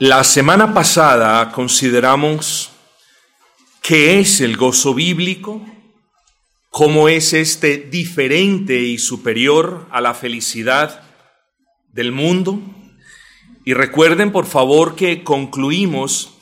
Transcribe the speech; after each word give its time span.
La 0.00 0.22
semana 0.22 0.74
pasada 0.74 1.50
consideramos 1.50 2.70
qué 3.82 4.20
es 4.20 4.40
el 4.40 4.56
gozo 4.56 4.94
bíblico, 4.94 5.60
cómo 6.70 7.08
es 7.08 7.32
este 7.32 7.78
diferente 7.78 8.78
y 8.78 8.98
superior 8.98 9.88
a 9.90 10.00
la 10.00 10.14
felicidad 10.14 11.02
del 11.88 12.12
mundo. 12.12 12.60
Y 13.64 13.74
recuerden 13.74 14.30
por 14.30 14.46
favor 14.46 14.94
que 14.94 15.24
concluimos 15.24 16.32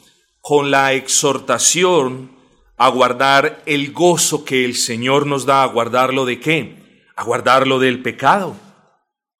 con 0.43 0.71
la 0.71 0.93
exhortación 0.93 2.33
a 2.77 2.89
guardar 2.89 3.63
el 3.65 3.91
gozo 3.95 4.45
que 4.45 4.67
el 4.67 4.75
Señor 4.75 5.27
nos 5.27 5.47
da, 5.47 5.63
a 5.63 5.67
guardarlo 5.69 6.27
de 6.27 6.41
qué? 6.41 7.07
A 7.17 7.25
guardarlo 7.25 7.79
del 7.79 8.03
pecado, 8.03 8.55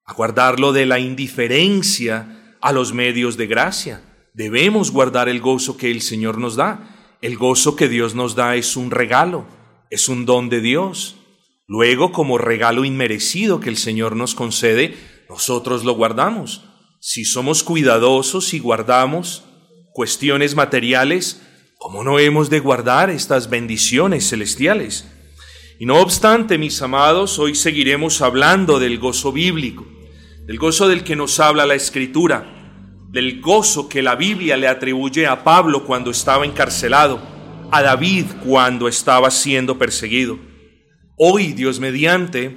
a 0.07 0.15
guardarlo 0.15 0.73
de 0.73 0.87
la 0.87 1.01
indiferencia 1.01 2.57
a 2.63 2.73
los 2.73 2.95
medios 2.95 3.37
de 3.37 3.47
gracia. 3.47 4.06
Debemos 4.37 4.91
guardar 4.91 5.31
el 5.31 5.41
gozo 5.41 5.79
que 5.79 5.91
el 5.91 6.03
Señor 6.03 6.37
nos 6.37 6.57
da. 6.57 7.17
El 7.23 7.39
gozo 7.39 7.75
que 7.75 7.89
Dios 7.89 8.15
nos 8.15 8.35
da 8.35 8.55
es 8.55 8.77
un 8.77 8.91
regalo, 8.91 9.47
es 9.89 10.11
un 10.11 10.27
don 10.27 10.51
de 10.51 10.61
Dios. 10.61 11.17
Luego, 11.67 12.13
como 12.13 12.37
regalo 12.37 12.85
inmerecido 12.85 13.61
que 13.61 13.71
el 13.71 13.79
Señor 13.79 14.15
nos 14.15 14.35
concede, 14.35 14.95
nosotros 15.31 15.85
lo 15.85 15.95
guardamos. 15.95 16.65
Si 17.01 17.25
somos 17.25 17.63
cuidadosos 17.63 18.53
y 18.53 18.59
guardamos 18.59 19.45
cuestiones 19.95 20.55
materiales, 20.55 21.41
¿cómo 21.79 22.05
no 22.05 22.19
hemos 22.19 22.51
de 22.51 22.61
guardar 22.61 23.09
estas 23.09 23.49
bendiciones 23.49 24.29
celestiales? 24.29 25.09
Y 25.81 25.87
no 25.87 25.99
obstante, 25.99 26.59
mis 26.59 26.83
amados, 26.83 27.39
hoy 27.39 27.55
seguiremos 27.55 28.21
hablando 28.21 28.81
del 28.81 28.99
gozo 28.99 29.33
bíblico, 29.33 29.87
del 30.47 30.59
gozo 30.59 30.89
del 30.89 31.05
que 31.05 31.17
nos 31.17 31.41
habla 31.41 31.65
la 31.65 31.75
Escritura 31.75 32.53
del 33.09 33.41
gozo 33.41 33.89
que 33.89 34.03
la 34.03 34.17
Biblia 34.17 34.57
le 34.57 34.69
atribuye 34.69 35.27
a 35.27 35.45
Pablo 35.45 35.85
cuando 35.85 36.11
estaba 36.11 36.45
encarcelado, 36.45 37.21
a 37.71 37.83
David 37.83 38.27
cuando 38.45 38.89
estaba 38.89 39.31
siendo 39.31 39.79
perseguido. 39.79 40.39
Hoy, 41.17 41.53
Dios 41.53 41.81
mediante, 41.81 42.57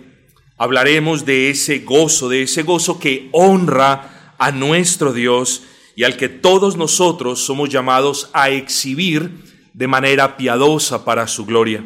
hablaremos 0.57 1.25
de 1.25 1.49
ese 1.49 1.79
gozo, 1.79 2.29
de 2.29 2.43
ese 2.43 2.63
gozo 2.63 2.99
que 2.99 3.29
honra 3.31 4.35
a 4.37 4.51
nuestro 4.51 5.13
Dios 5.13 5.63
y 5.95 6.03
al 6.03 6.17
que 6.17 6.29
todos 6.29 6.77
nosotros 6.77 7.39
somos 7.39 7.69
llamados 7.69 8.29
a 8.33 8.49
exhibir 8.49 9.31
de 9.73 9.87
manera 9.87 10.37
piadosa 10.37 11.05
para 11.05 11.27
su 11.27 11.45
gloria. 11.45 11.85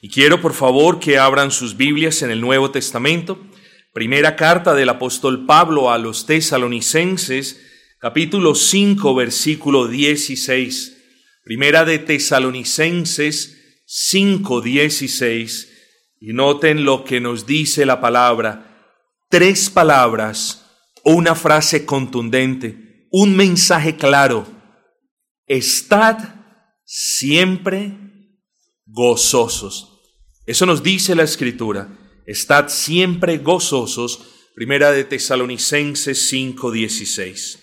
Y 0.00 0.08
quiero 0.08 0.40
por 0.40 0.52
favor 0.52 1.00
que 1.00 1.18
abran 1.18 1.50
sus 1.50 1.76
Biblias 1.76 2.22
en 2.22 2.30
el 2.30 2.40
Nuevo 2.40 2.70
Testamento 2.70 3.38
Primera 3.96 4.36
carta 4.36 4.74
del 4.74 4.90
apóstol 4.90 5.46
Pablo 5.46 5.90
a 5.90 5.96
los 5.96 6.26
tesalonicenses, 6.26 7.62
capítulo 7.98 8.54
5, 8.54 9.14
versículo 9.14 9.88
16. 9.88 10.98
Primera 11.42 11.86
de 11.86 11.98
Tesalonicenses 11.98 13.80
5, 13.86 14.60
16. 14.60 15.72
Y 16.20 16.34
noten 16.34 16.84
lo 16.84 17.04
que 17.04 17.22
nos 17.22 17.46
dice 17.46 17.86
la 17.86 18.02
palabra. 18.02 19.00
Tres 19.30 19.70
palabras, 19.70 20.66
una 21.02 21.34
frase 21.34 21.86
contundente, 21.86 23.08
un 23.10 23.34
mensaje 23.34 23.96
claro. 23.96 24.46
Estad 25.46 26.18
siempre 26.84 27.96
gozosos. 28.84 30.02
Eso 30.44 30.66
nos 30.66 30.82
dice 30.82 31.14
la 31.14 31.22
escritura. 31.22 31.88
Estad 32.26 32.70
siempre 32.70 33.38
gozosos. 33.38 34.20
Primera 34.56 34.90
de 34.90 35.04
Tesalonicenses 35.04 36.28
5:16. 36.32 37.60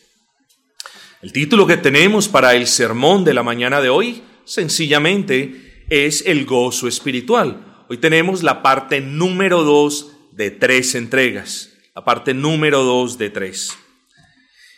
El 1.21 1.33
título 1.33 1.67
que 1.67 1.75
tenemos 1.75 2.29
para 2.29 2.55
el 2.55 2.67
sermón 2.67 3.25
de 3.25 3.33
la 3.33 3.43
mañana 3.43 3.81
de 3.81 3.89
hoy, 3.89 4.23
sencillamente, 4.45 5.85
es 5.89 6.23
el 6.25 6.45
gozo 6.45 6.87
espiritual. 6.87 7.85
Hoy 7.89 7.97
tenemos 7.97 8.41
la 8.41 8.61
parte 8.61 9.01
número 9.01 9.63
dos 9.63 10.11
de 10.31 10.51
tres 10.51 10.95
entregas. 10.95 11.71
La 11.93 12.05
parte 12.05 12.33
número 12.33 12.83
dos 12.83 13.17
de 13.17 13.29
tres. 13.29 13.77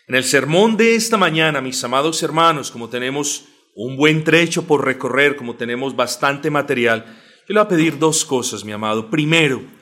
En 0.08 0.16
el 0.16 0.24
sermón 0.24 0.78
de 0.78 0.96
esta 0.96 1.18
mañana, 1.18 1.62
mis 1.62 1.84
amados 1.84 2.24
hermanos, 2.24 2.72
como 2.72 2.90
tenemos 2.90 3.46
un 3.76 3.98
buen 3.98 4.24
trecho 4.24 4.66
por 4.66 4.84
recorrer, 4.84 5.36
como 5.36 5.56
tenemos 5.56 5.96
bastante 5.96 6.50
material, 6.50 7.06
yo 7.48 7.54
le 7.54 7.60
voy 7.60 7.66
a 7.66 7.70
pedir 7.70 8.00
dos 8.00 8.26
cosas, 8.26 8.66
mi 8.66 8.72
amado. 8.72 9.12
Primero, 9.12 9.75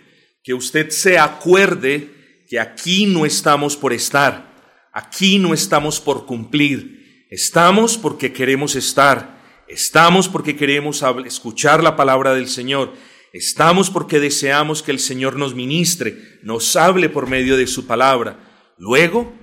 que 0.43 0.53
usted 0.53 0.89
se 0.89 1.17
acuerde 1.17 2.43
que 2.49 2.59
aquí 2.59 3.05
no 3.05 3.25
estamos 3.25 3.77
por 3.77 3.93
estar, 3.93 4.89
aquí 4.91 5.39
no 5.39 5.53
estamos 5.53 6.01
por 6.01 6.25
cumplir, 6.25 7.25
estamos 7.29 7.97
porque 7.97 8.33
queremos 8.33 8.75
estar, 8.75 9.41
estamos 9.67 10.27
porque 10.27 10.55
queremos 10.55 11.03
escuchar 11.25 11.81
la 11.81 11.95
palabra 11.95 12.33
del 12.35 12.49
Señor, 12.49 12.93
estamos 13.31 13.89
porque 13.89 14.19
deseamos 14.19 14.83
que 14.83 14.91
el 14.91 14.99
Señor 14.99 15.37
nos 15.37 15.55
ministre, 15.55 16.39
nos 16.43 16.75
hable 16.75 17.09
por 17.09 17.27
medio 17.27 17.55
de 17.55 17.65
su 17.65 17.87
palabra. 17.87 18.73
Luego, 18.77 19.33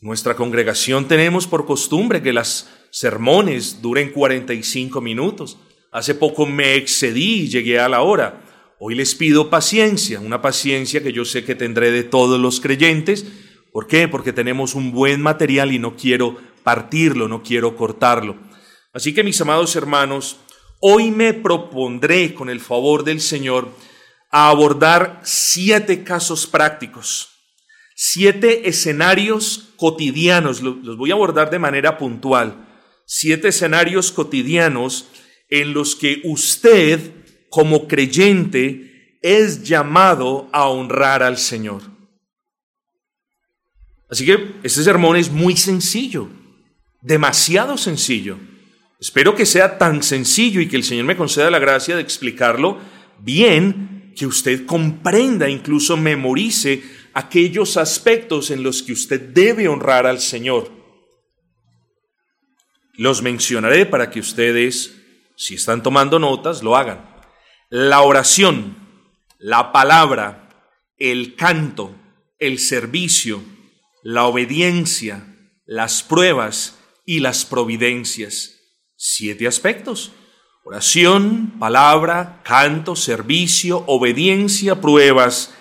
nuestra 0.00 0.34
congregación 0.34 1.06
tenemos 1.06 1.46
por 1.46 1.64
costumbre 1.64 2.22
que 2.22 2.32
las 2.32 2.68
sermones 2.90 3.80
duren 3.80 4.10
45 4.10 5.00
minutos. 5.00 5.58
Hace 5.92 6.14
poco 6.14 6.44
me 6.44 6.74
excedí 6.74 7.42
y 7.42 7.48
llegué 7.48 7.78
a 7.78 7.88
la 7.88 8.02
hora. 8.02 8.43
Hoy 8.80 8.96
les 8.96 9.14
pido 9.14 9.50
paciencia, 9.50 10.18
una 10.18 10.42
paciencia 10.42 11.02
que 11.02 11.12
yo 11.12 11.24
sé 11.24 11.44
que 11.44 11.54
tendré 11.54 11.92
de 11.92 12.02
todos 12.02 12.40
los 12.40 12.60
creyentes. 12.60 13.24
¿Por 13.72 13.86
qué? 13.86 14.08
Porque 14.08 14.32
tenemos 14.32 14.74
un 14.74 14.90
buen 14.90 15.22
material 15.22 15.72
y 15.72 15.78
no 15.78 15.96
quiero 15.96 16.36
partirlo, 16.64 17.28
no 17.28 17.42
quiero 17.42 17.76
cortarlo. 17.76 18.36
Así 18.92 19.14
que 19.14 19.22
mis 19.22 19.40
amados 19.40 19.76
hermanos, 19.76 20.38
hoy 20.80 21.10
me 21.10 21.34
propondré 21.34 22.34
con 22.34 22.50
el 22.50 22.60
favor 22.60 23.04
del 23.04 23.20
Señor 23.20 23.68
a 24.30 24.48
abordar 24.48 25.20
siete 25.22 26.02
casos 26.02 26.46
prácticos, 26.48 27.30
siete 27.94 28.68
escenarios 28.68 29.70
cotidianos, 29.76 30.60
los 30.62 30.96
voy 30.96 31.12
a 31.12 31.14
abordar 31.14 31.50
de 31.50 31.60
manera 31.60 31.96
puntual, 31.96 32.66
siete 33.06 33.48
escenarios 33.48 34.10
cotidianos 34.10 35.06
en 35.48 35.72
los 35.72 35.94
que 35.94 36.20
usted 36.24 37.23
como 37.54 37.86
creyente 37.86 39.16
es 39.22 39.62
llamado 39.62 40.48
a 40.52 40.66
honrar 40.66 41.22
al 41.22 41.38
Señor. 41.38 41.82
Así 44.10 44.26
que 44.26 44.56
este 44.64 44.82
sermón 44.82 45.16
es 45.16 45.30
muy 45.30 45.56
sencillo, 45.56 46.28
demasiado 47.00 47.78
sencillo. 47.78 48.38
Espero 48.98 49.36
que 49.36 49.46
sea 49.46 49.78
tan 49.78 50.02
sencillo 50.02 50.60
y 50.60 50.66
que 50.66 50.74
el 50.74 50.82
Señor 50.82 51.04
me 51.04 51.16
conceda 51.16 51.48
la 51.48 51.60
gracia 51.60 51.94
de 51.94 52.02
explicarlo 52.02 52.80
bien, 53.20 54.12
que 54.16 54.26
usted 54.26 54.66
comprenda, 54.66 55.48
incluso 55.48 55.96
memorice 55.96 56.82
aquellos 57.12 57.76
aspectos 57.76 58.50
en 58.50 58.64
los 58.64 58.82
que 58.82 58.94
usted 58.94 59.20
debe 59.32 59.68
honrar 59.68 60.08
al 60.08 60.18
Señor. 60.18 60.72
Los 62.94 63.22
mencionaré 63.22 63.86
para 63.86 64.10
que 64.10 64.18
ustedes, 64.18 64.96
si 65.36 65.54
están 65.54 65.84
tomando 65.84 66.18
notas, 66.18 66.60
lo 66.60 66.76
hagan 66.76 67.13
la 67.70 68.02
oración, 68.02 68.76
la 69.38 69.72
palabra, 69.72 70.48
el 70.98 71.34
canto, 71.34 71.94
el 72.38 72.58
servicio, 72.58 73.42
la 74.02 74.26
obediencia, 74.26 75.26
las 75.66 76.02
pruebas 76.02 76.78
y 77.06 77.20
las 77.20 77.44
providencias. 77.44 78.60
Siete 78.96 79.46
aspectos. 79.46 80.12
Oración, 80.64 81.54
palabra, 81.58 82.40
canto, 82.42 82.96
servicio, 82.96 83.84
obediencia, 83.86 84.80
pruebas 84.80 85.54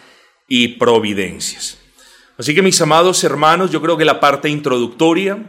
y 0.47 0.69
providencias. 0.69 1.77
Así 2.37 2.55
que 2.55 2.61
mis 2.61 2.79
amados 2.81 3.23
hermanos, 3.23 3.69
yo 3.71 3.81
creo 3.81 3.97
que 3.97 4.05
la 4.05 4.19
parte 4.19 4.49
introductoria 4.49 5.43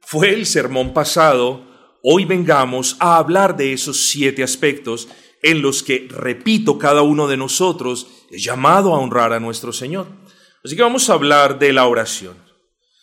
fue 0.00 0.30
el 0.30 0.46
sermón 0.46 0.92
pasado. 0.92 1.66
Hoy 2.02 2.24
vengamos 2.24 2.96
a 3.00 3.16
hablar 3.16 3.56
de 3.56 3.72
esos 3.72 4.08
siete 4.08 4.42
aspectos 4.42 5.08
en 5.42 5.62
los 5.62 5.82
que, 5.82 6.08
repito, 6.10 6.78
cada 6.78 7.02
uno 7.02 7.28
de 7.28 7.36
nosotros 7.36 8.08
es 8.30 8.42
llamado 8.42 8.94
a 8.94 8.98
honrar 8.98 9.32
a 9.32 9.40
nuestro 9.40 9.72
Señor. 9.72 10.06
Así 10.64 10.76
que 10.76 10.82
vamos 10.82 11.08
a 11.08 11.14
hablar 11.14 11.58
de 11.58 11.72
la 11.72 11.86
oración. 11.86 12.36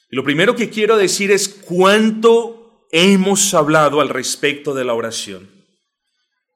Y 0.09 0.15
lo 0.15 0.23
primero 0.23 0.55
que 0.55 0.69
quiero 0.69 0.97
decir 0.97 1.31
es 1.31 1.49
cuánto 1.49 2.87
hemos 2.91 3.53
hablado 3.53 4.01
al 4.01 4.09
respecto 4.09 4.73
de 4.73 4.85
la 4.85 4.93
oración. 4.93 5.49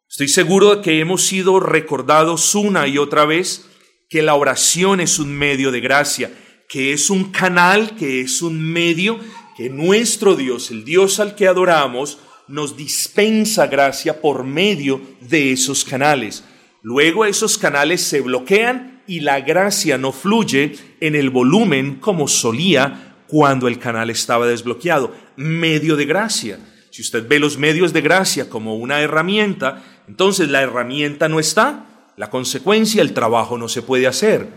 Estoy 0.10 0.28
seguro 0.28 0.76
de 0.76 0.81
que 0.81 1.00
hemos 1.00 1.24
sido 1.24 1.60
recordados 1.60 2.56
una 2.56 2.88
y 2.88 2.98
otra 2.98 3.26
vez 3.26 3.66
que 4.10 4.22
la 4.22 4.36
oración 4.36 5.00
es 5.02 5.20
un 5.20 5.31
medio 5.31 5.72
de 5.72 5.81
gracia, 5.81 6.31
que 6.68 6.94
es 6.94 7.10
un 7.10 7.31
canal, 7.31 7.96
que 7.96 8.22
es 8.22 8.42
un 8.42 8.62
medio 8.62 9.20
que 9.56 9.70
nuestro 9.70 10.36
Dios, 10.36 10.72
el 10.72 10.86
Dios 10.86 11.20
al 11.20 11.36
que 11.36 11.48
adoramos, 11.48 12.18
nos 12.50 12.75
dispensa 12.75 13.68
gracia 13.68 14.19
por 14.19 14.44
medio 14.44 15.01
de 15.22 15.54
esos 15.54 15.86
canales. 15.86 16.44
Luego 16.81 17.25
esos 17.25 17.57
canales 17.57 18.01
se 18.01 18.22
bloquean 18.22 19.04
y 19.07 19.22
la 19.22 19.42
gracia 19.42 19.98
no 19.98 20.12
fluye 20.12 20.75
en 21.00 21.16
el 21.16 21.30
volumen 21.30 21.96
como 21.96 22.28
solía 22.28 23.16
cuando 23.28 23.68
el 23.68 23.80
canal 23.80 24.10
estaba 24.10 24.48
desbloqueado. 24.48 25.13
Medio 25.36 25.96
de 25.96 26.06
gracia. 26.06 26.60
Si 26.90 27.01
usted 27.01 27.28
ve 27.28 27.40
los 27.40 27.57
medios 27.57 27.94
de 27.94 28.01
gracia 28.01 28.50
como 28.50 28.75
una 28.75 29.02
herramienta, 29.02 29.84
entonces 30.07 30.50
la 30.50 30.62
herramienta 30.62 31.30
no 31.30 31.40
está, 31.40 31.86
la 32.18 32.30
consecuencia, 32.30 33.02
el 33.02 33.13
trabajo 33.13 33.57
no 33.57 33.69
se 33.69 33.81
puede 33.81 34.07
hacer. 34.07 34.48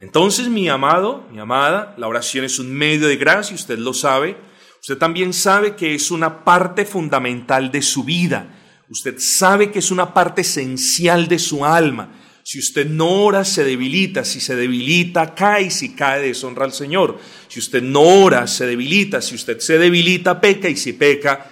Entonces, 0.00 0.48
mi 0.48 0.68
amado, 0.68 1.26
mi 1.30 1.38
amada, 1.38 1.94
la 1.98 2.08
oración 2.08 2.46
es 2.46 2.58
un 2.58 2.72
medio 2.72 3.06
de 3.06 3.16
gracia, 3.16 3.54
usted 3.54 3.78
lo 3.78 3.92
sabe. 3.92 4.36
Usted 4.80 4.96
también 4.96 5.32
sabe 5.32 5.76
que 5.76 5.94
es 5.94 6.10
una 6.10 6.44
parte 6.44 6.84
fundamental 6.84 7.70
de 7.70 7.82
su 7.82 8.04
vida. 8.04 8.56
Usted 8.88 9.18
sabe 9.18 9.70
que 9.70 9.78
es 9.78 9.90
una 9.90 10.14
parte 10.14 10.40
esencial 10.40 11.28
de 11.28 11.38
su 11.38 11.64
alma. 11.64 12.12
Si 12.42 12.58
usted 12.58 12.86
no 12.86 13.08
ora, 13.08 13.44
se 13.44 13.62
debilita. 13.62 14.24
Si 14.24 14.40
se 14.40 14.56
debilita, 14.56 15.34
cae. 15.34 15.70
Si 15.70 15.94
cae, 15.94 16.22
deshonra 16.22 16.64
al 16.64 16.72
Señor. 16.72 17.18
Si 17.48 17.60
usted 17.60 17.82
no 17.82 18.00
ora, 18.00 18.46
se 18.46 18.66
debilita. 18.66 19.20
Si 19.20 19.34
usted 19.34 19.60
se 19.60 19.78
debilita, 19.78 20.40
peca. 20.40 20.68
Y 20.68 20.76
si 20.76 20.94
peca, 20.94 21.50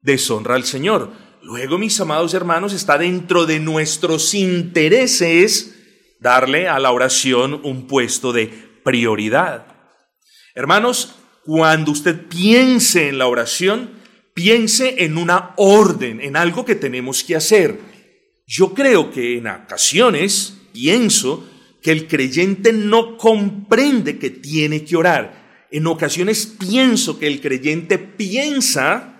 deshonra 0.00 0.54
al 0.54 0.64
Señor. 0.64 1.12
Luego, 1.42 1.76
mis 1.76 2.00
amados 2.00 2.32
hermanos, 2.32 2.72
está 2.72 2.96
dentro 2.96 3.44
de 3.44 3.60
nuestros 3.60 4.32
intereses 4.32 5.74
darle 6.18 6.68
a 6.68 6.78
la 6.78 6.90
oración 6.90 7.60
un 7.62 7.86
puesto 7.86 8.32
de 8.32 8.46
prioridad. 8.82 9.66
Hermanos, 10.54 11.16
cuando 11.44 11.92
usted 11.92 12.26
piense 12.28 13.08
en 13.08 13.18
la 13.18 13.26
oración, 13.26 13.90
piense 14.34 15.04
en 15.04 15.18
una 15.18 15.52
orden, 15.56 16.20
en 16.20 16.36
algo 16.36 16.64
que 16.64 16.74
tenemos 16.74 17.22
que 17.22 17.36
hacer. 17.36 17.78
Yo 18.46 18.74
creo 18.74 19.10
que 19.10 19.38
en 19.38 19.46
ocasiones 19.46 20.58
pienso 20.72 21.48
que 21.82 21.92
el 21.92 22.08
creyente 22.08 22.72
no 22.72 23.16
comprende 23.18 24.18
que 24.18 24.30
tiene 24.30 24.84
que 24.84 24.96
orar. 24.96 25.66
En 25.70 25.86
ocasiones 25.86 26.46
pienso 26.46 27.18
que 27.18 27.26
el 27.26 27.40
creyente 27.40 27.98
piensa 27.98 29.10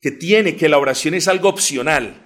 que 0.00 0.12
tiene, 0.12 0.56
que 0.56 0.68
la 0.68 0.78
oración 0.78 1.14
es 1.14 1.26
algo 1.26 1.48
opcional. 1.48 2.24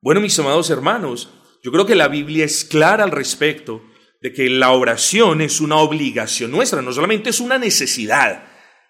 Bueno, 0.00 0.20
mis 0.20 0.38
amados 0.38 0.70
hermanos, 0.70 1.30
yo 1.62 1.70
creo 1.70 1.86
que 1.86 1.94
la 1.94 2.08
Biblia 2.08 2.44
es 2.44 2.64
clara 2.64 3.04
al 3.04 3.10
respecto 3.10 3.82
de 4.24 4.32
que 4.32 4.50
la 4.50 4.72
oración 4.72 5.40
es 5.40 5.60
una 5.60 5.76
obligación 5.76 6.50
nuestra, 6.50 6.82
no 6.82 6.92
solamente 6.92 7.30
es 7.30 7.38
una 7.38 7.58
necesidad. 7.58 8.42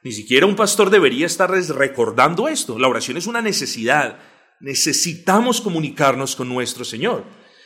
Ni 0.02 0.12
siquiera 0.12 0.46
un 0.46 0.56
pastor 0.56 0.88
debería 0.88 1.26
estar 1.26 1.50
recordando 1.50 2.48
esto. 2.48 2.78
La 2.78 2.88
oración 2.88 3.19
es 3.19 3.26
una 3.26 3.42
necesidad 3.42 4.19
necesitamos 4.64 5.60
comunicarnos 5.60 6.36
con 6.36 6.48
nuestro 6.48 6.84
Señor. 6.84 7.25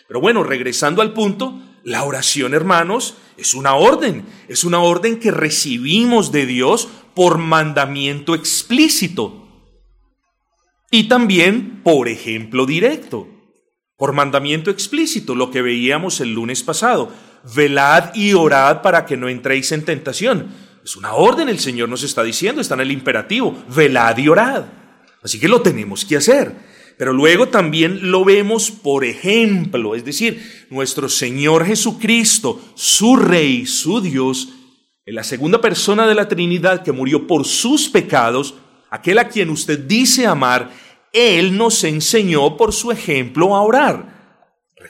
Pero 0.08 0.20
bueno, 0.20 0.42
regresando 0.42 1.00
al 1.00 1.12
punto, 1.12 1.60
la 1.84 2.02
oración, 2.02 2.54
hermanos, 2.54 3.16
es 3.36 3.54
una 3.54 3.74
orden, 3.74 4.26
es 4.48 4.64
una 4.64 4.80
orden 4.80 5.20
que 5.20 5.30
recibimos 5.30 6.32
de 6.32 6.46
Dios 6.46 6.88
por 7.14 7.38
mandamiento 7.38 8.34
explícito 8.34 9.44
y 10.90 11.08
también 11.08 11.82
por 11.82 12.08
ejemplo 12.08 12.66
directo, 12.66 13.28
por 13.96 14.12
mandamiento 14.12 14.70
explícito, 14.70 15.34
lo 15.34 15.50
que 15.50 15.62
veíamos 15.62 16.20
el 16.20 16.32
lunes 16.32 16.62
pasado. 16.62 17.12
Velad 17.54 18.14
y 18.14 18.32
orad 18.34 18.82
para 18.82 19.06
que 19.06 19.16
no 19.16 19.28
entréis 19.28 19.72
en 19.72 19.84
tentación. 19.84 20.48
Es 20.84 20.96
una 20.96 21.14
orden, 21.14 21.48
el 21.48 21.58
Señor 21.58 21.88
nos 21.88 22.02
está 22.02 22.22
diciendo, 22.22 22.60
está 22.60 22.74
en 22.74 22.80
el 22.80 22.92
imperativo, 22.92 23.56
velad 23.74 24.16
y 24.16 24.28
orad. 24.28 24.64
Así 25.22 25.38
que 25.38 25.48
lo 25.48 25.60
tenemos 25.60 26.04
que 26.04 26.16
hacer. 26.16 26.54
Pero 26.96 27.12
luego 27.12 27.48
también 27.48 28.10
lo 28.10 28.24
vemos 28.24 28.70
por 28.70 29.04
ejemplo, 29.04 29.94
es 29.94 30.04
decir, 30.04 30.66
nuestro 30.68 31.08
Señor 31.08 31.64
Jesucristo, 31.64 32.60
su 32.74 33.16
Rey, 33.16 33.66
su 33.66 34.00
Dios, 34.00 34.48
en 35.06 35.14
la 35.14 35.22
segunda 35.22 35.60
persona 35.60 36.06
de 36.06 36.14
la 36.14 36.28
Trinidad 36.28 36.82
que 36.82 36.92
murió 36.92 37.26
por 37.26 37.46
sus 37.46 37.88
pecados, 37.88 38.56
aquel 38.90 39.18
a 39.18 39.28
quien 39.28 39.50
usted 39.50 39.78
dice 39.78 40.26
amar, 40.26 40.70
Él 41.12 41.56
nos 41.56 41.84
enseñó 41.84 42.56
por 42.56 42.72
su 42.72 42.90
ejemplo 42.90 43.54
a 43.54 43.62
orar. 43.62 44.17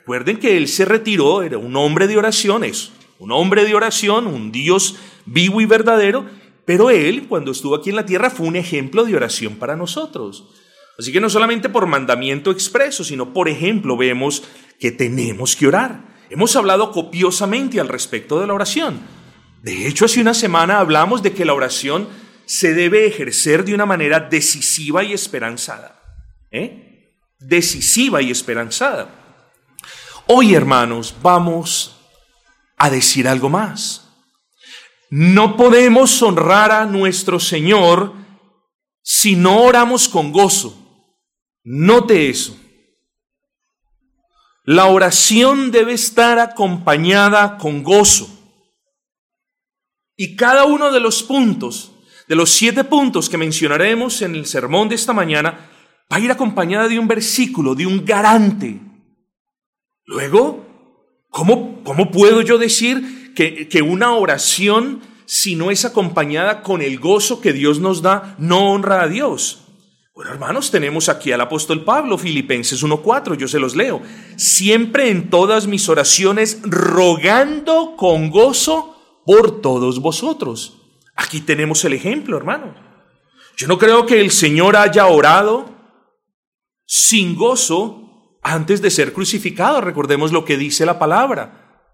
Recuerden 0.08 0.38
que 0.38 0.56
Él 0.56 0.69
se 0.69 0.87
retiró, 0.87 1.43
era 1.43 1.58
un 1.58 1.76
hombre 1.76 2.06
de 2.06 2.16
oraciones, 2.16 2.93
un 3.19 3.31
hombre 3.31 3.66
de 3.66 3.75
oración, 3.75 4.26
un 4.26 4.50
Dios 4.50 4.96
vivo 5.26 5.60
y 5.60 5.66
verdadero, 5.66 6.25
pero 6.64 6.88
Él, 6.88 7.26
cuando 7.28 7.50
estuvo 7.50 7.75
aquí 7.75 7.90
en 7.90 7.96
la 7.96 8.06
tierra, 8.06 8.31
fue 8.31 8.46
un 8.46 8.56
ejemplo 8.56 9.05
de 9.05 9.14
oración 9.14 9.56
para 9.56 9.76
nosotros. 9.76 10.49
Así 10.99 11.12
que 11.12 11.20
no 11.20 11.28
solamente 11.28 11.69
por 11.69 11.84
mandamiento 11.84 12.50
expreso, 12.50 13.05
sino 13.05 13.34
por 13.34 13.50
ejemplo 13.50 13.99
vemos 13.99 14.44
que 14.81 14.93
tenemos 14.93 15.55
que 15.55 15.66
orar. 15.66 16.06
Hemos 16.31 16.56
hablado 16.56 16.90
copiosamente 16.90 17.78
al 17.78 17.88
respecto 17.88 18.40
de 18.40 18.46
la 18.46 18.54
oración. 18.54 19.00
De 19.62 19.87
hecho, 19.87 20.06
hace 20.06 20.22
una 20.22 20.32
semana 20.32 20.78
hablamos 20.78 21.22
de 21.22 21.34
que 21.34 21.44
la 21.44 21.52
oración 21.52 22.08
se 22.46 22.72
debe 22.72 23.06
ejercer 23.06 23.62
de 23.62 23.75
una 23.75 23.84
manera 23.84 24.20
decisiva 24.20 25.04
y 25.04 25.12
esperanzada. 25.12 26.00
¿Eh? 26.50 27.12
Decisiva 27.40 28.22
y 28.22 28.31
esperanzada. 28.31 29.17
Hoy, 30.30 30.54
hermanos, 30.54 31.14
vamos 31.22 31.96
a 32.76 32.90
decir 32.90 33.26
algo 33.26 33.48
más. 33.48 34.06
No 35.08 35.56
podemos 35.56 36.22
honrar 36.22 36.70
a 36.70 36.84
nuestro 36.84 37.40
Señor 37.40 38.12
si 39.02 39.36
no 39.36 39.62
oramos 39.62 40.06
con 40.06 40.30
gozo. 40.30 40.76
Note 41.64 42.28
eso. 42.28 42.54
La 44.64 44.84
oración 44.84 45.70
debe 45.70 45.94
estar 45.94 46.38
acompañada 46.38 47.56
con 47.56 47.82
gozo. 47.82 48.28
Y 50.14 50.36
cada 50.36 50.66
uno 50.66 50.92
de 50.92 51.00
los 51.00 51.22
puntos, 51.22 51.92
de 52.26 52.34
los 52.36 52.50
siete 52.50 52.84
puntos 52.84 53.30
que 53.30 53.38
mencionaremos 53.38 54.20
en 54.20 54.34
el 54.34 54.44
sermón 54.44 54.90
de 54.90 54.96
esta 54.96 55.14
mañana, 55.14 55.70
va 56.12 56.19
a 56.19 56.20
ir 56.20 56.30
acompañada 56.30 56.86
de 56.86 56.98
un 56.98 57.08
versículo, 57.08 57.75
de 57.75 57.86
un 57.86 58.04
garante. 58.04 58.88
Luego, 60.08 60.64
¿cómo, 61.28 61.84
cómo 61.84 62.10
puedo 62.10 62.40
yo 62.40 62.56
decir 62.56 63.34
que, 63.34 63.69
que 63.69 63.82
una 63.82 64.12
oración, 64.14 65.02
si 65.26 65.55
no 65.55 65.70
es 65.70 65.84
acompañada 65.84 66.62
con 66.62 66.81
el 66.81 66.99
gozo 66.99 67.43
que 67.43 67.52
Dios 67.52 67.78
nos 67.78 68.00
da, 68.00 68.34
no 68.38 68.70
honra 68.70 69.02
a 69.02 69.08
Dios? 69.08 69.66
Bueno, 70.14 70.32
hermanos, 70.32 70.70
tenemos 70.70 71.10
aquí 71.10 71.31
al 71.31 71.43
apóstol 71.43 71.84
Pablo, 71.84 72.16
Filipenses 72.16 72.82
1.4, 72.82 73.37
yo 73.37 73.46
se 73.49 73.60
los 73.60 73.76
leo. 73.76 74.00
Siempre 74.37 75.10
en 75.10 75.28
todas 75.28 75.66
mis 75.66 75.90
oraciones 75.90 76.58
rogando 76.62 77.94
con 77.94 78.31
gozo 78.31 78.96
por 79.26 79.61
todos 79.61 80.00
vosotros. 80.00 80.78
Aquí 81.16 81.42
tenemos 81.42 81.85
el 81.85 81.92
ejemplo, 81.92 82.38
hermano. 82.38 82.75
Yo 83.59 83.68
no 83.68 83.76
creo 83.76 84.06
que 84.06 84.23
el 84.23 84.30
Señor 84.30 84.75
haya 84.75 85.06
orado 85.06 85.68
sin 86.87 87.37
gozo 87.37 88.07
antes 88.52 88.81
de 88.83 88.90
ser 88.90 89.12
crucificado. 89.12 89.81
Recordemos 89.81 90.33
lo 90.33 90.45
que 90.45 90.57
dice 90.57 90.87
la 90.87 90.99
palabra. 90.99 91.85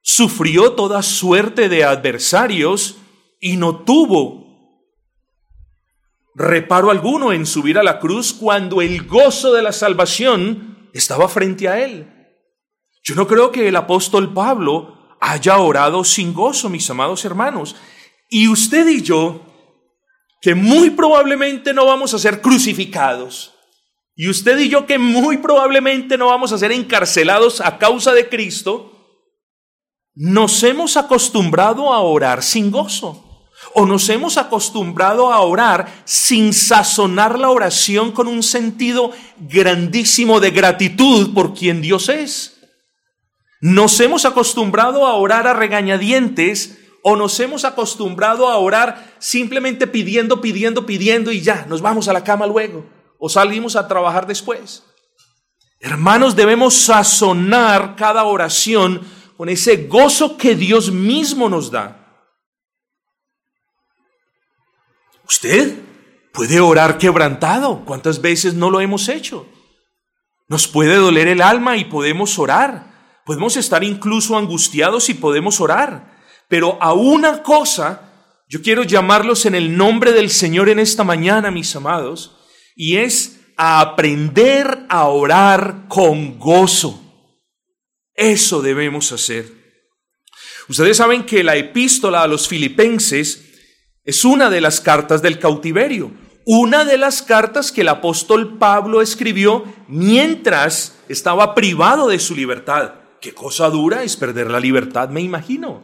Sufrió 0.00 0.72
toda 0.72 1.02
suerte 1.02 1.68
de 1.68 1.84
adversarios 1.84 2.96
y 3.40 3.56
no 3.56 3.80
tuvo 3.80 4.48
reparo 6.34 6.90
alguno 6.90 7.32
en 7.32 7.46
subir 7.46 7.78
a 7.78 7.82
la 7.82 7.98
cruz 7.98 8.32
cuando 8.32 8.80
el 8.80 9.06
gozo 9.06 9.52
de 9.52 9.60
la 9.60 9.72
salvación 9.72 10.88
estaba 10.92 11.28
frente 11.28 11.68
a 11.68 11.80
él. 11.84 12.14
Yo 13.02 13.14
no 13.16 13.26
creo 13.26 13.50
que 13.50 13.66
el 13.68 13.76
apóstol 13.76 14.32
Pablo 14.32 15.16
haya 15.20 15.58
orado 15.58 16.04
sin 16.04 16.32
gozo, 16.32 16.68
mis 16.68 16.88
amados 16.88 17.24
hermanos. 17.24 17.74
Y 18.30 18.48
usted 18.48 18.86
y 18.86 19.02
yo, 19.02 19.42
que 20.40 20.54
muy 20.54 20.90
probablemente 20.90 21.74
no 21.74 21.86
vamos 21.86 22.14
a 22.14 22.18
ser 22.18 22.40
crucificados, 22.40 23.54
y 24.20 24.28
usted 24.28 24.58
y 24.58 24.68
yo 24.68 24.84
que 24.84 24.98
muy 24.98 25.36
probablemente 25.36 26.18
no 26.18 26.26
vamos 26.26 26.50
a 26.50 26.58
ser 26.58 26.72
encarcelados 26.72 27.60
a 27.60 27.78
causa 27.78 28.12
de 28.12 28.28
Cristo, 28.28 28.90
nos 30.16 30.60
hemos 30.64 30.96
acostumbrado 30.96 31.92
a 31.92 32.00
orar 32.00 32.42
sin 32.42 32.72
gozo. 32.72 33.24
O 33.74 33.86
nos 33.86 34.08
hemos 34.08 34.36
acostumbrado 34.36 35.32
a 35.32 35.40
orar 35.42 36.02
sin 36.04 36.52
sazonar 36.52 37.38
la 37.38 37.50
oración 37.50 38.10
con 38.10 38.26
un 38.26 38.42
sentido 38.42 39.12
grandísimo 39.38 40.40
de 40.40 40.50
gratitud 40.50 41.32
por 41.32 41.54
quien 41.54 41.80
Dios 41.80 42.08
es. 42.08 42.58
Nos 43.60 44.00
hemos 44.00 44.24
acostumbrado 44.24 45.06
a 45.06 45.14
orar 45.14 45.46
a 45.46 45.52
regañadientes 45.52 46.76
o 47.04 47.14
nos 47.14 47.38
hemos 47.38 47.64
acostumbrado 47.64 48.48
a 48.48 48.56
orar 48.56 49.14
simplemente 49.20 49.86
pidiendo, 49.86 50.40
pidiendo, 50.40 50.86
pidiendo 50.86 51.30
y 51.30 51.40
ya, 51.40 51.66
nos 51.68 51.82
vamos 51.82 52.08
a 52.08 52.12
la 52.12 52.24
cama 52.24 52.48
luego 52.48 52.97
o 53.18 53.28
salimos 53.28 53.76
a 53.76 53.88
trabajar 53.88 54.26
después. 54.26 54.84
Hermanos, 55.80 56.34
debemos 56.34 56.74
sazonar 56.74 57.94
cada 57.96 58.24
oración 58.24 59.00
con 59.36 59.48
ese 59.48 59.86
gozo 59.86 60.36
que 60.36 60.54
Dios 60.54 60.90
mismo 60.90 61.48
nos 61.48 61.70
da. 61.70 62.24
Usted 65.28 65.78
puede 66.32 66.58
orar 66.60 66.98
quebrantado. 66.98 67.84
¿Cuántas 67.84 68.20
veces 68.20 68.54
no 68.54 68.70
lo 68.70 68.80
hemos 68.80 69.08
hecho? 69.08 69.46
Nos 70.48 70.66
puede 70.66 70.96
doler 70.96 71.28
el 71.28 71.42
alma 71.42 71.76
y 71.76 71.84
podemos 71.84 72.38
orar. 72.38 73.20
Podemos 73.24 73.56
estar 73.56 73.84
incluso 73.84 74.36
angustiados 74.36 75.08
y 75.10 75.14
podemos 75.14 75.60
orar. 75.60 76.16
Pero 76.48 76.78
a 76.80 76.94
una 76.94 77.42
cosa 77.42 78.04
Yo 78.50 78.62
quiero 78.62 78.82
llamarlos 78.82 79.44
en 79.44 79.54
el 79.54 79.76
nombre 79.76 80.12
del 80.12 80.30
Señor 80.30 80.70
en 80.70 80.78
esta 80.78 81.04
mañana, 81.04 81.50
mis 81.50 81.76
amados, 81.76 82.37
y 82.78 82.98
es 82.98 83.40
aprender 83.56 84.86
a 84.88 85.08
orar 85.08 85.86
con 85.88 86.38
gozo. 86.38 87.02
Eso 88.14 88.62
debemos 88.62 89.10
hacer. 89.10 89.52
Ustedes 90.68 90.96
saben 90.96 91.26
que 91.26 91.42
la 91.42 91.56
epístola 91.56 92.22
a 92.22 92.28
los 92.28 92.46
filipenses 92.46 93.44
es 94.04 94.24
una 94.24 94.48
de 94.48 94.60
las 94.60 94.80
cartas 94.80 95.22
del 95.22 95.40
cautiverio, 95.40 96.12
una 96.46 96.84
de 96.84 96.98
las 96.98 97.20
cartas 97.20 97.72
que 97.72 97.80
el 97.80 97.88
apóstol 97.88 98.58
Pablo 98.58 99.02
escribió 99.02 99.64
mientras 99.88 101.00
estaba 101.08 101.56
privado 101.56 102.08
de 102.08 102.20
su 102.20 102.36
libertad. 102.36 102.94
Qué 103.20 103.34
cosa 103.34 103.70
dura 103.70 104.04
es 104.04 104.16
perder 104.16 104.52
la 104.52 104.60
libertad, 104.60 105.08
me 105.08 105.20
imagino. 105.20 105.82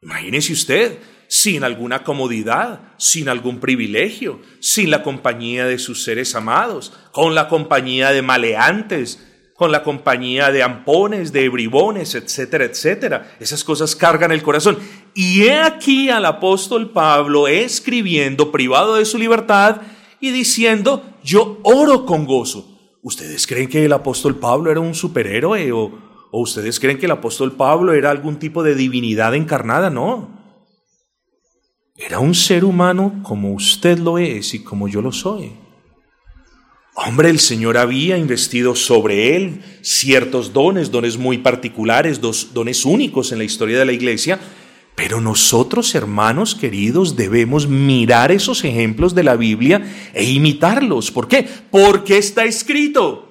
Imagínese 0.00 0.52
usted, 0.52 0.98
sin 1.28 1.62
alguna 1.62 2.02
comodidad, 2.02 2.80
sin 2.96 3.28
algún 3.28 3.60
privilegio, 3.60 4.40
sin 4.60 4.90
la 4.90 5.02
compañía 5.02 5.66
de 5.66 5.78
sus 5.78 6.02
seres 6.02 6.34
amados, 6.34 6.92
con 7.12 7.34
la 7.34 7.48
compañía 7.48 8.10
de 8.12 8.22
maleantes, 8.22 9.24
con 9.54 9.72
la 9.72 9.82
compañía 9.82 10.50
de 10.50 10.62
ampones, 10.62 11.32
de 11.32 11.48
bribones, 11.48 12.14
etcétera, 12.14 12.64
etcétera. 12.64 13.36
Esas 13.40 13.62
cosas 13.64 13.94
cargan 13.94 14.30
el 14.30 14.42
corazón. 14.42 14.78
Y 15.14 15.42
he 15.42 15.58
aquí 15.58 16.08
al 16.10 16.24
apóstol 16.24 16.92
Pablo 16.92 17.48
escribiendo 17.48 18.52
privado 18.52 18.94
de 18.94 19.04
su 19.04 19.18
libertad 19.18 19.82
y 20.20 20.30
diciendo, 20.30 21.02
yo 21.24 21.58
oro 21.64 22.06
con 22.06 22.24
gozo. 22.24 22.96
¿Ustedes 23.02 23.46
creen 23.46 23.68
que 23.68 23.84
el 23.84 23.92
apóstol 23.92 24.36
Pablo 24.36 24.70
era 24.70 24.80
un 24.80 24.94
superhéroe 24.94 25.72
o, 25.72 25.90
o 26.30 26.40
ustedes 26.40 26.78
creen 26.78 26.98
que 26.98 27.06
el 27.06 27.12
apóstol 27.12 27.52
Pablo 27.52 27.92
era 27.92 28.10
algún 28.10 28.38
tipo 28.38 28.62
de 28.62 28.76
divinidad 28.76 29.34
encarnada? 29.34 29.90
No. 29.90 30.37
Era 31.98 32.20
un 32.20 32.32
ser 32.32 32.64
humano 32.64 33.20
como 33.24 33.52
usted 33.52 33.98
lo 33.98 34.18
es 34.18 34.54
y 34.54 34.62
como 34.62 34.86
yo 34.86 35.02
lo 35.02 35.10
soy. 35.10 35.50
Hombre, 36.94 37.28
el 37.28 37.40
Señor 37.40 37.76
había 37.76 38.16
investido 38.16 38.76
sobre 38.76 39.34
él 39.34 39.62
ciertos 39.82 40.52
dones, 40.52 40.92
dones 40.92 41.16
muy 41.16 41.38
particulares, 41.38 42.20
dos 42.20 42.54
dones 42.54 42.84
únicos 42.84 43.32
en 43.32 43.38
la 43.38 43.44
historia 43.44 43.80
de 43.80 43.84
la 43.84 43.92
iglesia, 43.92 44.38
pero 44.94 45.20
nosotros, 45.20 45.94
hermanos 45.96 46.54
queridos, 46.54 47.16
debemos 47.16 47.66
mirar 47.66 48.30
esos 48.30 48.64
ejemplos 48.64 49.14
de 49.14 49.24
la 49.24 49.36
Biblia 49.36 50.10
e 50.14 50.24
imitarlos. 50.24 51.10
¿Por 51.10 51.26
qué? 51.26 51.48
Porque 51.70 52.18
está 52.18 52.44
escrito. 52.44 53.24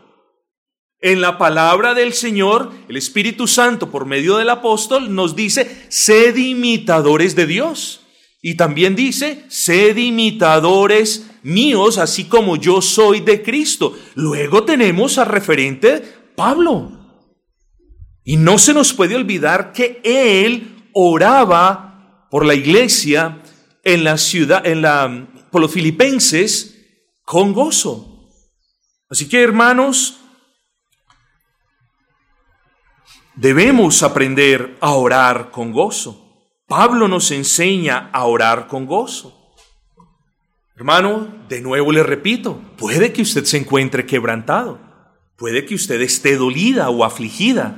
En 1.00 1.22
la 1.22 1.38
palabra 1.38 1.94
del 1.94 2.14
Señor, 2.14 2.72
el 2.90 2.98
Espíritu 2.98 3.48
Santo, 3.48 3.92
por 3.92 4.06
medio 4.06 4.38
del 4.38 4.50
apóstol, 4.50 5.14
nos 5.14 5.36
dice, 5.36 5.86
sed 5.90 6.36
imitadores 6.36 7.36
de 7.36 7.46
Dios. 7.46 8.07
Y 8.42 8.56
también 8.56 8.96
dice, 8.96 9.46
sed 9.48 9.98
imitadores 9.98 11.30
míos, 11.44 11.98
así 11.98 12.26
como 12.26 12.56
yo 12.56 12.82
soy 12.82 13.22
de 13.22 13.42
Cristo. 13.42 13.98
Luego 14.16 14.64
tenemos 14.64 15.18
al 15.18 15.28
referente 15.28 16.04
Pablo. 16.36 16.92
Y 18.24 18.38
no 18.38 18.58
se 18.58 18.74
nos 18.74 18.94
puede 18.94 19.16
olvidar 19.16 19.72
que 19.72 20.02
él 20.04 20.90
oraba 20.94 22.28
por 22.30 22.46
la 22.46 22.54
iglesia 22.54 23.42
en 23.84 24.04
la 24.04 24.18
ciudad, 24.18 24.66
en 24.68 24.82
la, 24.82 25.28
por 25.50 25.62
los 25.62 25.72
filipenses, 25.72 26.76
con 27.24 27.54
gozo. 27.54 28.30
Así 29.10 29.30
que, 29.30 29.42
hermanos, 29.42 30.20
debemos 33.36 34.04
aprender 34.04 34.78
a 34.82 34.92
orar 34.92 35.50
con 35.52 35.72
gozo. 35.72 36.27
Pablo 36.68 37.08
nos 37.08 37.32
enseña 37.32 38.10
a 38.12 38.26
orar 38.26 38.68
con 38.68 38.86
gozo. 38.86 39.56
Hermano, 40.76 41.46
de 41.48 41.62
nuevo 41.62 41.94
le 41.94 42.04
repito, 42.04 42.62
puede 42.78 43.14
que 43.14 43.22
usted 43.22 43.46
se 43.46 43.58
encuentre 43.58 44.06
quebrantado, 44.06 44.78
puede 45.38 45.66
que 45.66 45.76
usted 45.76 46.02
esté 46.02 46.36
dolida 46.36 46.90
o 46.90 47.06
afligida, 47.06 47.78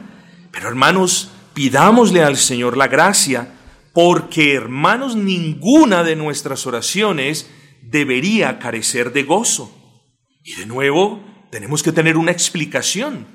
pero 0.51 0.67
hermanos, 0.67 1.29
pidámosle 1.53 2.24
al 2.24 2.36
Señor 2.36 2.77
la 2.77 2.88
gracia, 2.88 3.53
porque 3.93 4.55
hermanos, 4.55 5.15
ninguna 5.15 6.03
de 6.03 6.15
nuestras 6.15 6.65
oraciones 6.65 7.48
debería 7.84 8.58
carecer 8.58 9.13
de 9.13 9.22
gozo. 9.22 9.72
Y 10.43 10.55
de 10.55 10.65
nuevo, 10.65 11.24
tenemos 11.51 11.84
que 11.84 11.91
tener 11.91 12.17
una 12.17 12.31
explicación. 12.31 13.27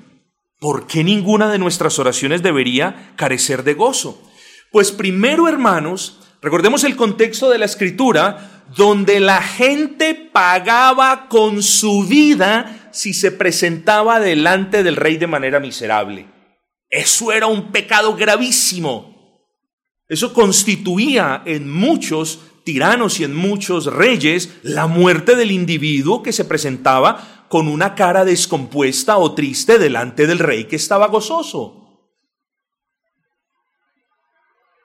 ¿Por 0.59 0.85
qué 0.85 1.05
ninguna 1.05 1.49
de 1.49 1.59
nuestras 1.59 1.97
oraciones 1.97 2.43
debería 2.43 3.13
carecer 3.15 3.63
de 3.63 3.73
gozo? 3.73 4.21
Pues 4.75 4.91
primero, 4.91 5.47
hermanos, 5.47 6.19
recordemos 6.41 6.83
el 6.83 6.97
contexto 6.97 7.49
de 7.49 7.57
la 7.57 7.63
escritura, 7.63 8.65
donde 8.75 9.21
la 9.21 9.41
gente 9.41 10.13
pagaba 10.15 11.29
con 11.29 11.63
su 11.63 12.03
vida 12.03 12.89
si 12.91 13.13
se 13.13 13.31
presentaba 13.31 14.19
delante 14.19 14.83
del 14.83 14.97
rey 14.97 15.15
de 15.15 15.27
manera 15.27 15.61
miserable. 15.61 16.25
Eso 16.89 17.31
era 17.31 17.47
un 17.47 17.71
pecado 17.71 18.17
gravísimo. 18.17 19.47
Eso 20.09 20.33
constituía 20.33 21.41
en 21.45 21.71
muchos 21.71 22.41
tiranos 22.65 23.21
y 23.21 23.23
en 23.23 23.33
muchos 23.33 23.85
reyes 23.85 24.57
la 24.61 24.87
muerte 24.87 25.37
del 25.37 25.51
individuo 25.51 26.21
que 26.21 26.33
se 26.33 26.43
presentaba 26.43 27.45
con 27.47 27.69
una 27.69 27.95
cara 27.95 28.25
descompuesta 28.25 29.19
o 29.19 29.35
triste 29.35 29.79
delante 29.79 30.27
del 30.27 30.39
rey 30.39 30.65
que 30.65 30.75
estaba 30.75 31.07
gozoso. 31.07 31.84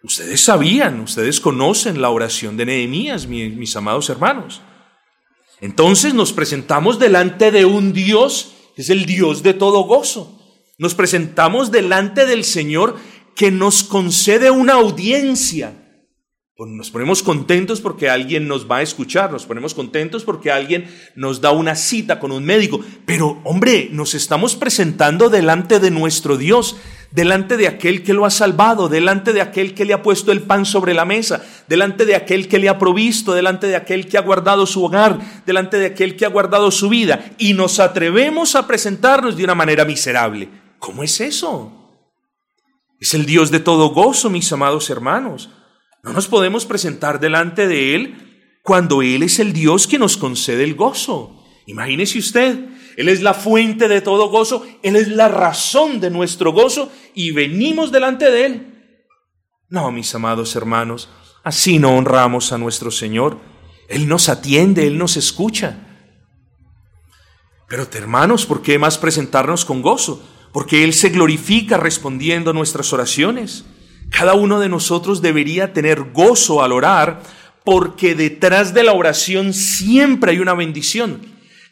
Ustedes 0.03 0.41
sabían, 0.41 1.01
ustedes 1.01 1.41
conocen 1.41 2.01
la 2.01 2.11
oración 2.11 2.57
de 2.57 2.67
Nehemías, 2.67 3.27
mis, 3.27 3.77
amados 3.77 4.09
hermanos. 4.09 4.63
Entonces 5.61 6.15
nos 6.15 6.33
presentamos 6.33 6.99
delante 6.99 7.51
de 7.51 7.67
un 7.67 7.93
Dios 7.93 8.55
que 8.75 8.83
es 8.83 8.91
el 8.91 9.05
Dios 9.05 9.43
de 9.43 9.53
todo 9.53 9.83
gozo. 9.83 10.39
Nos 10.79 10.95
presentamos 10.95 11.71
delante 11.71 12.25
del 12.25 12.45
Señor 12.45 12.97
que 13.37 13.51
nos 13.51 13.85
concede 13.85 14.51
una 14.51 14.75
audiencia 14.75 15.80
nos 16.67 16.91
ponemos 16.91 17.23
contentos 17.23 17.81
porque 17.81 18.11
alguien 18.11 18.47
nos 18.47 18.71
va 18.71 18.79
a 18.79 18.83
escuchar, 18.83 19.33
nos 19.33 19.47
ponemos 19.47 19.73
contentos 19.73 20.25
porque 20.25 20.51
alguien 20.51 20.91
nos 21.15 21.41
da 21.41 21.53
una 21.53 21.75
cita 21.75 22.21
con 22.21 22.33
un 22.33 22.45
médico. 22.45 22.81
Pero, 23.07 23.41
hombre, 23.45 23.89
nos 23.93 24.15
estamos 24.15 24.57
presentando 24.57 25.31
delante 25.31 25.81
de 25.81 25.91
nuestro 25.91 26.37
Dios, 26.37 26.77
delante 27.11 27.57
de 27.57 27.67
aquel 27.67 28.03
que 28.03 28.13
lo 28.13 28.27
ha 28.27 28.31
salvado, 28.31 28.89
delante 28.89 29.33
de 29.33 29.41
aquel 29.41 29.75
que 29.75 29.85
le 29.85 29.95
ha 29.95 30.03
puesto 30.03 30.33
el 30.33 30.43
pan 30.43 30.67
sobre 30.67 30.93
la 30.93 31.05
mesa, 31.05 31.43
delante 31.67 32.05
de 32.05 32.15
aquel 32.15 32.47
que 32.47 32.59
le 32.59 32.69
ha 32.69 32.79
provisto, 32.79 33.33
delante 33.33 33.67
de 33.67 33.77
aquel 33.77 34.07
que 34.07 34.19
ha 34.19 34.23
guardado 34.23 34.67
su 34.67 34.85
hogar, 34.85 35.19
delante 35.47 35.79
de 35.79 35.87
aquel 35.87 36.17
que 36.17 36.27
ha 36.27 36.31
guardado 36.31 36.71
su 36.71 36.89
vida. 36.89 37.33
Y 37.39 37.55
nos 37.55 37.81
atrevemos 37.81 38.55
a 38.55 38.67
presentarnos 38.67 39.37
de 39.37 39.45
una 39.45 39.55
manera 39.55 39.85
miserable. 39.85 40.49
¿Cómo 40.79 41.03
es 41.03 41.21
eso? 41.21 41.73
Es 43.01 43.15
el 43.15 43.25
Dios 43.25 43.51
de 43.51 43.61
todo 43.61 43.89
gozo, 43.91 44.29
mis 44.29 44.53
amados 44.53 44.91
hermanos. 44.91 45.49
No 46.03 46.13
nos 46.13 46.29
podemos 46.29 46.65
presentar 46.65 47.21
delante 47.21 47.69
de 47.69 47.95
Él 47.95 48.61
cuando 48.63 49.03
Él 49.03 49.23
es 49.23 49.39
el 49.39 49.53
Dios 49.53 49.87
que 49.87 49.99
nos 49.99 50.17
concede 50.17 50.65
el 50.65 50.75
gozo. 50.75 51.37
Imagínese 51.67 52.19
usted, 52.19 52.69
Él 52.97 53.09
es 53.09 53.23
la 53.23 53.35
fuente 53.35 53.89
de 53.89 54.01
todo 54.01 54.29
gozo, 54.29 54.67
Él 54.83 54.97
es 54.97 55.09
la 55.09 55.29
razón 55.29 56.01
de 56.01 56.11
nuestro 56.11 56.53
gozo 56.53 56.91
y 57.15 57.33
venimos 57.33 57.93
delante 57.93 58.31
de 58.31 58.47
Él. 58.47 58.67
No, 59.69 59.93
mis 59.93 60.15
amados 60.15 60.57
hermanos, 60.57 61.09
así 61.45 61.79
no 61.79 61.97
honramos 61.97 62.53
a 62.53 62.59
nuestro 62.59 62.91
Señor. 62.91 63.39
Él 63.89 64.09
nos 64.09 64.29
atiende, 64.29 64.87
Él 64.87 64.99
nos 64.99 65.17
escucha. 65.17 65.87
Pero 67.69 67.87
hermanos, 67.93 68.47
¿por 68.47 68.63
qué 68.63 68.79
más 68.79 68.99
presentarnos 68.99 69.65
con 69.65 69.81
gozo? 69.81 70.25
Porque 70.53 70.83
Él 70.83 70.93
se 70.93 71.11
glorifica 71.11 71.77
respondiendo 71.77 72.53
nuestras 72.53 72.93
oraciones. 72.93 73.65
Cada 74.11 74.35
uno 74.35 74.61
de 74.61 74.69
nosotros 74.69 75.23
debería 75.23 75.73
tener 75.73 76.13
gozo 76.13 76.63
al 76.63 76.73
orar 76.73 77.23
porque 77.65 78.15
detrás 78.15 78.75
de 78.75 78.85
la 78.85 78.93
oración 78.93 79.53
siempre 79.53 80.33
hay 80.33 80.39
una 80.39 80.55
bendición. 80.55 81.21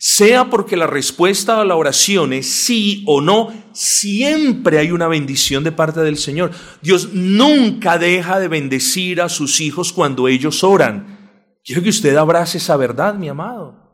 Sea 0.00 0.44
porque 0.48 0.76
la 0.76 0.86
respuesta 0.86 1.60
a 1.60 1.64
la 1.64 1.74
oración 1.74 2.32
es 2.32 2.48
sí 2.48 3.02
o 3.06 3.20
no, 3.20 3.52
siempre 3.72 4.78
hay 4.78 4.92
una 4.92 5.08
bendición 5.08 5.64
de 5.64 5.72
parte 5.72 6.00
del 6.00 6.18
Señor. 6.18 6.52
Dios 6.80 7.12
nunca 7.12 7.98
deja 7.98 8.38
de 8.38 8.46
bendecir 8.46 9.20
a 9.20 9.28
sus 9.28 9.60
hijos 9.60 9.92
cuando 9.92 10.28
ellos 10.28 10.62
oran. 10.62 11.18
Quiero 11.64 11.82
que 11.82 11.88
usted 11.88 12.14
abrace 12.16 12.58
esa 12.58 12.76
verdad, 12.76 13.14
mi 13.14 13.28
amado. 13.28 13.88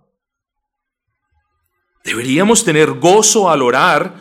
Deberíamos 2.04 2.64
tener 2.64 2.90
gozo 2.92 3.48
al 3.48 3.62
orar 3.62 4.14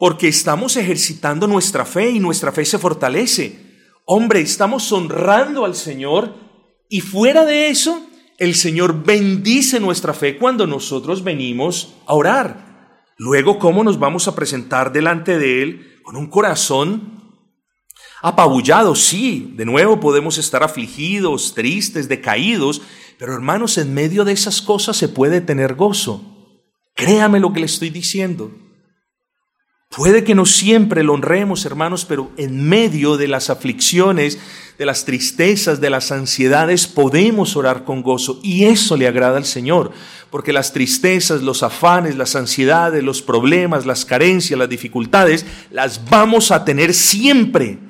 porque 0.00 0.28
estamos 0.28 0.78
ejercitando 0.78 1.46
nuestra 1.46 1.84
fe 1.84 2.08
y 2.08 2.20
nuestra 2.20 2.52
fe 2.52 2.64
se 2.64 2.78
fortalece. 2.78 3.90
Hombre, 4.06 4.40
estamos 4.40 4.90
honrando 4.92 5.66
al 5.66 5.74
Señor 5.74 6.34
y 6.88 7.02
fuera 7.02 7.44
de 7.44 7.68
eso, 7.68 8.06
el 8.38 8.54
Señor 8.54 9.04
bendice 9.04 9.78
nuestra 9.78 10.14
fe 10.14 10.38
cuando 10.38 10.66
nosotros 10.66 11.22
venimos 11.22 11.96
a 12.06 12.14
orar. 12.14 13.02
Luego, 13.18 13.58
¿cómo 13.58 13.84
nos 13.84 13.98
vamos 13.98 14.26
a 14.26 14.34
presentar 14.34 14.90
delante 14.90 15.38
de 15.38 15.62
Él 15.62 16.00
con 16.02 16.16
un 16.16 16.28
corazón 16.28 17.20
Apabullados, 18.22 19.00
sí, 19.00 19.54
de 19.56 19.64
nuevo 19.64 19.98
podemos 19.98 20.36
estar 20.36 20.62
afligidos, 20.62 21.54
tristes, 21.54 22.06
decaídos, 22.06 22.82
pero 23.18 23.32
hermanos, 23.32 23.78
en 23.78 23.94
medio 23.94 24.26
de 24.26 24.32
esas 24.32 24.60
cosas 24.60 24.98
se 24.98 25.08
puede 25.08 25.40
tener 25.40 25.74
gozo. 25.74 26.22
Créame 26.94 27.40
lo 27.40 27.54
que 27.54 27.60
le 27.60 27.66
estoy 27.66 27.88
diciendo. 27.88 28.50
Puede 29.90 30.22
que 30.22 30.36
no 30.36 30.46
siempre 30.46 31.02
lo 31.02 31.14
honremos, 31.14 31.64
hermanos, 31.64 32.04
pero 32.04 32.30
en 32.36 32.68
medio 32.68 33.16
de 33.16 33.26
las 33.26 33.50
aflicciones, 33.50 34.38
de 34.78 34.86
las 34.86 35.04
tristezas, 35.04 35.80
de 35.80 35.90
las 35.90 36.12
ansiedades, 36.12 36.86
podemos 36.86 37.56
orar 37.56 37.82
con 37.84 38.00
gozo. 38.00 38.38
Y 38.44 38.66
eso 38.66 38.96
le 38.96 39.08
agrada 39.08 39.36
al 39.36 39.44
Señor, 39.44 39.90
porque 40.30 40.52
las 40.52 40.72
tristezas, 40.72 41.42
los 41.42 41.64
afanes, 41.64 42.14
las 42.14 42.36
ansiedades, 42.36 43.02
los 43.02 43.20
problemas, 43.20 43.84
las 43.84 44.04
carencias, 44.04 44.56
las 44.56 44.68
dificultades, 44.68 45.44
las 45.72 46.08
vamos 46.08 46.52
a 46.52 46.64
tener 46.64 46.94
siempre. 46.94 47.80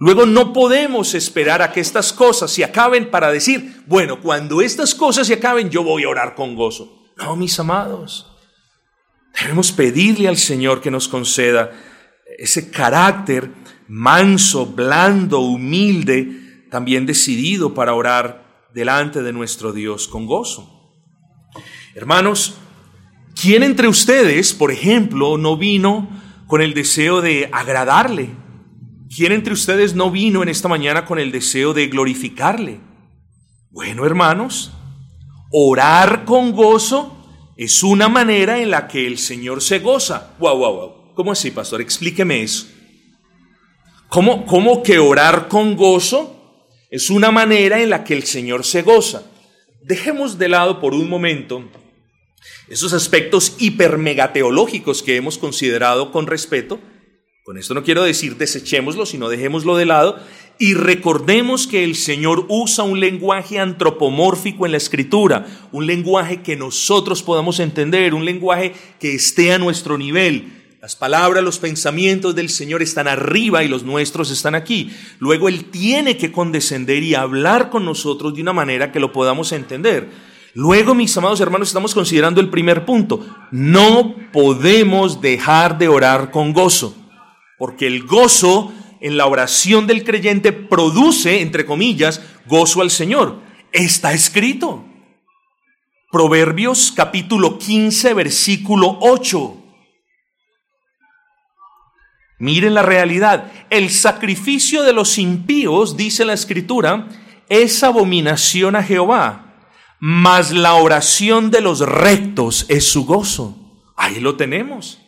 Luego 0.00 0.26
no 0.26 0.52
podemos 0.52 1.14
esperar 1.14 1.62
a 1.62 1.70
que 1.70 1.78
estas 1.78 2.12
cosas 2.12 2.50
se 2.50 2.64
acaben 2.64 3.12
para 3.12 3.30
decir, 3.30 3.84
bueno, 3.86 4.20
cuando 4.20 4.60
estas 4.60 4.92
cosas 4.92 5.28
se 5.28 5.34
acaben, 5.34 5.70
yo 5.70 5.84
voy 5.84 6.02
a 6.02 6.08
orar 6.08 6.34
con 6.34 6.56
gozo. 6.56 7.12
No, 7.16 7.36
mis 7.36 7.56
amados. 7.60 8.31
Debemos 9.40 9.72
pedirle 9.72 10.28
al 10.28 10.36
Señor 10.36 10.80
que 10.80 10.90
nos 10.90 11.08
conceda 11.08 11.70
ese 12.38 12.70
carácter 12.70 13.50
manso, 13.88 14.66
blando, 14.66 15.40
humilde, 15.40 16.66
también 16.70 17.06
decidido 17.06 17.74
para 17.74 17.94
orar 17.94 18.68
delante 18.72 19.22
de 19.22 19.32
nuestro 19.32 19.72
Dios 19.72 20.08
con 20.08 20.26
gozo. 20.26 20.94
Hermanos, 21.94 22.56
¿quién 23.38 23.62
entre 23.62 23.88
ustedes, 23.88 24.54
por 24.54 24.70
ejemplo, 24.70 25.36
no 25.36 25.56
vino 25.56 26.08
con 26.46 26.62
el 26.62 26.72
deseo 26.72 27.20
de 27.20 27.50
agradarle? 27.52 28.30
¿Quién 29.14 29.32
entre 29.32 29.52
ustedes 29.52 29.94
no 29.94 30.10
vino 30.10 30.42
en 30.42 30.48
esta 30.48 30.68
mañana 30.68 31.04
con 31.04 31.18
el 31.18 31.30
deseo 31.30 31.74
de 31.74 31.88
glorificarle? 31.88 32.80
Bueno, 33.70 34.06
hermanos, 34.06 34.72
orar 35.50 36.24
con 36.24 36.52
gozo 36.52 37.21
es 37.56 37.82
una 37.82 38.08
manera 38.08 38.60
en 38.60 38.70
la 38.70 38.88
que 38.88 39.06
el 39.06 39.18
Señor 39.18 39.62
se 39.62 39.78
goza. 39.78 40.34
Wow, 40.38 40.58
wow, 40.58 40.74
wow. 40.74 41.14
¿Cómo 41.14 41.32
así, 41.32 41.50
pastor? 41.50 41.80
Explíqueme 41.80 42.42
eso. 42.42 42.66
¿Cómo, 44.08 44.46
¿Cómo 44.46 44.82
que 44.82 44.98
orar 44.98 45.48
con 45.48 45.76
gozo 45.76 46.68
es 46.90 47.10
una 47.10 47.30
manera 47.30 47.82
en 47.82 47.90
la 47.90 48.04
que 48.04 48.14
el 48.14 48.24
Señor 48.24 48.64
se 48.64 48.82
goza? 48.82 49.22
Dejemos 49.82 50.38
de 50.38 50.48
lado 50.48 50.80
por 50.80 50.94
un 50.94 51.08
momento 51.08 51.64
esos 52.68 52.92
aspectos 52.92 53.56
hipermegateológicos 53.58 55.02
que 55.02 55.16
hemos 55.16 55.38
considerado 55.38 56.10
con 56.10 56.26
respeto. 56.26 56.80
Con 57.44 57.58
esto 57.58 57.74
no 57.74 57.82
quiero 57.82 58.04
decir 58.04 58.36
desechémoslo, 58.36 59.04
sino 59.04 59.28
dejémoslo 59.28 59.76
de 59.76 59.84
lado 59.84 60.16
y 60.60 60.74
recordemos 60.74 61.66
que 61.66 61.82
el 61.82 61.96
Señor 61.96 62.46
usa 62.48 62.84
un 62.84 63.00
lenguaje 63.00 63.58
antropomórfico 63.58 64.64
en 64.64 64.70
la 64.70 64.78
escritura, 64.78 65.46
un 65.72 65.86
lenguaje 65.86 66.40
que 66.40 66.54
nosotros 66.54 67.24
podamos 67.24 67.58
entender, 67.58 68.14
un 68.14 68.24
lenguaje 68.24 68.74
que 69.00 69.16
esté 69.16 69.52
a 69.52 69.58
nuestro 69.58 69.98
nivel. 69.98 70.52
Las 70.80 70.94
palabras, 70.94 71.42
los 71.42 71.58
pensamientos 71.58 72.36
del 72.36 72.48
Señor 72.48 72.80
están 72.80 73.08
arriba 73.08 73.64
y 73.64 73.68
los 73.68 73.82
nuestros 73.82 74.30
están 74.30 74.54
aquí. 74.54 74.92
Luego 75.18 75.48
Él 75.48 75.64
tiene 75.64 76.16
que 76.16 76.30
condescender 76.30 77.02
y 77.02 77.16
hablar 77.16 77.70
con 77.70 77.84
nosotros 77.84 78.36
de 78.36 78.42
una 78.42 78.52
manera 78.52 78.92
que 78.92 79.00
lo 79.00 79.12
podamos 79.12 79.50
entender. 79.50 80.10
Luego, 80.54 80.94
mis 80.94 81.16
amados 81.16 81.40
hermanos, 81.40 81.68
estamos 81.68 81.92
considerando 81.92 82.40
el 82.40 82.50
primer 82.50 82.84
punto. 82.84 83.26
No 83.50 84.14
podemos 84.32 85.20
dejar 85.20 85.78
de 85.78 85.88
orar 85.88 86.30
con 86.30 86.52
gozo, 86.52 87.01
porque 87.62 87.86
el 87.86 88.02
gozo 88.02 88.72
en 89.00 89.16
la 89.16 89.26
oración 89.26 89.86
del 89.86 90.02
creyente 90.02 90.52
produce, 90.52 91.42
entre 91.42 91.64
comillas, 91.64 92.20
gozo 92.46 92.82
al 92.82 92.90
Señor. 92.90 93.38
Está 93.70 94.12
escrito. 94.12 94.84
Proverbios 96.10 96.90
capítulo 96.90 97.60
15, 97.60 98.14
versículo 98.14 98.98
8. 99.00 99.56
Miren 102.40 102.74
la 102.74 102.82
realidad. 102.82 103.52
El 103.70 103.90
sacrificio 103.90 104.82
de 104.82 104.92
los 104.92 105.16
impíos, 105.16 105.96
dice 105.96 106.24
la 106.24 106.32
escritura, 106.32 107.06
es 107.48 107.84
abominación 107.84 108.74
a 108.74 108.82
Jehová, 108.82 109.68
mas 110.00 110.50
la 110.50 110.74
oración 110.74 111.52
de 111.52 111.60
los 111.60 111.78
rectos 111.78 112.66
es 112.68 112.88
su 112.88 113.04
gozo. 113.04 113.56
Ahí 113.94 114.18
lo 114.18 114.34
tenemos. 114.34 115.01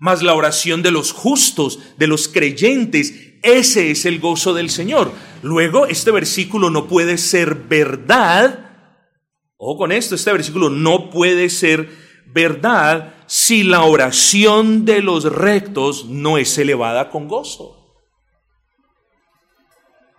Mas 0.00 0.22
la 0.22 0.34
oración 0.34 0.82
de 0.82 0.90
los 0.90 1.12
justos, 1.12 1.78
de 1.98 2.06
los 2.06 2.26
creyentes, 2.26 3.12
ese 3.42 3.90
es 3.90 4.06
el 4.06 4.18
gozo 4.18 4.54
del 4.54 4.70
Señor. 4.70 5.12
Luego, 5.42 5.86
este 5.86 6.10
versículo 6.10 6.70
no 6.70 6.88
puede 6.88 7.18
ser 7.18 7.54
verdad. 7.54 8.70
O 9.58 9.76
con 9.76 9.92
esto, 9.92 10.14
este 10.14 10.32
versículo 10.32 10.70
no 10.70 11.10
puede 11.10 11.50
ser 11.50 11.90
verdad 12.26 13.14
si 13.26 13.62
la 13.62 13.82
oración 13.82 14.86
de 14.86 15.02
los 15.02 15.24
rectos 15.24 16.06
no 16.06 16.38
es 16.38 16.56
elevada 16.56 17.10
con 17.10 17.28
gozo. 17.28 17.76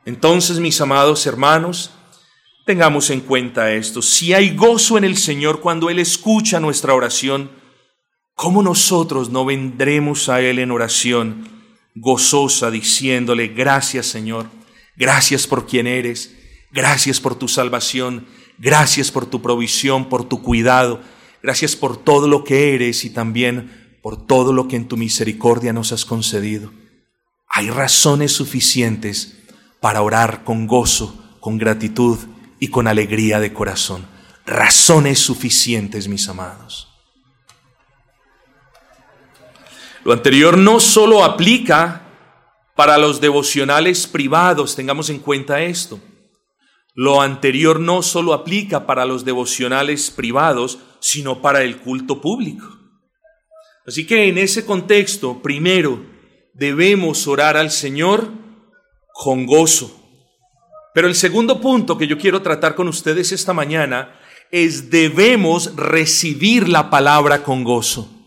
Entonces, 0.06 0.60
mis 0.60 0.80
amados 0.80 1.26
hermanos, 1.26 1.90
tengamos 2.68 3.10
en 3.10 3.22
cuenta 3.22 3.72
esto. 3.72 4.04
Si 4.04 4.32
hay 4.34 4.56
gozo 4.56 5.00
en 5.00 5.06
el 5.06 5.18
Señor 5.18 5.60
cuando 5.60 5.90
Él 5.90 5.98
escucha 5.98 6.60
nuestra 6.60 6.94
oración, 6.94 7.61
¿cómo 8.42 8.64
nosotros 8.64 9.30
no 9.30 9.46
vendremos 9.46 10.28
a 10.28 10.42
Él 10.42 10.58
en 10.58 10.72
oración? 10.72 11.48
gozosa 11.94 12.72
diciéndole, 12.72 13.50
gracias 13.50 14.08
Señor, 14.08 14.48
gracias 14.96 15.46
por 15.46 15.68
quien 15.68 15.86
eres, 15.86 16.36
gracias 16.72 17.20
por 17.20 17.36
tu 17.36 17.48
salvación, 17.48 18.26
gracias 18.58 19.12
por 19.12 19.28
tu 19.28 19.44
provisión, 19.44 20.10
por 20.10 20.24
tu 20.28 20.42
cuidado, 20.42 21.02
gracias 21.44 21.76
por 21.76 21.98
todo 21.98 22.28
lo 22.28 22.44
que 22.44 22.74
eres 22.74 23.06
y 23.06 23.12
también 23.12 24.00
por 24.02 24.26
todo 24.26 24.54
lo 24.54 24.68
que 24.68 24.76
en 24.76 24.88
tu 24.88 24.98
misericordia 24.98 25.72
nos 25.72 25.92
has 25.92 26.04
concedido. 26.04 26.72
Hay 27.48 27.70
razones 27.70 28.32
suficientes 28.32 29.38
para 29.82 30.02
orar 30.02 30.44
con 30.44 30.66
gozo, 30.66 31.38
con 31.42 31.60
gratitud 31.60 32.18
y 32.60 32.70
con 32.70 32.88
alegría 32.88 33.40
de 33.40 33.54
corazón. 33.54 34.08
Razones 34.48 35.20
suficientes, 35.20 36.08
mis 36.08 36.28
amados. 36.28 36.91
Lo 40.04 40.14
anterior 40.14 40.58
no 40.58 40.80
solo 40.80 41.24
aplica 41.24 42.02
para 42.76 42.98
los 42.98 43.22
devocionales 43.22 44.08
privados, 44.08 44.76
tengamos 44.76 45.10
en 45.10 45.20
cuenta 45.20 45.62
esto. 45.62 46.00
Lo 46.96 47.22
anterior 47.22 47.80
no 47.80 48.02
solo 48.02 48.34
aplica 48.34 48.86
para 48.86 49.06
los 49.06 49.24
devocionales 49.24 50.10
privados, 50.10 50.80
sino 51.00 51.42
para 51.42 51.62
el 51.62 51.78
culto 51.78 52.20
público. 52.20 52.66
Así 53.86 54.06
que 54.06 54.28
en 54.28 54.38
ese 54.38 54.66
contexto, 54.66 55.42
primero, 55.42 56.04
debemos 56.54 57.28
orar 57.28 57.56
al 57.56 57.72
Señor 57.72 58.30
con 59.14 59.46
gozo. 59.46 59.98
Pero 60.94 61.08
el 61.08 61.16
segundo 61.16 61.62
punto 61.62 61.98
que 61.98 62.08
yo 62.08 62.18
quiero 62.18 62.42
tratar 62.42 62.76
con 62.76 62.88
ustedes 62.88 63.32
esta 63.32 63.54
mañana 63.54 64.20
es 64.52 64.90
debemos 64.90 65.76
recibir 65.76 66.68
la 66.68 66.90
palabra 66.90 67.44
con 67.44 67.64
gozo. 67.64 68.21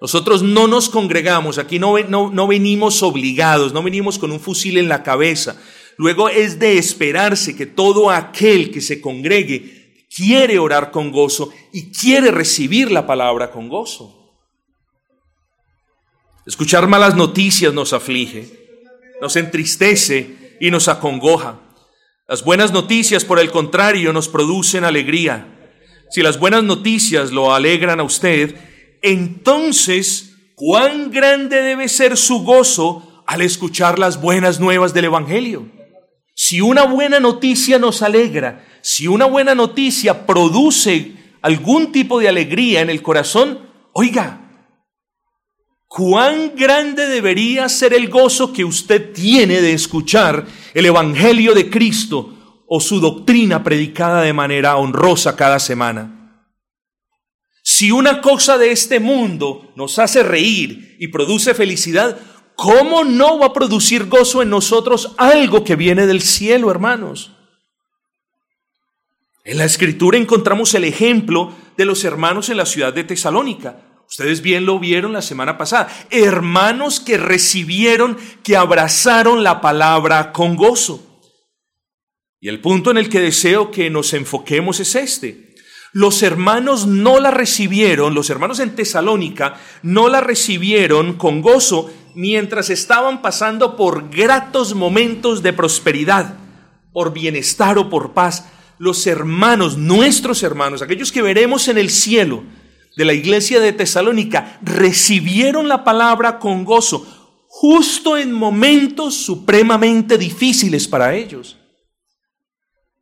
Nosotros 0.00 0.42
no 0.42 0.68
nos 0.68 0.88
congregamos, 0.88 1.58
aquí 1.58 1.78
no, 1.78 1.98
no, 1.98 2.46
venimos 2.46 3.02
obligados, 3.02 3.72
no 3.72 3.82
venimos 3.82 4.18
con 4.18 4.30
un 4.30 4.38
fusil 4.38 4.78
en 4.78 4.88
la 4.88 5.02
cabeza. 5.02 5.60
Luego 5.96 6.28
es 6.28 6.60
de 6.60 6.78
esperarse 6.78 7.56
que 7.56 7.66
todo 7.66 8.10
aquel 8.10 8.70
que 8.70 8.80
se 8.80 9.00
congregue 9.00 10.06
quiere 10.14 10.58
orar 10.60 10.92
con 10.92 11.10
gozo 11.10 11.50
y 11.72 11.90
quiere 11.90 12.30
recibir 12.30 12.92
la 12.92 13.06
palabra 13.06 13.50
con 13.50 13.68
gozo. 13.68 14.14
Escuchar 16.46 16.86
malas 16.86 17.16
noticias 17.16 17.74
nos 17.74 17.92
aflige, 17.92 18.48
nos 19.20 19.34
entristece 19.34 20.56
y 20.60 20.70
nos 20.70 20.86
acongoja. 20.86 21.60
Las 22.28 22.44
buenas 22.44 22.72
noticias, 22.72 23.24
por 23.24 23.40
el 23.40 23.50
contrario, 23.50 24.12
nos 24.12 24.28
producen 24.28 24.84
alegría. 24.84 25.72
Si 26.10 26.22
las 26.22 26.38
buenas 26.38 26.62
noticias 26.62 27.32
lo 27.32 27.52
alegran 27.52 28.00
a 28.00 28.04
usted, 28.04 28.54
entonces 29.02 30.36
cuán 30.54 31.10
grande 31.10 31.62
debe 31.62 31.88
ser 31.88 32.16
su 32.16 32.42
gozo 32.42 33.22
al 33.26 33.42
escuchar 33.42 33.98
las 33.98 34.20
buenas 34.20 34.58
nuevas 34.58 34.94
del 34.94 35.04
Evangelio. 35.04 35.70
Si 36.34 36.60
una 36.60 36.84
buena 36.84 37.20
noticia 37.20 37.78
nos 37.78 38.02
alegra, 38.02 38.64
si 38.80 39.06
una 39.06 39.26
buena 39.26 39.54
noticia 39.54 40.26
produce 40.26 41.14
algún 41.42 41.92
tipo 41.92 42.18
de 42.20 42.28
alegría 42.28 42.80
en 42.80 42.90
el 42.90 43.02
corazón, 43.02 43.60
oiga, 43.92 44.66
cuán 45.86 46.52
grande 46.56 47.06
debería 47.06 47.68
ser 47.68 47.94
el 47.94 48.08
gozo 48.08 48.52
que 48.52 48.64
usted 48.64 49.12
tiene 49.12 49.60
de 49.60 49.72
escuchar 49.72 50.46
el 50.74 50.86
Evangelio 50.86 51.54
de 51.54 51.70
Cristo 51.70 52.64
o 52.66 52.80
su 52.80 53.00
doctrina 53.00 53.64
predicada 53.64 54.22
de 54.22 54.32
manera 54.32 54.76
honrosa 54.76 55.36
cada 55.36 55.58
semana. 55.58 56.17
Si 57.78 57.92
una 57.92 58.20
cosa 58.20 58.58
de 58.58 58.72
este 58.72 58.98
mundo 58.98 59.70
nos 59.76 60.00
hace 60.00 60.24
reír 60.24 60.96
y 60.98 61.06
produce 61.06 61.54
felicidad, 61.54 62.18
¿cómo 62.56 63.04
no 63.04 63.38
va 63.38 63.46
a 63.46 63.52
producir 63.52 64.06
gozo 64.06 64.42
en 64.42 64.50
nosotros 64.50 65.14
algo 65.16 65.62
que 65.62 65.76
viene 65.76 66.04
del 66.08 66.20
cielo, 66.20 66.72
hermanos? 66.72 67.36
En 69.44 69.58
la 69.58 69.64
escritura 69.64 70.18
encontramos 70.18 70.74
el 70.74 70.82
ejemplo 70.82 71.54
de 71.76 71.84
los 71.84 72.02
hermanos 72.02 72.48
en 72.48 72.56
la 72.56 72.66
ciudad 72.66 72.92
de 72.92 73.04
Tesalónica. 73.04 73.80
Ustedes 74.08 74.42
bien 74.42 74.66
lo 74.66 74.80
vieron 74.80 75.12
la 75.12 75.22
semana 75.22 75.56
pasada. 75.56 75.88
Hermanos 76.10 76.98
que 76.98 77.16
recibieron, 77.16 78.18
que 78.42 78.56
abrazaron 78.56 79.44
la 79.44 79.60
palabra 79.60 80.32
con 80.32 80.56
gozo. 80.56 81.22
Y 82.40 82.48
el 82.48 82.60
punto 82.60 82.90
en 82.90 82.98
el 82.98 83.08
que 83.08 83.20
deseo 83.20 83.70
que 83.70 83.88
nos 83.88 84.14
enfoquemos 84.14 84.80
es 84.80 84.96
este. 84.96 85.47
Los 85.98 86.22
hermanos 86.22 86.86
no 86.86 87.18
la 87.18 87.32
recibieron, 87.32 88.14
los 88.14 88.30
hermanos 88.30 88.60
en 88.60 88.76
Tesalónica 88.76 89.56
no 89.82 90.08
la 90.08 90.20
recibieron 90.20 91.14
con 91.14 91.42
gozo 91.42 91.90
mientras 92.14 92.70
estaban 92.70 93.20
pasando 93.20 93.74
por 93.74 94.08
gratos 94.08 94.76
momentos 94.76 95.42
de 95.42 95.52
prosperidad, 95.52 96.36
por 96.92 97.12
bienestar 97.12 97.78
o 97.78 97.90
por 97.90 98.12
paz. 98.12 98.48
Los 98.78 99.08
hermanos, 99.08 99.76
nuestros 99.76 100.44
hermanos, 100.44 100.82
aquellos 100.82 101.10
que 101.10 101.20
veremos 101.20 101.66
en 101.66 101.78
el 101.78 101.90
cielo 101.90 102.44
de 102.96 103.04
la 103.04 103.12
iglesia 103.12 103.58
de 103.58 103.72
Tesalónica, 103.72 104.60
recibieron 104.62 105.66
la 105.66 105.82
palabra 105.82 106.38
con 106.38 106.64
gozo, 106.64 107.44
justo 107.48 108.16
en 108.16 108.30
momentos 108.30 109.16
supremamente 109.16 110.16
difíciles 110.16 110.86
para 110.86 111.16
ellos. 111.16 111.57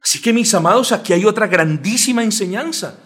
Así 0.06 0.20
que 0.20 0.32
mis 0.32 0.54
amados, 0.54 0.92
aquí 0.92 1.12
hay 1.12 1.24
otra 1.24 1.48
grandísima 1.48 2.22
enseñanza. 2.22 2.96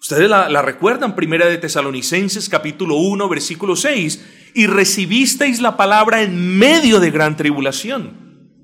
Ustedes 0.00 0.30
la, 0.30 0.62
recuerdan, 0.62 1.16
primera 1.16 1.46
de 1.46 1.58
Tesalonicenses 1.58 2.48
capítulo 2.48 2.94
1, 2.94 3.28
versículo 3.28 3.74
6, 3.74 4.52
y 4.54 4.68
recibisteis 4.68 5.60
la 5.60 5.76
palabra 5.76 6.22
en 6.22 6.56
medio 6.56 7.00
de 7.00 7.10
gran 7.10 7.36
tribulación. 7.36 8.54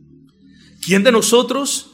¿Quién 0.86 1.02
de 1.02 1.10
nosotros 1.10 1.90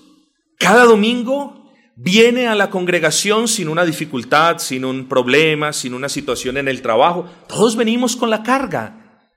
cada 0.59 0.85
domingo 0.85 1.73
viene 1.97 2.47
a 2.47 2.55
la 2.55 2.69
congregación 2.69 3.49
sin 3.49 3.71
una 3.71 3.87
dificultad, 3.87 4.59
sin 4.59 4.85
un 4.85 5.09
problema, 5.09 5.73
sin 5.73 5.95
una 5.95 6.11
situación 6.11 6.59
en 6.59 6.69
el 6.69 6.83
trabajo? 6.83 7.25
Todos 7.49 7.75
venimos 7.75 8.17
con 8.17 8.29
la 8.29 8.43
carga. 8.43 9.31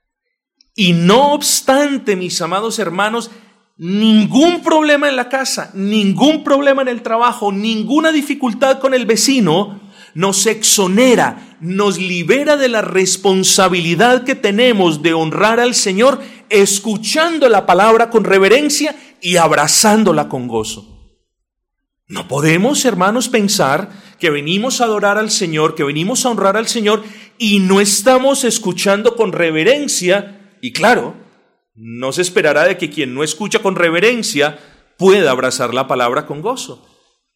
Y 0.74 0.92
no 0.92 1.32
obstante, 1.32 2.16
mis 2.16 2.38
amados 2.42 2.78
hermanos, 2.78 3.30
ningún 3.76 4.62
problema 4.62 5.08
en 5.08 5.16
la 5.16 5.28
casa, 5.28 5.70
ningún 5.74 6.44
problema 6.44 6.82
en 6.82 6.88
el 6.88 7.02
trabajo, 7.02 7.52
ninguna 7.52 8.12
dificultad 8.12 8.78
con 8.78 8.94
el 8.94 9.06
vecino, 9.06 9.80
nos 10.14 10.46
exonera, 10.46 11.56
nos 11.60 11.98
libera 11.98 12.56
de 12.56 12.68
la 12.68 12.82
responsabilidad 12.82 14.24
que 14.24 14.36
tenemos 14.36 15.02
de 15.02 15.12
honrar 15.12 15.58
al 15.58 15.74
Señor, 15.74 16.20
escuchando 16.50 17.48
la 17.48 17.66
palabra 17.66 18.10
con 18.10 18.24
reverencia 18.24 18.94
y 19.20 19.36
abrazándola 19.36 20.28
con 20.28 20.46
gozo. 20.46 20.94
No 22.06 22.28
podemos, 22.28 22.84
hermanos, 22.84 23.28
pensar 23.28 23.90
que 24.20 24.30
venimos 24.30 24.80
a 24.80 24.84
adorar 24.84 25.18
al 25.18 25.30
Señor, 25.30 25.74
que 25.74 25.82
venimos 25.82 26.24
a 26.24 26.30
honrar 26.30 26.56
al 26.56 26.68
Señor 26.68 27.02
y 27.38 27.58
no 27.58 27.80
estamos 27.80 28.44
escuchando 28.44 29.16
con 29.16 29.32
reverencia 29.32 30.56
y 30.60 30.72
claro, 30.72 31.23
no 31.74 32.12
se 32.12 32.22
esperará 32.22 32.64
de 32.64 32.78
que 32.78 32.90
quien 32.90 33.14
no 33.14 33.24
escucha 33.24 33.60
con 33.60 33.74
reverencia 33.74 34.58
pueda 34.96 35.30
abrazar 35.30 35.74
la 35.74 35.88
palabra 35.88 36.26
con 36.26 36.40
gozo. 36.40 36.86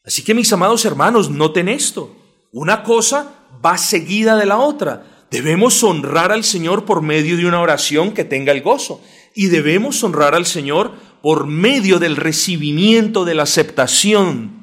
Así 0.05 0.23
que 0.23 0.35
mis 0.35 0.53
amados 0.53 0.85
hermanos, 0.85 1.29
noten 1.29 1.69
esto. 1.69 2.17
Una 2.53 2.83
cosa 2.83 3.35
va 3.65 3.77
seguida 3.77 4.37
de 4.37 4.47
la 4.47 4.59
otra. 4.59 5.27
Debemos 5.31 5.83
honrar 5.83 6.33
al 6.33 6.45
Señor 6.45 6.85
por 6.85 7.03
medio 7.03 7.37
de 7.37 7.47
una 7.47 7.61
oración 7.61 8.13
que 8.13 8.25
tenga 8.25 8.53
el 8.53 8.63
gozo. 8.63 9.03
Y 9.35 9.49
debemos 9.49 10.03
honrar 10.05 10.35
al 10.35 10.47
Señor 10.47 10.93
por 11.21 11.47
medio 11.47 11.99
del 11.99 12.17
recibimiento, 12.17 13.25
de 13.25 13.35
la 13.35 13.43
aceptación 13.43 14.59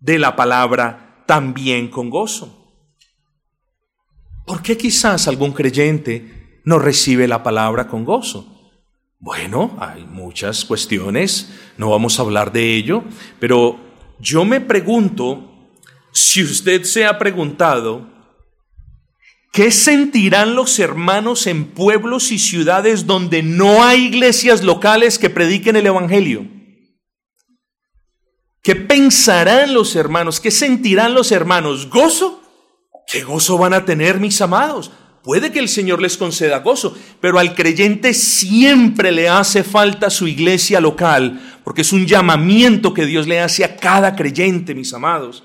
de 0.00 0.18
la 0.18 0.34
palabra 0.34 1.24
también 1.26 1.88
con 1.88 2.10
gozo. 2.10 2.64
¿Por 4.46 4.62
qué 4.62 4.76
quizás 4.76 5.28
algún 5.28 5.52
creyente 5.52 6.60
no 6.64 6.78
recibe 6.78 7.28
la 7.28 7.42
palabra 7.42 7.86
con 7.86 8.04
gozo? 8.04 8.53
Bueno, 9.24 9.74
hay 9.80 10.04
muchas 10.04 10.66
cuestiones, 10.66 11.48
no 11.78 11.88
vamos 11.88 12.18
a 12.18 12.22
hablar 12.22 12.52
de 12.52 12.74
ello, 12.74 13.04
pero 13.40 13.80
yo 14.20 14.44
me 14.44 14.60
pregunto 14.60 15.70
si 16.12 16.42
usted 16.42 16.82
se 16.82 17.06
ha 17.06 17.18
preguntado, 17.18 18.06
¿qué 19.50 19.70
sentirán 19.70 20.54
los 20.54 20.78
hermanos 20.78 21.46
en 21.46 21.64
pueblos 21.64 22.32
y 22.32 22.38
ciudades 22.38 23.06
donde 23.06 23.42
no 23.42 23.82
hay 23.82 24.08
iglesias 24.08 24.62
locales 24.62 25.18
que 25.18 25.30
prediquen 25.30 25.76
el 25.76 25.86
Evangelio? 25.86 26.46
¿Qué 28.62 28.76
pensarán 28.76 29.72
los 29.72 29.96
hermanos? 29.96 30.38
¿Qué 30.38 30.50
sentirán 30.50 31.14
los 31.14 31.32
hermanos? 31.32 31.88
¿Gozo? 31.88 32.42
¿Qué 33.06 33.22
gozo 33.22 33.56
van 33.56 33.72
a 33.72 33.86
tener 33.86 34.20
mis 34.20 34.42
amados? 34.42 34.90
Puede 35.24 35.50
que 35.50 35.58
el 35.58 35.70
Señor 35.70 36.02
les 36.02 36.18
conceda 36.18 36.58
gozo, 36.58 36.94
pero 37.18 37.38
al 37.38 37.54
creyente 37.54 38.12
siempre 38.12 39.10
le 39.10 39.30
hace 39.30 39.64
falta 39.64 40.10
su 40.10 40.28
iglesia 40.28 40.82
local, 40.82 41.58
porque 41.64 41.80
es 41.80 41.94
un 41.94 42.06
llamamiento 42.06 42.92
que 42.92 43.06
Dios 43.06 43.26
le 43.26 43.40
hace 43.40 43.64
a 43.64 43.76
cada 43.76 44.16
creyente, 44.16 44.74
mis 44.74 44.92
amados. 44.92 45.42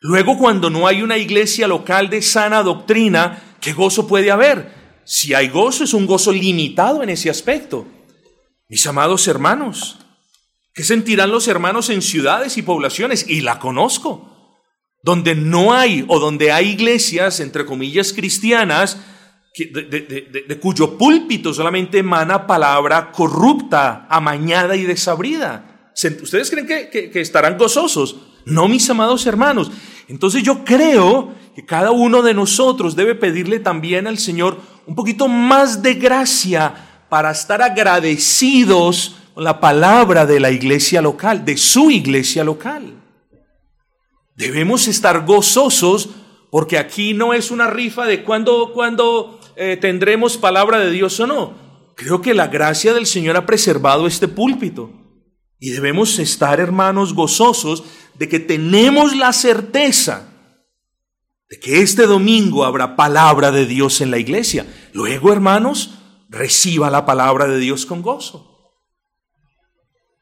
Luego, 0.00 0.36
cuando 0.36 0.68
no 0.68 0.88
hay 0.88 1.02
una 1.02 1.16
iglesia 1.16 1.68
local 1.68 2.10
de 2.10 2.22
sana 2.22 2.64
doctrina, 2.64 3.56
¿qué 3.60 3.72
gozo 3.72 4.08
puede 4.08 4.32
haber? 4.32 4.74
Si 5.04 5.32
hay 5.32 5.48
gozo, 5.48 5.84
es 5.84 5.94
un 5.94 6.04
gozo 6.04 6.32
limitado 6.32 7.00
en 7.04 7.10
ese 7.10 7.30
aspecto. 7.30 7.86
Mis 8.68 8.84
amados 8.84 9.28
hermanos, 9.28 9.98
¿qué 10.74 10.82
sentirán 10.82 11.30
los 11.30 11.46
hermanos 11.46 11.88
en 11.90 12.02
ciudades 12.02 12.56
y 12.56 12.62
poblaciones? 12.62 13.28
Y 13.28 13.42
la 13.42 13.60
conozco 13.60 14.37
donde 15.02 15.34
no 15.34 15.72
hay 15.72 16.04
o 16.08 16.18
donde 16.18 16.52
hay 16.52 16.70
iglesias, 16.70 17.40
entre 17.40 17.64
comillas, 17.64 18.12
cristianas, 18.12 18.98
de, 19.56 20.58
cuyo 20.60 20.96
púlpito 20.96 21.52
solamente 21.52 21.98
emana 21.98 22.46
palabra 22.46 23.10
corrupta, 23.10 24.06
amañada 24.08 24.76
y 24.76 24.84
desabrida. 24.84 25.90
¿Ustedes 26.22 26.50
creen 26.50 26.66
que, 26.66 27.10
que 27.10 27.20
estarán 27.20 27.58
gozosos? 27.58 28.16
No, 28.44 28.68
mis 28.68 28.88
amados 28.88 29.26
hermanos. 29.26 29.70
Entonces 30.08 30.42
yo 30.42 30.64
creo 30.64 31.34
que 31.54 31.64
cada 31.64 31.90
uno 31.90 32.22
de 32.22 32.34
nosotros 32.34 32.94
debe 32.96 33.14
pedirle 33.14 33.58
también 33.58 34.06
al 34.06 34.18
Señor 34.18 34.58
un 34.86 34.94
poquito 34.94 35.28
más 35.28 35.82
de 35.82 35.94
gracia 35.94 37.04
para 37.08 37.30
estar 37.30 37.60
agradecidos 37.62 39.16
con 39.34 39.44
la 39.44 39.60
palabra 39.60 40.24
de 40.24 40.40
la 40.40 40.50
iglesia 40.50 41.02
local, 41.02 41.44
de 41.44 41.56
su 41.56 41.90
iglesia 41.90 42.44
local. 42.44 42.94
Debemos 44.38 44.86
estar 44.86 45.26
gozosos 45.26 46.10
porque 46.52 46.78
aquí 46.78 47.12
no 47.12 47.34
es 47.34 47.50
una 47.50 47.66
rifa 47.66 48.06
de 48.06 48.22
cuándo, 48.22 49.40
eh, 49.56 49.76
tendremos 49.80 50.36
palabra 50.36 50.78
de 50.78 50.92
Dios 50.92 51.18
o 51.18 51.26
no. 51.26 51.54
Creo 51.96 52.22
que 52.22 52.34
la 52.34 52.46
gracia 52.46 52.94
del 52.94 53.06
Señor 53.06 53.36
ha 53.36 53.46
preservado 53.46 54.06
este 54.06 54.28
púlpito. 54.28 54.92
Y 55.58 55.70
debemos 55.70 56.20
estar, 56.20 56.60
hermanos, 56.60 57.14
gozosos 57.14 57.82
de 58.14 58.28
que 58.28 58.38
tenemos 58.38 59.16
la 59.16 59.32
certeza 59.32 60.28
de 61.50 61.58
que 61.58 61.80
este 61.80 62.06
domingo 62.06 62.64
habrá 62.64 62.94
palabra 62.94 63.50
de 63.50 63.66
Dios 63.66 64.00
en 64.00 64.12
la 64.12 64.18
iglesia. 64.18 64.72
Luego, 64.92 65.32
hermanos, 65.32 65.98
reciba 66.28 66.90
la 66.90 67.04
palabra 67.04 67.48
de 67.48 67.58
Dios 67.58 67.86
con 67.86 68.02
gozo. 68.02 68.72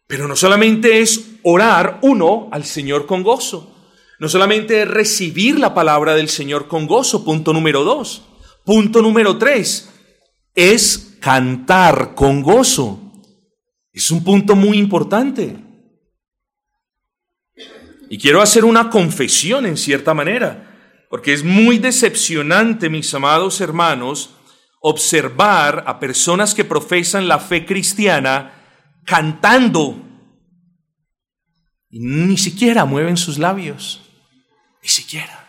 Pero 0.07 0.26
no 0.26 0.37
solamente 0.37 1.00
es 1.00 1.33
orar 1.42 1.98
uno 2.00 2.48
al 2.50 2.64
Señor 2.64 3.05
con 3.05 3.22
gozo, 3.22 3.75
no 4.18 4.29
solamente 4.29 4.83
es 4.83 4.88
recibir 4.88 5.59
la 5.59 5.74
palabra 5.74 6.14
del 6.14 6.29
Señor 6.29 6.68
con 6.68 6.87
gozo, 6.87 7.24
punto 7.24 7.52
número 7.52 7.85
dos. 7.85 8.22
Punto 8.64 9.02
número 9.02 9.38
tres, 9.38 9.90
es 10.55 11.18
cantar 11.20 12.14
con 12.14 12.42
gozo. 12.42 13.12
Es 13.92 14.11
un 14.11 14.24
punto 14.24 14.57
muy 14.57 14.79
importante. 14.79 15.57
Y 18.09 18.18
quiero 18.18 18.40
hacer 18.40 18.64
una 18.64 18.90
confesión 18.90 19.66
en 19.66 19.76
cierta 19.76 20.14
manera, 20.14 21.07
porque 21.11 21.33
es 21.33 21.44
muy 21.44 21.79
decepcionante, 21.79 22.88
mis 22.88 23.12
amados 23.14 23.61
hermanos, 23.61 24.31
observar 24.81 25.85
a 25.87 25.98
personas 25.98 26.55
que 26.55 26.64
profesan 26.64 27.29
la 27.29 27.38
fe 27.38 27.66
cristiana 27.66 28.52
cantando 29.05 30.02
y 31.90 32.00
ni 32.00 32.37
siquiera 32.37 32.85
mueven 32.85 33.16
sus 33.16 33.38
labios. 33.38 34.06
Ni 34.87 34.90
siquiera. 34.90 35.44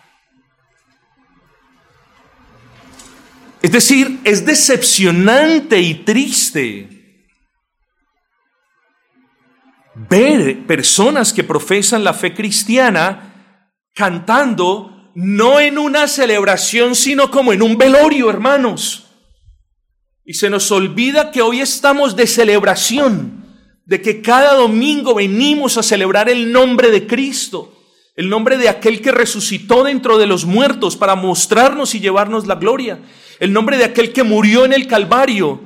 Es 3.61 3.71
decir, 3.71 4.19
es 4.23 4.43
decepcionante 4.47 5.79
y 5.79 5.93
triste 5.93 7.27
ver 9.93 10.65
personas 10.65 11.33
que 11.33 11.43
profesan 11.43 12.03
la 12.03 12.15
fe 12.15 12.33
cristiana 12.33 13.61
cantando 13.93 15.11
no 15.13 15.59
en 15.59 15.77
una 15.77 16.07
celebración, 16.07 16.95
sino 16.95 17.29
como 17.29 17.53
en 17.53 17.61
un 17.61 17.77
velorio, 17.77 18.31
hermanos. 18.31 19.05
Y 20.25 20.33
se 20.33 20.49
nos 20.49 20.71
olvida 20.71 21.29
que 21.29 21.43
hoy 21.43 21.61
estamos 21.61 22.15
de 22.15 22.25
celebración, 22.25 23.45
de 23.85 24.01
que 24.01 24.23
cada 24.23 24.55
domingo 24.55 25.13
venimos 25.13 25.77
a 25.77 25.83
celebrar 25.83 26.27
el 26.27 26.51
nombre 26.51 26.89
de 26.89 27.05
Cristo, 27.05 27.76
el 28.17 28.29
nombre 28.29 28.57
de 28.57 28.67
aquel 28.67 28.99
que 28.99 29.11
resucitó 29.11 29.83
dentro 29.83 30.17
de 30.17 30.25
los 30.25 30.43
muertos 30.43 30.97
para 30.97 31.15
mostrarnos 31.15 31.93
y 31.93 31.99
llevarnos 31.99 32.47
la 32.47 32.55
gloria, 32.55 32.99
el 33.39 33.53
nombre 33.53 33.77
de 33.77 33.85
aquel 33.85 34.11
que 34.11 34.23
murió 34.23 34.65
en 34.65 34.73
el 34.73 34.87
Calvario, 34.87 35.61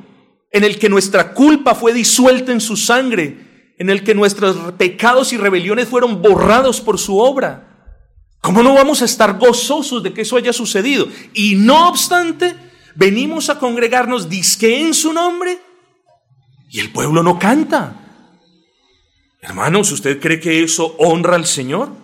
en 0.51 0.65
el 0.65 0.77
que 0.77 0.89
nuestra 0.89 1.33
culpa 1.33 1.75
fue 1.75 1.93
disuelta 1.93 2.51
en 2.51 2.59
su 2.59 2.75
sangre, 2.75 3.73
en 3.79 3.89
el 3.89 4.03
que 4.03 4.13
nuestros 4.13 4.73
pecados 4.73 5.31
y 5.31 5.37
rebeliones 5.37 5.87
fueron 5.87 6.21
borrados 6.21 6.81
por 6.81 6.99
su 6.99 7.17
obra. 7.17 7.95
¿Cómo 8.41 8.61
no 8.63 8.73
vamos 8.73 9.01
a 9.01 9.05
estar 9.05 9.39
gozosos 9.39 10.03
de 10.03 10.11
que 10.11 10.21
eso 10.21 10.35
haya 10.35 10.51
sucedido? 10.51 11.07
Y 11.33 11.55
no 11.55 11.87
obstante, 11.87 12.53
venimos 12.95 13.49
a 13.49 13.59
congregarnos 13.59 14.27
disque 14.27 14.81
en 14.81 14.93
su 14.93 15.13
nombre 15.13 15.57
y 16.69 16.81
el 16.81 16.91
pueblo 16.91 17.23
no 17.23 17.39
canta. 17.39 17.95
Hermanos, 19.41 19.89
¿usted 19.93 20.19
cree 20.19 20.41
que 20.41 20.61
eso 20.61 20.95
honra 20.99 21.35
al 21.35 21.45
Señor? 21.45 22.00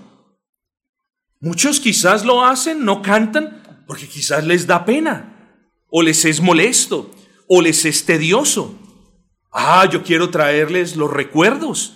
Muchos 1.40 1.80
quizás 1.80 2.26
lo 2.26 2.44
hacen, 2.44 2.84
no 2.84 3.02
cantan, 3.02 3.84
porque 3.86 4.08
quizás 4.08 4.46
les 4.46 4.66
da 4.66 4.86
pena, 4.86 5.54
o 5.90 6.02
les 6.02 6.26
es 6.26 6.42
molesto, 6.42 7.12
o 7.48 7.62
les 7.62 7.86
es 7.86 8.06
tedioso. 8.06 8.76
Ah, 9.52 9.88
yo 9.90 10.04
quiero 10.04 10.30
traerles 10.30 10.96
los 10.96 11.12
recuerdos. 11.12 11.94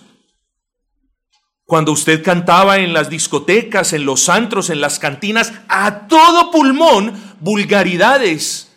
Cuando 1.64 1.92
usted 1.92 2.22
cantaba 2.22 2.78
en 2.78 2.92
las 2.92 3.08
discotecas, 3.08 3.92
en 3.92 4.04
los 4.04 4.28
antros, 4.28 4.70
en 4.70 4.80
las 4.80 4.98
cantinas, 4.98 5.52
a 5.68 6.06
todo 6.06 6.50
pulmón, 6.50 7.14
vulgaridades, 7.40 8.72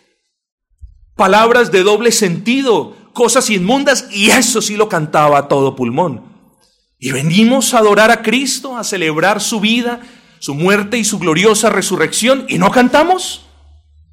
palabras 1.14 1.70
de 1.70 1.82
doble 1.82 2.10
sentido, 2.10 2.96
cosas 3.12 3.50
inmundas, 3.50 4.08
y 4.10 4.30
eso 4.30 4.60
sí 4.60 4.76
lo 4.76 4.88
cantaba 4.88 5.38
a 5.38 5.48
todo 5.48 5.76
pulmón. 5.76 6.22
Y 6.98 7.12
venimos 7.12 7.74
a 7.74 7.78
adorar 7.78 8.10
a 8.10 8.22
Cristo, 8.22 8.76
a 8.76 8.84
celebrar 8.84 9.40
su 9.40 9.60
vida, 9.60 10.00
su 10.38 10.54
muerte 10.54 10.98
y 10.98 11.04
su 11.04 11.18
gloriosa 11.18 11.70
resurrección, 11.70 12.46
y 12.48 12.58
no 12.58 12.70
cantamos. 12.70 13.46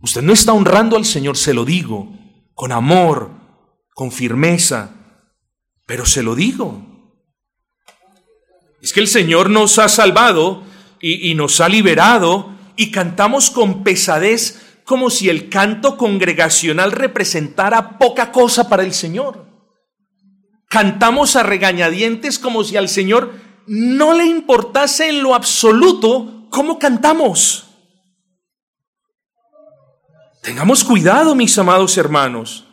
Usted 0.01 0.21
no 0.21 0.33
está 0.33 0.53
honrando 0.53 0.97
al 0.97 1.05
Señor, 1.05 1.37
se 1.37 1.53
lo 1.53 1.65
digo, 1.65 2.11
con 2.53 2.71
amor, 2.71 3.31
con 3.93 4.11
firmeza, 4.11 4.91
pero 5.85 6.05
se 6.05 6.23
lo 6.23 6.35
digo. 6.35 6.93
Es 8.81 8.91
que 8.91 8.99
el 8.99 9.07
Señor 9.07 9.49
nos 9.49 9.79
ha 9.79 9.87
salvado 9.87 10.63
y, 10.99 11.35
nos 11.35 11.61
ha 11.61 11.69
liberado 11.69 12.49
y 12.75 12.91
cantamos 12.91 13.49
con 13.49 13.83
pesadez 13.83 14.59
como 14.83 15.09
si 15.09 15.29
el 15.29 15.49
canto 15.49 15.95
congregacional 15.97 16.91
representara 16.91 17.97
poca 17.97 18.31
cosa 18.31 18.67
para 18.67 18.83
el 18.83 18.93
Señor. 18.93 19.45
Cantamos 20.67 21.35
a 21.35 21.43
regañadientes 21.43 22.39
como 22.39 22.63
si 22.63 22.75
al 22.75 22.89
Señor 22.89 23.33
no 23.67 24.13
le 24.13 24.25
importase 24.25 25.09
en 25.09 25.23
lo 25.23 25.35
absoluto 25.35 26.47
cómo 26.49 26.79
cantamos. 26.79 27.65
Tengamos 30.41 30.83
cuidado, 30.83 31.35
mis 31.35 31.57
amados 31.57 31.97
hermanos. 31.97 32.65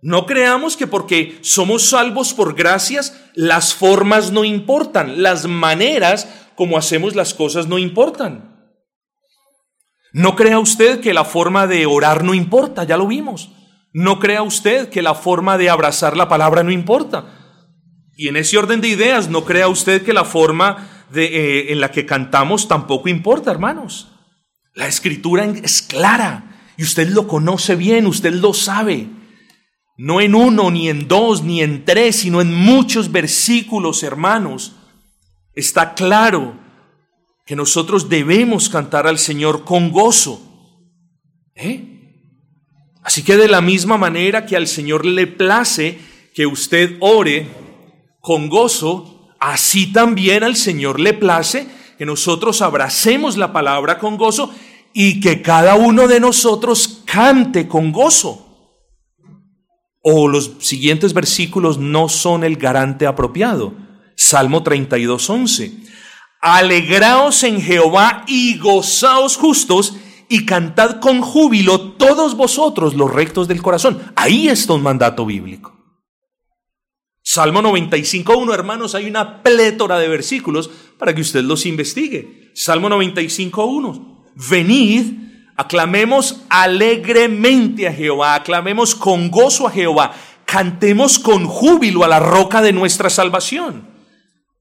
No 0.00 0.26
creamos 0.26 0.76
que 0.76 0.86
porque 0.86 1.38
somos 1.42 1.88
salvos 1.90 2.32
por 2.34 2.54
gracias, 2.54 3.16
las 3.34 3.74
formas 3.74 4.30
no 4.30 4.44
importan, 4.44 5.22
las 5.22 5.46
maneras 5.46 6.28
como 6.54 6.76
hacemos 6.76 7.14
las 7.14 7.34
cosas 7.34 7.68
no 7.68 7.78
importan. 7.78 8.74
No 10.12 10.34
crea 10.36 10.58
usted 10.58 11.00
que 11.00 11.14
la 11.14 11.24
forma 11.24 11.66
de 11.66 11.86
orar 11.86 12.24
no 12.24 12.34
importa, 12.34 12.84
ya 12.84 12.96
lo 12.96 13.06
vimos. 13.06 13.50
No 13.92 14.18
crea 14.18 14.42
usted 14.42 14.88
que 14.88 15.02
la 15.02 15.14
forma 15.14 15.58
de 15.58 15.70
abrazar 15.70 16.16
la 16.16 16.28
palabra 16.28 16.62
no 16.62 16.70
importa. 16.70 17.37
Y 18.20 18.26
en 18.26 18.36
ese 18.36 18.58
orden 18.58 18.80
de 18.80 18.88
ideas, 18.88 19.30
no 19.30 19.44
crea 19.44 19.68
usted 19.68 20.02
que 20.02 20.12
la 20.12 20.24
forma 20.24 21.06
eh, 21.14 21.66
en 21.68 21.80
la 21.80 21.92
que 21.92 22.04
cantamos 22.04 22.66
tampoco 22.66 23.08
importa, 23.08 23.52
hermanos. 23.52 24.08
La 24.74 24.88
escritura 24.88 25.44
es 25.44 25.82
clara 25.82 26.74
y 26.76 26.82
usted 26.82 27.10
lo 27.10 27.28
conoce 27.28 27.76
bien, 27.76 28.08
usted 28.08 28.32
lo 28.32 28.54
sabe. 28.54 29.06
No 29.96 30.20
en 30.20 30.34
uno, 30.34 30.68
ni 30.72 30.88
en 30.88 31.06
dos, 31.06 31.44
ni 31.44 31.62
en 31.62 31.84
tres, 31.84 32.16
sino 32.16 32.40
en 32.40 32.52
muchos 32.52 33.12
versículos, 33.12 34.02
hermanos. 34.02 34.74
Está 35.54 35.94
claro 35.94 36.58
que 37.46 37.54
nosotros 37.54 38.08
debemos 38.08 38.68
cantar 38.68 39.06
al 39.06 39.20
Señor 39.20 39.64
con 39.64 39.92
gozo. 39.92 40.42
¿Eh? 41.54 42.24
Así 43.04 43.22
que 43.22 43.36
de 43.36 43.46
la 43.46 43.60
misma 43.60 43.96
manera 43.96 44.44
que 44.44 44.56
al 44.56 44.66
Señor 44.66 45.06
le 45.06 45.28
place 45.28 46.00
que 46.34 46.46
usted 46.46 46.96
ore 46.98 47.67
con 48.28 48.50
gozo, 48.50 49.30
así 49.40 49.90
también 49.90 50.44
al 50.44 50.54
Señor 50.54 51.00
le 51.00 51.14
place 51.14 51.66
que 51.96 52.04
nosotros 52.04 52.60
abracemos 52.60 53.38
la 53.38 53.54
palabra 53.54 53.98
con 53.98 54.18
gozo 54.18 54.52
y 54.92 55.18
que 55.20 55.40
cada 55.40 55.76
uno 55.76 56.06
de 56.08 56.20
nosotros 56.20 57.04
cante 57.06 57.66
con 57.68 57.90
gozo. 57.90 58.46
O 60.02 60.28
los 60.28 60.56
siguientes 60.58 61.14
versículos 61.14 61.78
no 61.78 62.10
son 62.10 62.44
el 62.44 62.56
garante 62.58 63.06
apropiado. 63.06 63.72
Salmo 64.14 64.62
32, 64.62 65.30
11. 65.30 65.72
Alegraos 66.42 67.42
en 67.44 67.62
Jehová 67.62 68.24
y 68.26 68.58
gozaos 68.58 69.38
justos 69.38 69.96
y 70.28 70.44
cantad 70.44 71.00
con 71.00 71.22
júbilo 71.22 71.92
todos 71.92 72.36
vosotros 72.36 72.92
los 72.92 73.10
rectos 73.10 73.48
del 73.48 73.62
corazón. 73.62 74.02
Ahí 74.16 74.48
está 74.48 74.74
un 74.74 74.82
mandato 74.82 75.24
bíblico. 75.24 75.77
Salmo 77.30 77.60
95.1, 77.60 78.54
hermanos, 78.54 78.94
hay 78.94 79.06
una 79.06 79.42
plétora 79.42 79.98
de 79.98 80.08
versículos 80.08 80.70
para 80.98 81.14
que 81.14 81.20
usted 81.20 81.44
los 81.44 81.66
investigue. 81.66 82.50
Salmo 82.54 82.88
95.1. 82.88 84.30
Venid, 84.48 85.12
aclamemos 85.54 86.44
alegremente 86.48 87.86
a 87.86 87.92
Jehová, 87.92 88.34
aclamemos 88.34 88.94
con 88.94 89.30
gozo 89.30 89.66
a 89.66 89.70
Jehová, 89.70 90.14
cantemos 90.46 91.18
con 91.18 91.44
júbilo 91.44 92.02
a 92.02 92.08
la 92.08 92.18
roca 92.18 92.62
de 92.62 92.72
nuestra 92.72 93.10
salvación. 93.10 93.90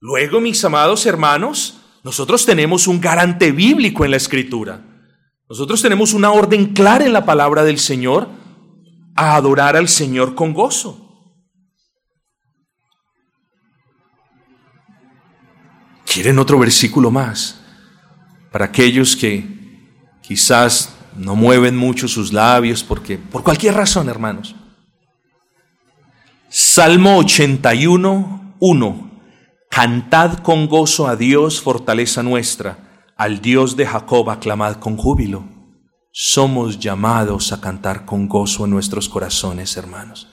Luego, 0.01 0.41
mis 0.41 0.62
amados 0.65 1.06
hermanos, 1.06 1.80
nosotros 2.03 2.45
tenemos 2.45 2.86
un 2.86 2.99
garante 2.99 3.53
bíblico 3.53 4.03
en 4.03 4.12
la 4.12 4.17
escritura. 4.17 4.84
Nosotros 5.49 5.82
tenemos 5.82 6.12
una 6.13 6.32
orden 6.32 6.73
clara 6.73 7.06
en 7.06 7.13
la 7.13 7.23
palabra 7.23 7.63
del 7.63 7.80
Señor 7.80 8.27
a 9.15 9.38
adorar 9.38 9.77
al 9.77 9.88
Señor 9.88 10.36
con 10.36 10.53
gozo. 10.53 11.07
¿Quieren 16.12 16.39
otro 16.39 16.58
versículo 16.58 17.12
más? 17.12 17.60
Para 18.52 18.65
aquellos 18.65 19.15
que 19.15 19.46
quizás 20.22 20.96
no 21.17 21.36
mueven 21.36 21.76
mucho 21.76 22.08
sus 22.08 22.32
labios 22.32 22.82
porque 22.84 23.17
por 23.17 23.43
cualquier 23.43 23.76
razón, 23.76 24.08
hermanos. 24.08 24.56
Salmo 26.50 27.17
81, 27.17 28.56
1. 28.58 29.12
Cantad 29.70 30.38
con 30.39 30.67
gozo 30.67 31.08
a 31.08 31.17
Dios, 31.17 31.62
fortaleza 31.62 32.24
nuestra, 32.24 33.06
al 33.17 33.41
Dios 33.41 33.76
de 33.76 33.86
Jacob 33.86 34.30
aclamad 34.30 34.78
con 34.78 34.96
júbilo. 34.96 35.43
Somos 36.13 36.80
llamados 36.80 37.52
a 37.52 37.60
cantar 37.60 38.06
con 38.06 38.30
gozo 38.30 38.63
en 38.63 38.72
nuestros 38.72 39.10
corazones, 39.10 39.76
hermanos. 39.76 40.30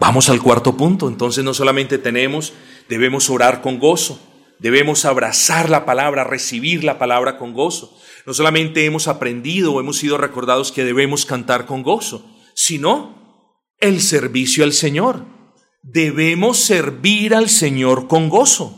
Vamos 0.00 0.28
al 0.28 0.40
cuarto 0.40 0.76
punto, 0.76 1.08
entonces 1.08 1.44
no 1.44 1.52
solamente 1.52 1.98
tenemos, 1.98 2.52
debemos 2.88 3.30
orar 3.30 3.60
con 3.60 3.78
gozo, 3.78 4.20
debemos 4.58 5.04
abrazar 5.04 5.70
la 5.70 5.84
palabra, 5.84 6.24
recibir 6.24 6.84
la 6.84 6.98
palabra 6.98 7.38
con 7.38 7.52
gozo. 7.52 7.96
No 8.26 8.34
solamente 8.34 8.84
hemos 8.84 9.08
aprendido 9.08 9.72
o 9.72 9.80
hemos 9.80 9.98
sido 9.98 10.18
recordados 10.18 10.72
que 10.72 10.84
debemos 10.84 11.26
cantar 11.26 11.66
con 11.66 11.82
gozo, 11.82 12.28
sino 12.54 13.54
el 13.78 14.00
servicio 14.00 14.64
al 14.64 14.72
Señor 14.72 15.38
debemos 15.82 16.58
servir 16.58 17.34
al 17.34 17.48
Señor 17.48 18.08
con 18.08 18.28
gozo. 18.28 18.74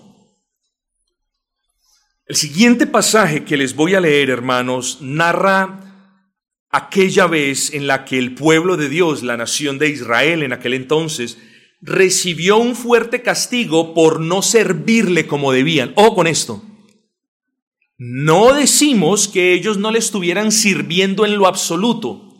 El 2.26 2.36
siguiente 2.36 2.86
pasaje 2.86 3.44
que 3.44 3.56
les 3.56 3.74
voy 3.74 3.94
a 3.94 4.00
leer, 4.00 4.30
hermanos, 4.30 4.98
narra 5.00 5.80
aquella 6.70 7.26
vez 7.26 7.74
en 7.74 7.88
la 7.88 8.04
que 8.04 8.18
el 8.18 8.34
pueblo 8.34 8.76
de 8.76 8.88
Dios, 8.88 9.24
la 9.24 9.36
nación 9.36 9.78
de 9.78 9.88
Israel 9.88 10.44
en 10.44 10.52
aquel 10.52 10.74
entonces, 10.74 11.38
recibió 11.80 12.58
un 12.58 12.76
fuerte 12.76 13.22
castigo 13.22 13.94
por 13.94 14.20
no 14.20 14.42
servirle 14.42 15.26
como 15.26 15.52
debían. 15.52 15.92
O 15.96 16.14
con 16.14 16.26
esto. 16.26 16.62
No 17.96 18.54
decimos 18.54 19.28
que 19.28 19.52
ellos 19.54 19.78
no 19.78 19.90
le 19.90 19.98
estuvieran 19.98 20.52
sirviendo 20.52 21.24
en 21.24 21.36
lo 21.36 21.46
absoluto 21.46 22.30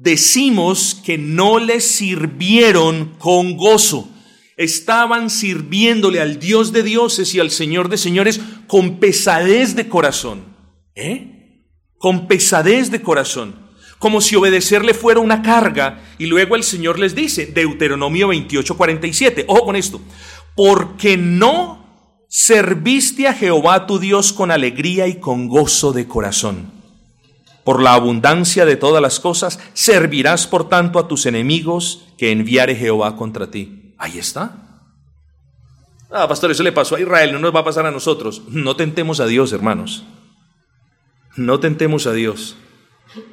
decimos 0.00 1.00
que 1.04 1.18
no 1.18 1.58
les 1.58 1.84
sirvieron 1.84 3.14
con 3.18 3.56
gozo. 3.56 4.08
Estaban 4.56 5.30
sirviéndole 5.30 6.20
al 6.20 6.38
Dios 6.38 6.72
de 6.72 6.82
dioses 6.82 7.34
y 7.34 7.40
al 7.40 7.50
Señor 7.50 7.88
de 7.88 7.96
señores 7.96 8.40
con 8.66 8.98
pesadez 8.98 9.74
de 9.74 9.88
corazón. 9.88 10.44
¿Eh? 10.94 11.64
Con 11.96 12.26
pesadez 12.28 12.90
de 12.90 13.02
corazón. 13.02 13.63
Como 13.98 14.20
si 14.20 14.36
obedecerle 14.36 14.94
fuera 14.94 15.20
una 15.20 15.42
carga. 15.42 16.02
Y 16.18 16.26
luego 16.26 16.56
el 16.56 16.62
Señor 16.62 16.98
les 16.98 17.14
dice, 17.14 17.46
Deuteronomio 17.46 18.28
28, 18.28 18.76
47, 18.76 19.44
ojo 19.48 19.64
con 19.64 19.76
esto, 19.76 20.00
porque 20.54 21.16
no 21.16 21.84
serviste 22.28 23.28
a 23.28 23.34
Jehová 23.34 23.86
tu 23.86 23.98
Dios 23.98 24.32
con 24.32 24.50
alegría 24.50 25.06
y 25.06 25.20
con 25.20 25.48
gozo 25.48 25.92
de 25.92 26.06
corazón. 26.08 26.72
Por 27.64 27.80
la 27.82 27.94
abundancia 27.94 28.66
de 28.66 28.76
todas 28.76 29.00
las 29.00 29.20
cosas, 29.20 29.58
servirás 29.72 30.46
por 30.46 30.68
tanto 30.68 30.98
a 30.98 31.08
tus 31.08 31.26
enemigos 31.26 32.06
que 32.18 32.30
enviare 32.30 32.76
Jehová 32.76 33.16
contra 33.16 33.50
ti. 33.50 33.94
Ahí 33.98 34.18
está. 34.18 34.64
Ah, 36.10 36.28
pastor, 36.28 36.50
eso 36.50 36.62
le 36.62 36.72
pasó 36.72 36.96
a 36.96 37.00
Israel, 37.00 37.32
no 37.32 37.38
nos 37.38 37.54
va 37.54 37.60
a 37.60 37.64
pasar 37.64 37.86
a 37.86 37.90
nosotros. 37.90 38.42
No 38.48 38.76
tentemos 38.76 39.18
a 39.20 39.26
Dios, 39.26 39.52
hermanos. 39.52 40.04
No 41.36 41.58
tentemos 41.58 42.06
a 42.06 42.12
Dios, 42.12 42.56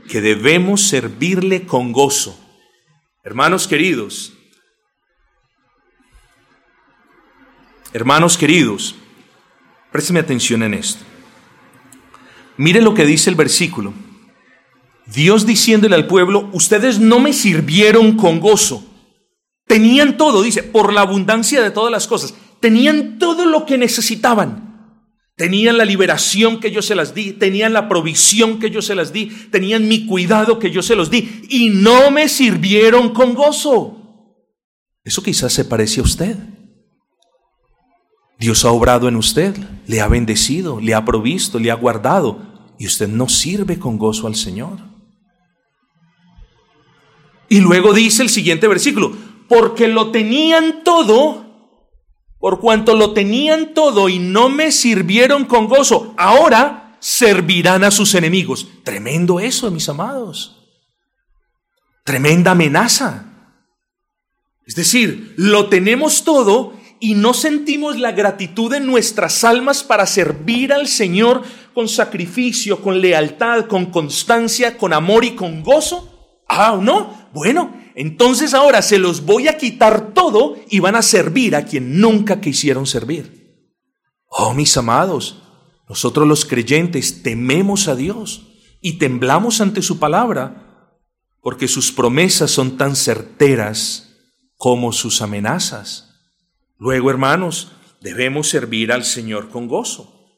que 0.09 0.21
debemos 0.21 0.81
servirle 0.81 1.65
con 1.65 1.91
gozo. 1.91 2.37
Hermanos 3.23 3.67
queridos, 3.67 4.33
hermanos 7.93 8.37
queridos, 8.37 8.95
présteme 9.91 10.19
atención 10.19 10.63
en 10.63 10.73
esto. 10.73 11.03
Mire 12.57 12.81
lo 12.81 12.93
que 12.93 13.05
dice 13.05 13.29
el 13.29 13.35
versículo. 13.35 13.93
Dios 15.05 15.45
diciéndole 15.45 15.95
al 15.95 16.07
pueblo, 16.07 16.49
ustedes 16.53 16.99
no 16.99 17.19
me 17.19 17.33
sirvieron 17.33 18.15
con 18.17 18.39
gozo. 18.39 18.85
Tenían 19.67 20.17
todo, 20.17 20.41
dice, 20.41 20.63
por 20.63 20.93
la 20.93 21.01
abundancia 21.01 21.61
de 21.61 21.71
todas 21.71 21.91
las 21.91 22.07
cosas. 22.07 22.33
Tenían 22.59 23.19
todo 23.19 23.45
lo 23.45 23.65
que 23.65 23.77
necesitaban. 23.77 24.70
Tenían 25.41 25.79
la 25.79 25.85
liberación 25.85 26.59
que 26.59 26.69
yo 26.69 26.83
se 26.83 26.93
las 26.93 27.15
di, 27.15 27.31
tenían 27.31 27.73
la 27.73 27.89
provisión 27.89 28.59
que 28.59 28.69
yo 28.69 28.79
se 28.79 28.93
las 28.93 29.11
di, 29.11 29.25
tenían 29.49 29.87
mi 29.87 30.05
cuidado 30.05 30.59
que 30.59 30.69
yo 30.69 30.83
se 30.83 30.95
los 30.95 31.09
di 31.09 31.47
y 31.49 31.69
no 31.69 32.11
me 32.11 32.29
sirvieron 32.29 33.09
con 33.09 33.33
gozo. 33.33 33.97
Eso 35.03 35.23
quizás 35.23 35.51
se 35.51 35.65
parece 35.65 35.99
a 35.99 36.03
usted. 36.03 36.37
Dios 38.37 38.63
ha 38.65 38.69
obrado 38.69 39.07
en 39.07 39.15
usted, 39.15 39.57
le 39.87 39.99
ha 39.99 40.07
bendecido, 40.07 40.79
le 40.79 40.93
ha 40.93 41.03
provisto, 41.05 41.57
le 41.57 41.71
ha 41.71 41.73
guardado 41.73 42.75
y 42.77 42.85
usted 42.85 43.07
no 43.07 43.27
sirve 43.27 43.79
con 43.79 43.97
gozo 43.97 44.27
al 44.27 44.35
Señor. 44.35 44.77
Y 47.49 47.61
luego 47.61 47.95
dice 47.95 48.21
el 48.21 48.29
siguiente 48.29 48.67
versículo, 48.67 49.17
porque 49.47 49.87
lo 49.87 50.11
tenían 50.11 50.83
todo 50.83 51.40
por 52.41 52.59
cuanto 52.59 52.95
lo 52.95 53.13
tenían 53.13 53.75
todo 53.75 54.09
y 54.09 54.17
no 54.17 54.49
me 54.49 54.71
sirvieron 54.71 55.45
con 55.45 55.67
gozo, 55.67 56.15
ahora 56.17 56.97
servirán 56.99 57.83
a 57.83 57.91
sus 57.91 58.15
enemigos. 58.15 58.67
Tremendo 58.83 59.39
eso, 59.39 59.69
mis 59.69 59.87
amados. 59.87 60.57
Tremenda 62.03 62.51
amenaza. 62.51 63.25
Es 64.65 64.73
decir, 64.73 65.35
lo 65.37 65.69
tenemos 65.69 66.23
todo 66.23 66.73
y 66.99 67.13
no 67.13 67.35
sentimos 67.35 67.99
la 67.99 68.11
gratitud 68.11 68.73
en 68.73 68.87
nuestras 68.87 69.43
almas 69.43 69.83
para 69.83 70.07
servir 70.07 70.73
al 70.73 70.87
Señor 70.87 71.43
con 71.75 71.87
sacrificio, 71.87 72.81
con 72.81 73.01
lealtad, 73.01 73.67
con 73.67 73.87
constancia, 73.87 74.79
con 74.79 74.93
amor 74.93 75.25
y 75.25 75.35
con 75.35 75.61
gozo. 75.61 76.41
Ah, 76.49 76.79
¿no? 76.81 77.29
Bueno, 77.33 77.80
entonces 77.95 78.53
ahora 78.53 78.81
se 78.81 78.97
los 78.97 79.25
voy 79.25 79.47
a 79.47 79.57
quitar 79.57 80.13
todo 80.13 80.55
y 80.69 80.79
van 80.79 80.95
a 80.95 81.01
servir 81.01 81.55
a 81.55 81.65
quien 81.65 81.99
nunca 81.99 82.41
quisieron 82.41 82.85
servir. 82.85 83.41
Oh, 84.27 84.53
mis 84.53 84.75
amados, 84.77 85.41
nosotros 85.89 86.27
los 86.27 86.45
creyentes 86.45 87.21
tememos 87.21 87.87
a 87.87 87.95
Dios 87.95 88.47
y 88.81 88.93
temblamos 88.93 89.61
ante 89.61 89.81
su 89.81 89.99
palabra, 89.99 90.89
porque 91.41 91.67
sus 91.67 91.91
promesas 91.91 92.51
son 92.51 92.77
tan 92.77 92.95
certeras 92.95 94.15
como 94.55 94.93
sus 94.93 95.21
amenazas. 95.21 96.15
Luego, 96.77 97.09
hermanos, 97.09 97.73
debemos 97.99 98.47
servir 98.47 98.91
al 98.91 99.03
Señor 99.03 99.49
con 99.49 99.67
gozo. 99.67 100.29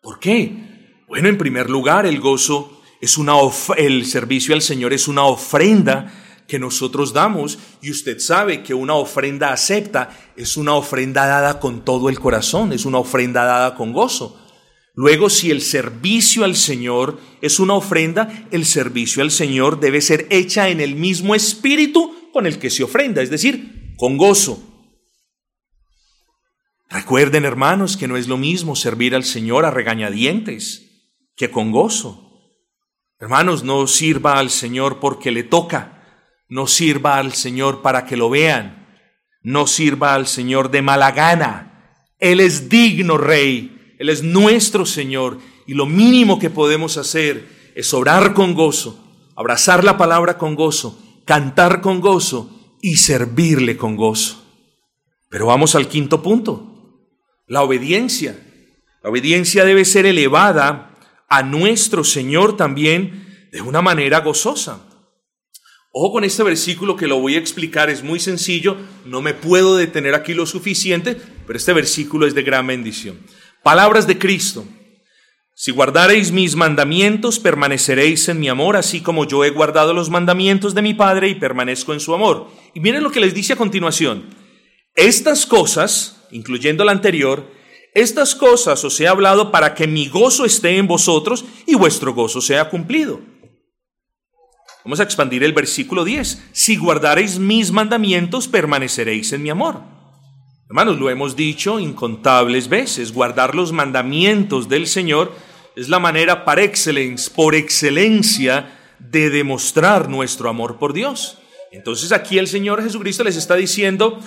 ¿Por 0.00 0.20
qué? 0.20 1.04
Bueno, 1.06 1.28
en 1.28 1.38
primer 1.38 1.68
lugar, 1.68 2.06
el 2.06 2.20
gozo 2.20 2.80
es 3.00 3.18
una 3.18 3.34
el 3.76 4.06
servicio 4.06 4.54
al 4.54 4.62
Señor 4.62 4.92
es 4.92 5.06
una 5.06 5.24
ofrenda 5.24 6.12
que 6.48 6.58
nosotros 6.58 7.12
damos 7.12 7.58
y 7.82 7.90
usted 7.90 8.18
sabe 8.18 8.62
que 8.62 8.72
una 8.72 8.94
ofrenda 8.94 9.52
acepta 9.52 10.18
es 10.34 10.56
una 10.56 10.74
ofrenda 10.74 11.26
dada 11.26 11.60
con 11.60 11.84
todo 11.84 12.08
el 12.08 12.18
corazón, 12.18 12.72
es 12.72 12.86
una 12.86 12.98
ofrenda 12.98 13.44
dada 13.44 13.74
con 13.74 13.92
gozo. 13.92 14.40
Luego, 14.94 15.30
si 15.30 15.52
el 15.52 15.60
servicio 15.60 16.42
al 16.44 16.56
Señor 16.56 17.20
es 17.42 17.60
una 17.60 17.74
ofrenda, 17.74 18.48
el 18.50 18.64
servicio 18.64 19.22
al 19.22 19.30
Señor 19.30 19.78
debe 19.78 20.00
ser 20.00 20.26
hecha 20.30 20.70
en 20.70 20.80
el 20.80 20.96
mismo 20.96 21.34
espíritu 21.36 22.30
con 22.32 22.46
el 22.46 22.58
que 22.58 22.70
se 22.70 22.82
ofrenda, 22.82 23.22
es 23.22 23.30
decir, 23.30 23.94
con 23.96 24.16
gozo. 24.16 24.60
Recuerden, 26.88 27.44
hermanos, 27.44 27.98
que 27.98 28.08
no 28.08 28.16
es 28.16 28.26
lo 28.26 28.38
mismo 28.38 28.74
servir 28.74 29.14
al 29.14 29.24
Señor 29.24 29.66
a 29.66 29.70
regañadientes 29.70 31.12
que 31.36 31.50
con 31.50 31.70
gozo. 31.70 32.24
Hermanos, 33.20 33.64
no 33.64 33.86
sirva 33.86 34.38
al 34.38 34.48
Señor 34.48 34.98
porque 34.98 35.30
le 35.30 35.42
toca 35.42 35.97
no 36.48 36.66
sirva 36.66 37.18
al 37.18 37.34
Señor 37.34 37.82
para 37.82 38.04
que 38.06 38.16
lo 38.16 38.30
vean. 38.30 38.86
No 39.42 39.66
sirva 39.66 40.14
al 40.14 40.26
Señor 40.26 40.70
de 40.70 40.82
mala 40.82 41.12
gana. 41.12 42.04
Él 42.18 42.40
es 42.40 42.68
digno 42.68 43.18
Rey. 43.18 43.94
Él 43.98 44.08
es 44.08 44.22
nuestro 44.22 44.86
Señor. 44.86 45.38
Y 45.66 45.74
lo 45.74 45.86
mínimo 45.86 46.38
que 46.38 46.50
podemos 46.50 46.96
hacer 46.96 47.72
es 47.74 47.92
orar 47.94 48.34
con 48.34 48.54
gozo, 48.54 48.98
abrazar 49.36 49.84
la 49.84 49.96
palabra 49.96 50.38
con 50.38 50.54
gozo, 50.54 50.98
cantar 51.24 51.80
con 51.80 52.00
gozo 52.00 52.76
y 52.80 52.96
servirle 52.96 53.76
con 53.76 53.94
gozo. 53.94 54.42
Pero 55.28 55.46
vamos 55.46 55.74
al 55.74 55.88
quinto 55.88 56.22
punto. 56.22 57.04
La 57.46 57.62
obediencia. 57.62 58.38
La 59.02 59.10
obediencia 59.10 59.64
debe 59.64 59.84
ser 59.84 60.06
elevada 60.06 60.96
a 61.28 61.42
nuestro 61.42 62.02
Señor 62.02 62.56
también 62.56 63.48
de 63.52 63.60
una 63.60 63.82
manera 63.82 64.20
gozosa. 64.20 64.87
Ojo 65.90 66.12
con 66.12 66.24
este 66.24 66.42
versículo 66.42 66.96
que 66.96 67.06
lo 67.06 67.18
voy 67.18 67.34
a 67.34 67.38
explicar, 67.38 67.88
es 67.88 68.02
muy 68.02 68.20
sencillo, 68.20 68.76
no 69.06 69.22
me 69.22 69.32
puedo 69.32 69.76
detener 69.76 70.14
aquí 70.14 70.34
lo 70.34 70.44
suficiente, 70.44 71.16
pero 71.46 71.56
este 71.56 71.72
versículo 71.72 72.26
es 72.26 72.34
de 72.34 72.42
gran 72.42 72.66
bendición. 72.66 73.18
Palabras 73.62 74.06
de 74.06 74.18
Cristo. 74.18 74.66
Si 75.54 75.72
guardareis 75.72 76.30
mis 76.30 76.54
mandamientos, 76.54 77.40
permaneceréis 77.40 78.28
en 78.28 78.38
mi 78.38 78.48
amor, 78.48 78.76
así 78.76 79.00
como 79.00 79.26
yo 79.26 79.44
he 79.44 79.50
guardado 79.50 79.92
los 79.92 80.10
mandamientos 80.10 80.74
de 80.74 80.82
mi 80.82 80.94
Padre 80.94 81.30
y 81.30 81.34
permanezco 81.34 81.92
en 81.92 82.00
su 82.00 82.14
amor. 82.14 82.48
Y 82.74 82.80
miren 82.80 83.02
lo 83.02 83.10
que 83.10 83.18
les 83.18 83.34
dice 83.34 83.54
a 83.54 83.56
continuación. 83.56 84.26
Estas 84.94 85.46
cosas, 85.46 86.28
incluyendo 86.30 86.84
la 86.84 86.92
anterior, 86.92 87.50
estas 87.94 88.34
cosas 88.36 88.84
os 88.84 89.00
he 89.00 89.08
hablado 89.08 89.50
para 89.50 89.74
que 89.74 89.88
mi 89.88 90.06
gozo 90.08 90.44
esté 90.44 90.76
en 90.76 90.86
vosotros 90.86 91.44
y 91.66 91.74
vuestro 91.74 92.14
gozo 92.14 92.40
sea 92.40 92.68
cumplido. 92.68 93.20
Vamos 94.88 95.00
a 95.00 95.02
expandir 95.02 95.44
el 95.44 95.52
versículo 95.52 96.02
10. 96.02 96.44
Si 96.52 96.76
guardareis 96.76 97.38
mis 97.38 97.70
mandamientos, 97.72 98.48
permaneceréis 98.48 99.34
en 99.34 99.42
mi 99.42 99.50
amor. 99.50 99.82
Hermanos, 100.66 100.98
lo 100.98 101.10
hemos 101.10 101.36
dicho 101.36 101.78
incontables 101.78 102.70
veces. 102.70 103.12
Guardar 103.12 103.54
los 103.54 103.70
mandamientos 103.70 104.66
del 104.66 104.86
Señor 104.86 105.34
es 105.76 105.90
la 105.90 105.98
manera 105.98 106.46
par 106.46 106.58
excelencia, 106.58 107.30
por 107.36 107.54
excelencia, 107.54 108.78
de 108.98 109.28
demostrar 109.28 110.08
nuestro 110.08 110.48
amor 110.48 110.78
por 110.78 110.94
Dios. 110.94 111.36
Entonces 111.70 112.10
aquí 112.10 112.38
el 112.38 112.46
Señor 112.46 112.82
Jesucristo 112.82 113.24
les 113.24 113.36
está 113.36 113.56
diciendo, 113.56 114.18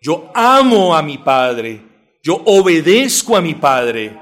yo 0.00 0.32
amo 0.34 0.96
a 0.96 1.02
mi 1.02 1.18
Padre, 1.18 1.82
yo 2.22 2.40
obedezco 2.46 3.36
a 3.36 3.42
mi 3.42 3.54
Padre. 3.54 4.18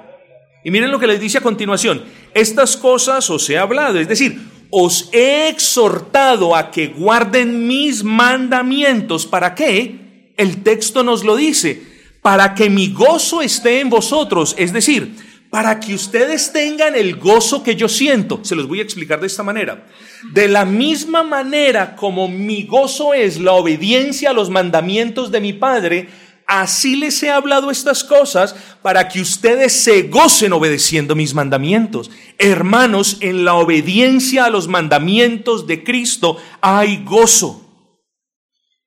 Y 0.64 0.72
miren 0.72 0.90
lo 0.90 0.98
que 0.98 1.06
les 1.06 1.20
dice 1.20 1.38
a 1.38 1.40
continuación, 1.40 2.02
estas 2.34 2.76
cosas 2.76 3.30
os 3.30 3.48
he 3.48 3.56
hablado, 3.56 4.00
es 4.00 4.08
decir, 4.08 4.53
os 4.76 5.08
he 5.12 5.48
exhortado 5.48 6.56
a 6.56 6.72
que 6.72 6.88
guarden 6.88 7.68
mis 7.68 8.02
mandamientos. 8.02 9.24
¿Para 9.24 9.54
qué? 9.54 10.32
El 10.36 10.64
texto 10.64 11.04
nos 11.04 11.22
lo 11.22 11.36
dice, 11.36 11.80
para 12.22 12.54
que 12.56 12.68
mi 12.68 12.92
gozo 12.92 13.40
esté 13.40 13.78
en 13.78 13.88
vosotros, 13.88 14.56
es 14.58 14.72
decir, 14.72 15.14
para 15.48 15.78
que 15.78 15.94
ustedes 15.94 16.52
tengan 16.52 16.96
el 16.96 17.14
gozo 17.14 17.62
que 17.62 17.76
yo 17.76 17.88
siento. 17.88 18.40
Se 18.42 18.56
los 18.56 18.66
voy 18.66 18.80
a 18.80 18.82
explicar 18.82 19.20
de 19.20 19.28
esta 19.28 19.44
manera. 19.44 19.86
De 20.32 20.48
la 20.48 20.64
misma 20.64 21.22
manera 21.22 21.94
como 21.94 22.26
mi 22.26 22.64
gozo 22.64 23.14
es 23.14 23.38
la 23.38 23.52
obediencia 23.52 24.30
a 24.30 24.32
los 24.32 24.50
mandamientos 24.50 25.30
de 25.30 25.40
mi 25.40 25.52
Padre, 25.52 26.08
así 26.46 26.96
les 26.96 27.22
he 27.22 27.30
hablado 27.30 27.70
estas 27.70 28.04
cosas 28.04 28.54
para 28.82 29.08
que 29.08 29.20
ustedes 29.20 29.72
se 29.72 30.02
gocen 30.02 30.52
obedeciendo 30.52 31.14
mis 31.14 31.34
mandamientos. 31.34 32.10
Hermanos, 32.38 33.18
en 33.20 33.44
la 33.44 33.54
obediencia 33.54 34.44
a 34.44 34.50
los 34.50 34.68
mandamientos 34.68 35.66
de 35.66 35.84
Cristo 35.84 36.36
hay 36.60 37.04
gozo. 37.04 37.60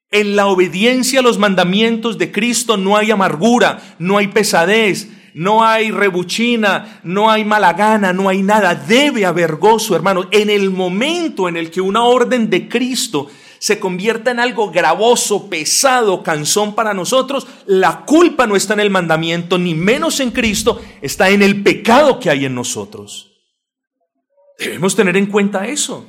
En 0.10 0.36
la 0.36 0.48
obediencia 0.48 1.20
a 1.20 1.24
los 1.24 1.38
mandamientos 1.38 2.18
de 2.18 2.32
Cristo 2.32 2.78
no 2.78 2.96
hay 2.96 3.12
amargura, 3.12 3.96
no 4.00 4.18
hay 4.18 4.28
pesadez, 4.28 5.10
no 5.34 5.64
hay 5.64 5.92
rebuchina, 5.92 7.00
no 7.04 7.30
hay 7.30 7.44
mala 7.46 7.74
gana, 7.74 8.14
no 8.14 8.30
hay 8.30 8.42
nada. 8.42 8.74
Debe 8.74 9.26
haber 9.26 9.58
gozo, 9.58 9.96
hermanos. 9.96 10.28
En 10.32 10.50
el 10.50 10.72
momento 10.72 11.50
en 11.50 11.58
el 11.58 11.70
que 11.70 11.82
una 11.82 12.04
orden 12.04 12.50
de 12.50 12.68
Cristo 12.70 13.30
se 13.60 13.80
convierta 13.80 14.32
en 14.32 14.40
algo 14.40 14.72
gravoso, 14.72 15.50
pesado, 15.50 16.24
cansón 16.24 16.76
para 16.76 16.94
nosotros, 16.94 17.48
la 17.66 18.06
culpa 18.06 18.48
no 18.48 18.56
está 18.56 18.74
en 18.74 18.82
el 18.82 18.90
mandamiento, 18.90 19.58
ni 19.58 19.74
menos 19.74 20.20
en 20.20 20.32
Cristo, 20.32 20.82
está 21.02 21.30
en 21.30 21.42
el 21.42 21.64
pecado 21.64 22.20
que 22.20 22.30
hay 22.30 22.46
en 22.46 22.56
nosotros. 22.56 23.32
Debemos 24.58 24.96
tener 24.96 25.18
en 25.18 25.28
cuenta 25.28 25.68
eso. 25.68 26.06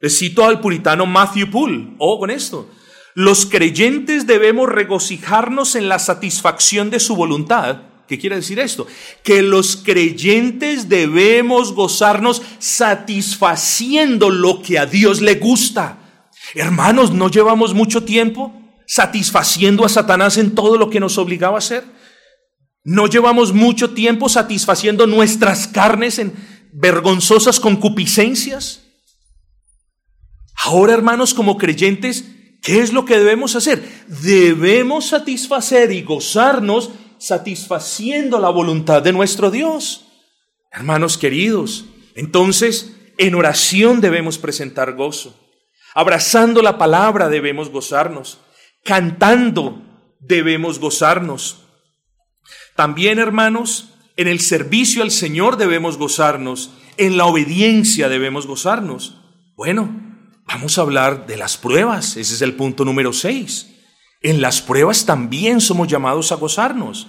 Le 0.00 0.10
cito 0.10 0.44
al 0.44 0.60
puritano 0.60 1.06
Matthew 1.06 1.50
Poole, 1.50 1.94
o 1.98 2.18
con 2.18 2.30
esto. 2.30 2.68
Los 3.14 3.46
creyentes 3.46 4.26
debemos 4.26 4.68
regocijarnos 4.68 5.74
en 5.76 5.88
la 5.88 5.98
satisfacción 5.98 6.90
de 6.90 6.98
su 6.98 7.14
voluntad. 7.14 7.82
¿Qué 8.08 8.18
quiere 8.18 8.36
decir 8.36 8.58
esto? 8.58 8.86
Que 9.22 9.42
los 9.42 9.76
creyentes 9.76 10.88
debemos 10.88 11.72
gozarnos 11.72 12.42
satisfaciendo 12.58 14.28
lo 14.28 14.60
que 14.60 14.78
a 14.78 14.86
Dios 14.86 15.20
le 15.20 15.36
gusta. 15.36 16.01
Hermanos, 16.54 17.12
¿no 17.12 17.28
llevamos 17.28 17.74
mucho 17.74 18.04
tiempo 18.04 18.52
satisfaciendo 18.86 19.84
a 19.84 19.88
Satanás 19.88 20.36
en 20.36 20.54
todo 20.54 20.76
lo 20.76 20.90
que 20.90 21.00
nos 21.00 21.18
obligaba 21.18 21.56
a 21.56 21.58
hacer? 21.58 21.84
¿No 22.84 23.06
llevamos 23.06 23.52
mucho 23.52 23.90
tiempo 23.94 24.28
satisfaciendo 24.28 25.06
nuestras 25.06 25.68
carnes 25.68 26.18
en 26.18 26.34
vergonzosas 26.72 27.60
concupiscencias? 27.60 28.82
Ahora, 30.64 30.94
hermanos, 30.94 31.32
como 31.32 31.58
creyentes, 31.58 32.24
¿qué 32.60 32.80
es 32.80 32.92
lo 32.92 33.04
que 33.04 33.18
debemos 33.18 33.56
hacer? 33.56 33.82
Debemos 34.08 35.06
satisfacer 35.06 35.92
y 35.92 36.02
gozarnos 36.02 36.90
satisfaciendo 37.18 38.40
la 38.40 38.50
voluntad 38.50 39.00
de 39.00 39.12
nuestro 39.12 39.50
Dios. 39.50 40.06
Hermanos 40.72 41.18
queridos, 41.18 41.86
entonces 42.14 42.96
en 43.16 43.34
oración 43.34 44.00
debemos 44.00 44.38
presentar 44.38 44.94
gozo. 44.94 45.41
Abrazando 45.94 46.62
la 46.62 46.78
palabra 46.78 47.28
debemos 47.28 47.70
gozarnos. 47.70 48.38
Cantando 48.84 49.82
debemos 50.20 50.78
gozarnos. 50.78 51.64
También, 52.74 53.18
hermanos, 53.18 53.90
en 54.16 54.28
el 54.28 54.40
servicio 54.40 55.02
al 55.02 55.10
Señor 55.10 55.56
debemos 55.56 55.98
gozarnos. 55.98 56.70
En 56.96 57.16
la 57.16 57.26
obediencia 57.26 58.08
debemos 58.08 58.46
gozarnos. 58.46 59.18
Bueno, 59.56 59.90
vamos 60.46 60.78
a 60.78 60.82
hablar 60.82 61.26
de 61.26 61.36
las 61.36 61.56
pruebas. 61.56 62.16
Ese 62.16 62.34
es 62.34 62.42
el 62.42 62.54
punto 62.54 62.84
número 62.84 63.12
6. 63.12 63.68
En 64.22 64.40
las 64.40 64.62
pruebas 64.62 65.04
también 65.04 65.60
somos 65.60 65.88
llamados 65.88 66.32
a 66.32 66.36
gozarnos. 66.36 67.08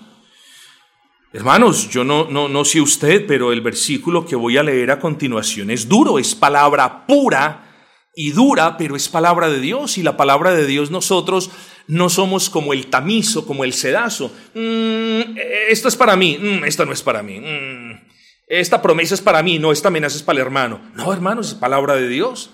Hermanos, 1.31 1.89
yo 1.89 2.03
no, 2.03 2.29
no, 2.29 2.47
no 2.47 2.63
sé 2.63 2.79
usted, 2.79 3.25
pero 3.25 3.51
el 3.51 3.61
versículo 3.61 4.25
que 4.25 4.35
voy 4.35 4.57
a 4.57 4.63
leer 4.63 4.91
a 4.91 4.99
continuación 4.99 5.71
es 5.71 5.87
duro, 5.89 6.19
es 6.19 6.35
palabra 6.35 7.07
pura 7.07 7.72
y 8.15 8.31
dura, 8.31 8.77
pero 8.77 8.95
es 8.95 9.09
palabra 9.09 9.49
de 9.49 9.59
Dios 9.59 9.97
y 9.97 10.03
la 10.03 10.17
palabra 10.17 10.53
de 10.53 10.65
Dios 10.65 10.91
nosotros 10.91 11.49
no 11.87 12.09
somos 12.09 12.49
como 12.49 12.73
el 12.73 12.87
tamizo, 12.87 13.45
como 13.45 13.63
el 13.63 13.73
sedazo. 13.73 14.31
Mm, 14.53 15.37
esto 15.69 15.87
es 15.87 15.95
para 15.95 16.15
mí, 16.15 16.37
mm, 16.39 16.63
esto 16.65 16.85
no 16.85 16.93
es 16.93 17.01
para 17.01 17.23
mí. 17.23 17.39
Mm, 17.39 17.99
esta 18.47 18.81
promesa 18.81 19.15
es 19.15 19.21
para 19.21 19.41
mí, 19.41 19.57
no, 19.57 19.71
esta 19.71 19.87
amenaza 19.87 20.15
es 20.15 20.23
para 20.23 20.37
el 20.39 20.45
hermano. 20.45 20.81
No, 20.95 21.11
hermanos, 21.11 21.49
es 21.49 21.53
palabra 21.55 21.95
de 21.95 22.07
Dios. 22.07 22.51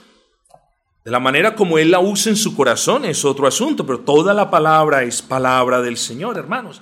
De 1.03 1.12
la 1.12 1.20
manera 1.20 1.55
como 1.55 1.78
Él 1.78 1.91
la 1.91 1.99
usa 1.99 2.30
en 2.30 2.36
su 2.36 2.55
corazón 2.55 3.05
es 3.05 3.26
otro 3.26 3.47
asunto, 3.47 3.86
pero 3.86 4.01
toda 4.01 4.34
la 4.34 4.49
palabra 4.49 5.03
es 5.03 5.22
palabra 5.22 5.82
del 5.82 5.97
Señor, 5.97 6.38
hermanos. 6.38 6.82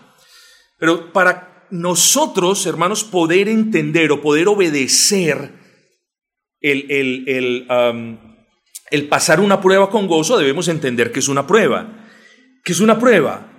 Pero 0.80 1.12
para 1.14 1.68
nosotros, 1.72 2.66
hermanos, 2.66 3.04
poder 3.04 3.50
entender 3.50 4.12
o 4.12 4.22
poder 4.22 4.48
obedecer 4.48 5.54
el, 6.62 6.92
el, 6.92 7.24
el 7.28 7.68
el 8.92 9.08
pasar 9.08 9.40
una 9.40 9.62
prueba 9.62 9.90
con 9.90 10.08
gozo, 10.08 10.38
debemos 10.38 10.68
entender 10.68 11.12
que 11.12 11.20
es 11.20 11.28
una 11.28 11.48
prueba. 11.48 12.08
¿Qué 12.64 12.72
es 12.72 12.80
una 12.80 13.00
prueba? 13.00 13.52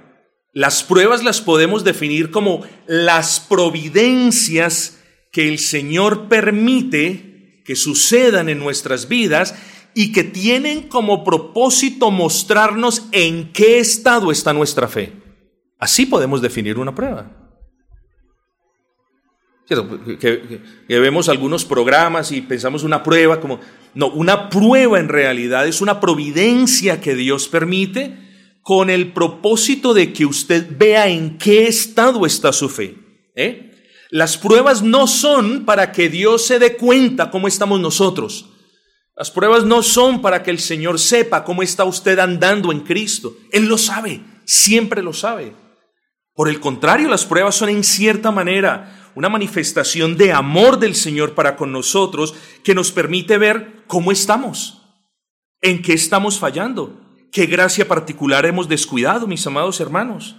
Las 0.52 0.82
pruebas 0.82 1.22
las 1.22 1.40
podemos 1.40 1.84
definir 1.84 2.30
como 2.30 2.66
las 2.86 3.40
providencias 3.40 4.98
que 5.30 5.48
el 5.48 5.58
Señor 5.58 6.28
permite 6.28 7.62
que 7.64 7.76
sucedan 7.76 8.48
en 8.48 8.58
nuestras 8.58 9.08
vidas 9.08 9.54
y 9.94 10.12
que 10.12 10.24
tienen 10.24 10.88
como 10.88 11.24
propósito 11.24 12.10
mostrarnos 12.10 13.08
en 13.12 13.52
qué 13.52 13.78
estado 13.78 14.32
está 14.32 14.52
nuestra 14.52 14.88
fe. 14.88 15.12
Así 15.78 16.06
podemos 16.06 16.40
definir 16.40 16.78
una 16.78 16.94
prueba. 16.94 17.37
Que, 19.68 20.60
vemos 20.88 21.28
algunos 21.28 21.66
programas 21.66 22.32
y 22.32 22.40
pensamos 22.40 22.84
una 22.84 23.02
prueba 23.02 23.38
como, 23.38 23.60
no, 23.94 24.08
una 24.08 24.48
prueba 24.48 24.98
en 24.98 25.08
realidad 25.08 25.66
es 25.66 25.82
una 25.82 26.00
providencia 26.00 27.02
que 27.02 27.14
Dios 27.14 27.48
permite 27.48 28.16
con 28.62 28.88
el 28.88 29.12
propósito 29.12 29.92
de 29.92 30.14
que 30.14 30.24
usted 30.24 30.66
vea 30.78 31.08
en 31.08 31.36
qué 31.36 31.66
estado 31.66 32.24
está 32.24 32.52
su 32.54 32.70
fe. 32.70 32.96
¿eh? 33.34 33.72
Las 34.10 34.38
pruebas 34.38 34.82
no 34.82 35.06
son 35.06 35.66
para 35.66 35.92
que 35.92 36.08
Dios 36.08 36.46
se 36.46 36.58
dé 36.58 36.76
cuenta 36.76 37.30
cómo 37.30 37.46
estamos 37.46 37.78
nosotros. 37.78 38.46
Las 39.14 39.30
pruebas 39.30 39.64
no 39.64 39.82
son 39.82 40.22
para 40.22 40.42
que 40.42 40.50
el 40.50 40.60
Señor 40.60 40.98
sepa 40.98 41.44
cómo 41.44 41.62
está 41.62 41.84
usted 41.84 42.18
andando 42.20 42.72
en 42.72 42.80
Cristo. 42.80 43.36
Él 43.52 43.66
lo 43.66 43.76
sabe, 43.76 44.22
siempre 44.46 45.02
lo 45.02 45.12
sabe. 45.12 45.52
Por 46.34 46.48
el 46.48 46.58
contrario, 46.58 47.08
las 47.08 47.26
pruebas 47.26 47.56
son 47.56 47.68
en 47.68 47.84
cierta 47.84 48.30
manera 48.30 48.97
una 49.18 49.28
manifestación 49.28 50.16
de 50.16 50.32
amor 50.32 50.78
del 50.78 50.94
Señor 50.94 51.34
para 51.34 51.56
con 51.56 51.72
nosotros 51.72 52.36
que 52.62 52.72
nos 52.72 52.92
permite 52.92 53.36
ver 53.36 53.82
cómo 53.88 54.12
estamos, 54.12 54.80
en 55.60 55.82
qué 55.82 55.92
estamos 55.92 56.38
fallando, 56.38 57.00
qué 57.32 57.46
gracia 57.46 57.88
particular 57.88 58.46
hemos 58.46 58.68
descuidado, 58.68 59.26
mis 59.26 59.44
amados 59.44 59.80
hermanos. 59.80 60.36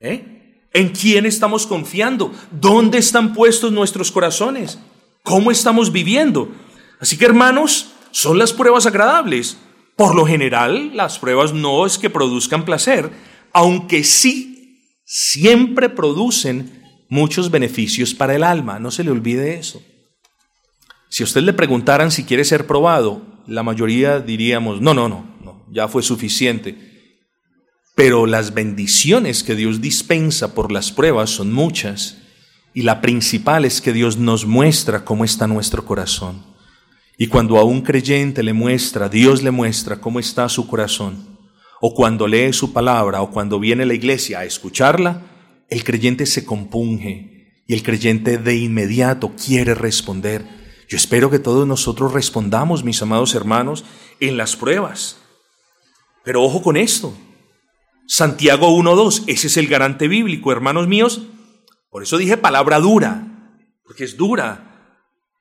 ¿Eh? 0.00 0.64
¿En 0.72 0.88
quién 0.88 1.26
estamos 1.26 1.64
confiando? 1.64 2.32
¿Dónde 2.50 2.98
están 2.98 3.34
puestos 3.34 3.70
nuestros 3.70 4.10
corazones? 4.10 4.80
¿Cómo 5.22 5.52
estamos 5.52 5.92
viviendo? 5.92 6.50
Así 6.98 7.16
que 7.16 7.24
hermanos, 7.24 7.92
son 8.10 8.36
las 8.36 8.52
pruebas 8.52 8.86
agradables. 8.86 9.58
Por 9.94 10.16
lo 10.16 10.26
general, 10.26 10.90
las 10.96 11.20
pruebas 11.20 11.52
no 11.52 11.86
es 11.86 11.98
que 11.98 12.10
produzcan 12.10 12.64
placer, 12.64 13.12
aunque 13.52 14.02
sí 14.02 14.98
siempre 15.04 15.88
producen 15.88 16.77
muchos 17.08 17.50
beneficios 17.50 18.14
para 18.14 18.34
el 18.34 18.44
alma, 18.44 18.78
no 18.78 18.90
se 18.90 19.04
le 19.04 19.10
olvide 19.10 19.58
eso. 19.58 19.82
Si 21.08 21.22
a 21.22 21.26
usted 21.26 21.42
le 21.42 21.52
preguntaran 21.52 22.10
si 22.10 22.24
quiere 22.24 22.44
ser 22.44 22.66
probado, 22.66 23.22
la 23.46 23.62
mayoría 23.62 24.20
diríamos, 24.20 24.80
no, 24.80 24.92
no, 24.92 25.08
no, 25.08 25.64
ya 25.70 25.88
fue 25.88 26.02
suficiente. 26.02 26.88
Pero 27.94 28.26
las 28.26 28.54
bendiciones 28.54 29.42
que 29.42 29.56
Dios 29.56 29.80
dispensa 29.80 30.54
por 30.54 30.70
las 30.70 30.92
pruebas 30.92 31.30
son 31.30 31.52
muchas 31.52 32.18
y 32.74 32.82
la 32.82 33.00
principal 33.00 33.64
es 33.64 33.80
que 33.80 33.92
Dios 33.92 34.18
nos 34.18 34.46
muestra 34.46 35.04
cómo 35.04 35.24
está 35.24 35.46
nuestro 35.46 35.84
corazón. 35.84 36.44
Y 37.16 37.26
cuando 37.26 37.58
a 37.58 37.64
un 37.64 37.80
creyente 37.80 38.44
le 38.44 38.52
muestra, 38.52 39.08
Dios 39.08 39.42
le 39.42 39.50
muestra 39.50 40.00
cómo 40.00 40.20
está 40.20 40.48
su 40.48 40.68
corazón, 40.68 41.38
o 41.80 41.92
cuando 41.92 42.28
lee 42.28 42.52
su 42.52 42.72
palabra, 42.72 43.22
o 43.22 43.32
cuando 43.32 43.58
viene 43.58 43.84
la 43.84 43.94
iglesia 43.94 44.38
a 44.38 44.44
escucharla, 44.44 45.22
el 45.68 45.84
creyente 45.84 46.26
se 46.26 46.44
compunge 46.44 47.62
y 47.66 47.74
el 47.74 47.82
creyente 47.82 48.38
de 48.38 48.56
inmediato 48.56 49.32
quiere 49.36 49.74
responder. 49.74 50.44
Yo 50.88 50.96
espero 50.96 51.30
que 51.30 51.38
todos 51.38 51.66
nosotros 51.66 52.12
respondamos, 52.12 52.82
mis 52.82 53.02
amados 53.02 53.34
hermanos, 53.34 53.84
en 54.20 54.38
las 54.38 54.56
pruebas. 54.56 55.18
Pero 56.24 56.42
ojo 56.42 56.62
con 56.62 56.76
esto. 56.76 57.14
Santiago 58.06 58.74
1.2, 58.74 59.24
ese 59.26 59.48
es 59.48 59.56
el 59.58 59.66
garante 59.66 60.08
bíblico, 60.08 60.50
hermanos 60.50 60.88
míos. 60.88 61.22
Por 61.90 62.02
eso 62.02 62.16
dije 62.16 62.38
palabra 62.38 62.80
dura, 62.80 63.52
porque 63.84 64.04
es 64.04 64.16
dura. 64.16 64.64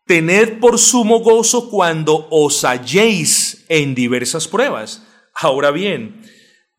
Tened 0.06 0.60
por 0.60 0.78
sumo 0.78 1.20
gozo 1.20 1.70
cuando 1.70 2.28
os 2.30 2.64
halléis 2.66 3.66
en 3.70 3.96
diversas 3.96 4.50
pruebas. 4.50 5.04
Ahora 5.34 5.72
bien, 5.72 6.22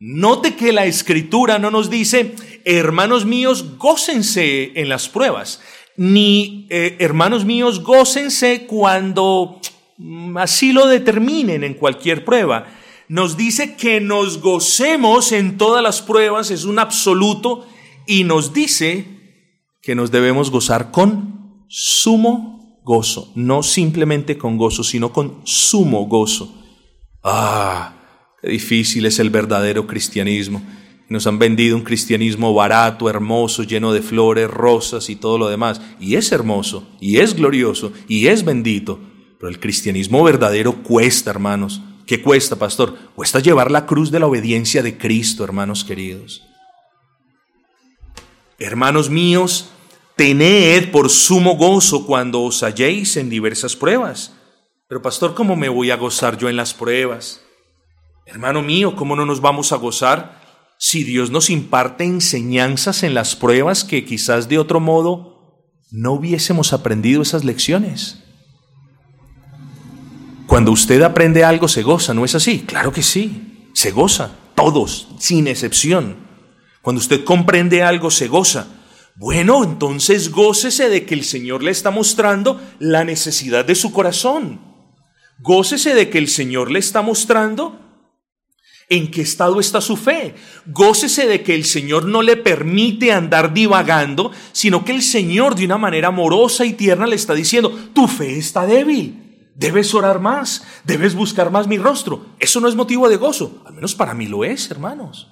note 0.01 0.55
que 0.55 0.73
la 0.73 0.87
escritura 0.87 1.59
no 1.59 1.71
nos 1.71 1.91
dice, 1.91 2.35
hermanos 2.65 3.25
míos, 3.25 3.79
gócense 3.79 4.73
en 4.81 4.89
las 4.89 5.09
pruebas, 5.09 5.61
ni 5.97 6.67
eh, 6.71 6.97
hermanos 7.01 7.45
míos, 7.45 7.83
gócense 7.83 8.67
cuando 8.67 9.61
mm, 9.97 10.37
así 10.39 10.73
lo 10.73 10.87
determinen 10.87 11.65
en 11.65 11.75
cualquier 11.75 12.25
prueba. 12.25 12.67
Nos 13.09 13.37
dice 13.37 13.75
que 13.75 14.01
nos 14.01 14.41
gocemos 14.41 15.33
en 15.33 15.57
todas 15.57 15.83
las 15.83 16.03
pruebas, 16.03 16.51
es 16.51 16.65
un 16.65 16.79
absoluto, 16.79 17.67
y 18.07 18.25
nos 18.25 18.53
dice 18.53 19.07
que 19.83 19.95
nos 19.95 20.11
debemos 20.11 20.51
gozar 20.51 20.91
con 20.91 21.65
sumo 21.69 22.81
gozo, 22.85 23.33
no 23.35 23.63
simplemente 23.63 24.39
con 24.39 24.57
gozo, 24.57 24.85
sino 24.85 25.13
con 25.13 25.41
sumo 25.45 26.07
gozo. 26.07 26.55
Ah, 27.23 27.98
qué 28.41 28.49
difícil 28.49 29.07
es 29.07 29.19
el 29.19 29.31
verdadero 29.31 29.87
cristianismo 29.87 30.63
Nos 31.09 31.27
han 31.27 31.39
vendido 31.39 31.77
un 31.77 31.83
cristianismo 31.83 32.53
barato, 32.53 33.09
hermoso, 33.09 33.63
lleno 33.63 33.93
de 33.93 34.03
flores, 34.03 34.51
rosas 34.51 35.09
y 35.09 35.17
todo 35.17 35.39
lo 35.39 35.49
demás. 35.49 35.81
Y 35.99 36.17
es 36.17 36.33
hermoso, 36.33 36.87
y 37.01 37.17
es 37.17 37.35
glorioso, 37.35 37.93
y 38.09 38.27
es 38.27 38.45
bendito. 38.45 39.01
Pero 39.39 39.49
el 39.49 39.59
cristianismo 39.59 40.23
verdadero 40.23 40.83
cuesta, 40.83 41.31
hermanos. 41.31 41.81
¿Qué 42.07 42.21
cuesta, 42.21 42.57
pastor? 42.57 42.97
Cuesta 43.15 43.39
llevar 43.39 43.71
la 43.71 43.87
cruz 43.87 44.11
de 44.11 44.19
la 44.19 44.27
obediencia 44.27 44.83
de 44.83 44.99
Cristo, 44.99 45.45
hermanos 45.45 45.85
queridos. 45.85 46.43
Hermanos 48.59 49.09
míos, 49.09 49.71
tened 50.17 50.91
por 50.91 51.11
sumo 51.11 51.57
gozo 51.57 52.07
cuando 52.07 52.43
os 52.43 52.63
halléis 52.63 53.17
en 53.17 53.31
diversas 53.31 53.77
pruebas. 53.77 54.35
Pero 54.89 55.01
pastor, 55.01 55.35
¿cómo 55.35 55.55
me 55.55 55.69
voy 55.69 55.91
a 55.91 55.97
gozar 55.97 56.37
yo 56.37 56.49
en 56.49 56.57
las 56.57 56.75
pruebas? 56.75 57.41
Hermano 58.29 58.61
mío, 58.61 58.95
¿cómo 58.95 59.17
no 59.17 59.25
nos 59.25 59.41
vamos 59.41 59.73
a 59.73 59.77
gozar 59.77 60.39
si 60.77 61.03
Dios 61.03 61.31
nos 61.31 61.49
imparte 61.49 62.05
enseñanzas 62.05 63.03
en 63.03 63.15
las 63.15 63.35
pruebas 63.35 63.85
que 63.85 64.05
quizás 64.05 64.51
de 64.51 64.59
otro 64.59 64.81
modo 64.81 65.65
no 65.91 66.13
hubiésemos 66.13 66.75
aprendido 66.75 67.23
esas 67.23 67.43
lecciones? 67.43 68.23
Cuando 70.47 70.73
usted 70.73 71.01
aprende 71.01 71.43
algo 71.43 71.69
se 71.69 71.83
goza, 71.83 72.13
¿no 72.13 72.27
es 72.27 72.35
así? 72.35 72.65
Claro 72.67 72.93
que 72.93 73.03
sí, 73.03 73.71
se 73.73 73.93
goza, 73.93 74.33
todos, 74.55 75.09
sin 75.19 75.49
excepción. 75.49 76.19
Cuando 76.83 77.01
usted 77.01 77.25
comprende 77.25 77.83
algo 77.83 78.11
se 78.11 78.29
goza. 78.29 78.67
Bueno, 79.17 79.65
entonces 79.65 80.31
gócese 80.31 80.91
de 80.91 81.07
que 81.07 81.15
el 81.15 81.25
Señor 81.25 81.63
le 81.63 81.71
está 81.71 81.91
mostrando 81.91 82.61
la 82.79 83.05
necesidad 83.05 83.65
de 83.65 83.75
su 83.75 83.91
corazón. 83.91 84.61
Gócese 85.39 85.95
de 85.95 86.11
que 86.11 86.19
el 86.19 86.29
Señor 86.29 86.71
le 86.71 86.79
está 86.79 87.01
mostrando 87.01 87.88
en 88.89 89.11
qué 89.11 89.23
estado 89.23 89.61
está 89.61 89.81
su 89.81 89.97
fe. 89.97 90.35
Gócese 90.67 91.27
de 91.27 91.43
que 91.43 91.55
el 91.55 91.65
Señor 91.65 92.07
no 92.07 92.23
le 92.23 92.37
permite 92.37 93.13
andar 93.13 93.53
divagando, 93.53 94.33
sino 94.53 94.85
que 94.85 94.93
el 94.93 95.03
Señor 95.03 95.55
de 95.55 95.67
una 95.67 95.79
manera 95.79 96.09
amorosa 96.09 96.65
y 96.65 96.73
tierna 96.73 97.07
le 97.07 97.17
está 97.17 97.35
diciendo, 97.35 97.71
tu 97.93 98.09
fe 98.09 98.39
está 98.39 98.67
débil. 98.67 99.51
Debes 99.55 99.93
orar 99.95 100.21
más, 100.21 100.65
debes 100.85 101.15
buscar 101.15 101.51
más 101.51 101.67
mi 101.67 101.79
rostro. 101.79 102.27
Eso 102.39 102.61
no 102.61 102.69
es 102.69 102.77
motivo 102.77 103.09
de 103.09 103.17
gozo, 103.17 103.63
al 103.67 103.75
menos 103.75 103.95
para 103.95 104.15
mí 104.15 104.27
lo 104.27 104.45
es, 104.45 104.71
hermanos. 104.71 105.29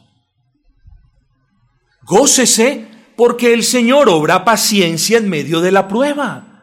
Gócese 2.02 2.88
porque 3.16 3.54
el 3.54 3.64
Señor 3.64 4.08
obra 4.08 4.44
paciencia 4.44 5.18
en 5.18 5.28
medio 5.28 5.60
de 5.60 5.72
la 5.72 5.88
prueba. 5.88 6.56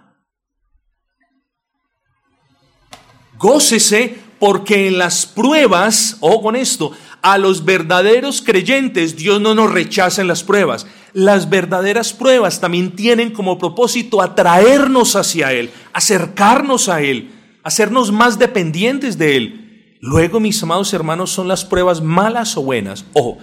Gócese 3.37 4.22
porque 4.43 4.87
en 4.87 4.97
las 4.97 5.25
pruebas, 5.25 6.17
o 6.19 6.41
con 6.41 6.57
esto, 6.57 6.91
a 7.21 7.37
los 7.37 7.63
verdaderos 7.63 8.41
creyentes 8.41 9.15
Dios 9.15 9.39
no 9.39 9.55
nos 9.55 9.71
rechaza 9.71 10.21
en 10.21 10.27
las 10.27 10.43
pruebas. 10.43 10.85
Las 11.13 11.49
verdaderas 11.49 12.11
pruebas 12.11 12.59
también 12.59 12.91
tienen 12.91 13.31
como 13.31 13.57
propósito 13.57 14.21
atraernos 14.21 15.15
hacia 15.15 15.53
Él, 15.53 15.69
acercarnos 15.93 16.89
a 16.89 17.01
Él, 17.01 17.31
hacernos 17.63 18.11
más 18.11 18.37
dependientes 18.37 19.17
de 19.17 19.37
Él. 19.37 19.97
Luego, 20.01 20.41
mis 20.41 20.61
amados 20.61 20.93
hermanos, 20.93 21.31
son 21.31 21.47
las 21.47 21.63
pruebas 21.63 22.01
malas 22.01 22.57
o 22.57 22.63
buenas. 22.63 23.05
Ojo, 23.13 23.37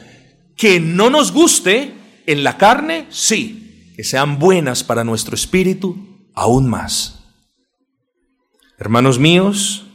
que 0.55 0.81
no 0.81 1.09
nos 1.09 1.33
guste 1.33 1.95
en 2.27 2.45
la 2.45 2.59
carne, 2.59 3.07
sí, 3.09 3.95
que 3.97 4.05
sean 4.05 4.39
buenas 4.39 4.85
para 4.85 5.03
nuestro 5.03 5.35
espíritu, 5.35 5.97
aún 6.35 6.69
más. 6.69 7.25
Hermanos 8.77 9.19
míos, 9.19 9.87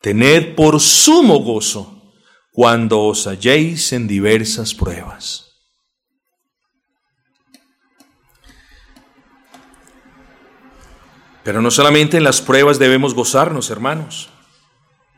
tened 0.00 0.54
por 0.54 0.80
sumo 0.80 1.40
gozo 1.40 2.14
cuando 2.52 3.00
os 3.02 3.26
halléis 3.26 3.92
en 3.92 4.08
diversas 4.08 4.74
pruebas. 4.74 5.48
Pero 11.44 11.62
no 11.62 11.70
solamente 11.70 12.18
en 12.18 12.24
las 12.24 12.42
pruebas 12.42 12.78
debemos 12.78 13.14
gozarnos, 13.14 13.70
hermanos. 13.70 14.28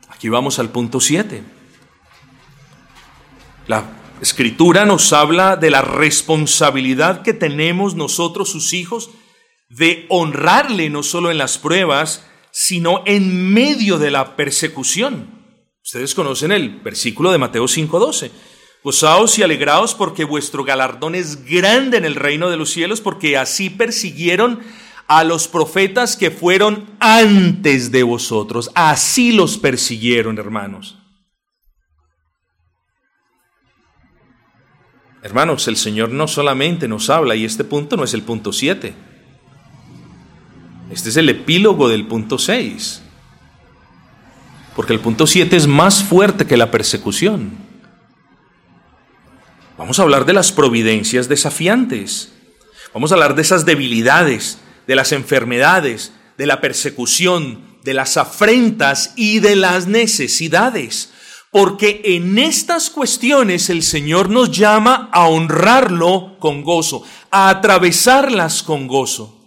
Aquí 0.07 0.29
vamos 0.29 0.59
al 0.59 0.69
punto 0.69 1.01
7. 1.01 1.43
La 3.67 3.85
escritura 4.21 4.85
nos 4.85 5.11
habla 5.11 5.57
de 5.57 5.71
la 5.71 5.81
responsabilidad 5.81 7.21
que 7.23 7.33
tenemos 7.33 7.95
nosotros, 7.95 8.49
sus 8.49 8.71
hijos, 8.71 9.09
de 9.67 10.05
honrarle 10.09 10.89
no 10.89 11.03
solo 11.03 11.31
en 11.31 11.37
las 11.37 11.57
pruebas, 11.57 12.25
sino 12.51 13.03
en 13.05 13.53
medio 13.53 13.97
de 13.97 14.11
la 14.11 14.35
persecución. 14.35 15.41
Ustedes 15.83 16.13
conocen 16.13 16.51
el 16.51 16.79
versículo 16.81 17.31
de 17.31 17.37
Mateo 17.37 17.67
5:12. 17.67 18.31
Gozaos 18.83 19.37
y 19.37 19.43
alegraos 19.43 19.93
porque 19.93 20.23
vuestro 20.23 20.63
galardón 20.63 21.13
es 21.15 21.45
grande 21.45 21.97
en 21.97 22.05
el 22.05 22.15
reino 22.15 22.49
de 22.49 22.57
los 22.57 22.71
cielos, 22.71 22.99
porque 22.99 23.37
así 23.37 23.69
persiguieron 23.69 24.59
a 25.07 25.23
los 25.23 25.47
profetas 25.47 26.15
que 26.15 26.31
fueron 26.31 26.89
antes 26.99 27.91
de 27.91 28.03
vosotros. 28.03 28.71
Así 28.73 29.33
los 29.33 29.57
persiguieron, 29.57 30.37
hermanos. 30.39 30.97
Hermanos, 35.21 35.67
el 35.67 35.77
Señor 35.77 36.09
no 36.09 36.27
solamente 36.27 36.87
nos 36.87 37.09
habla, 37.11 37.35
y 37.35 37.45
este 37.45 37.63
punto 37.63 37.97
no 37.97 38.03
es 38.03 38.13
el 38.15 38.23
punto 38.23 38.51
7. 38.51 39.10
Este 40.91 41.09
es 41.09 41.17
el 41.17 41.29
epílogo 41.29 41.87
del 41.87 42.05
punto 42.05 42.37
6. 42.37 43.01
Porque 44.75 44.93
el 44.93 44.99
punto 44.99 45.25
7 45.25 45.55
es 45.55 45.67
más 45.67 46.03
fuerte 46.03 46.45
que 46.45 46.57
la 46.57 46.69
persecución. 46.69 47.51
Vamos 49.77 49.99
a 49.99 50.03
hablar 50.03 50.25
de 50.25 50.33
las 50.33 50.51
providencias 50.51 51.29
desafiantes. 51.29 52.33
Vamos 52.93 53.11
a 53.11 53.15
hablar 53.15 53.35
de 53.35 53.41
esas 53.41 53.65
debilidades, 53.65 54.59
de 54.85 54.95
las 54.95 55.13
enfermedades, 55.13 56.11
de 56.37 56.45
la 56.45 56.59
persecución, 56.59 57.77
de 57.83 57.93
las 57.93 58.17
afrentas 58.17 59.13
y 59.15 59.39
de 59.39 59.55
las 59.55 59.87
necesidades. 59.87 61.11
Porque 61.51 62.01
en 62.03 62.37
estas 62.37 62.89
cuestiones 62.89 63.69
el 63.69 63.83
Señor 63.83 64.29
nos 64.29 64.51
llama 64.51 65.09
a 65.13 65.27
honrarlo 65.27 66.37
con 66.39 66.63
gozo, 66.63 67.03
a 67.29 67.49
atravesarlas 67.49 68.61
con 68.61 68.87
gozo. 68.87 69.40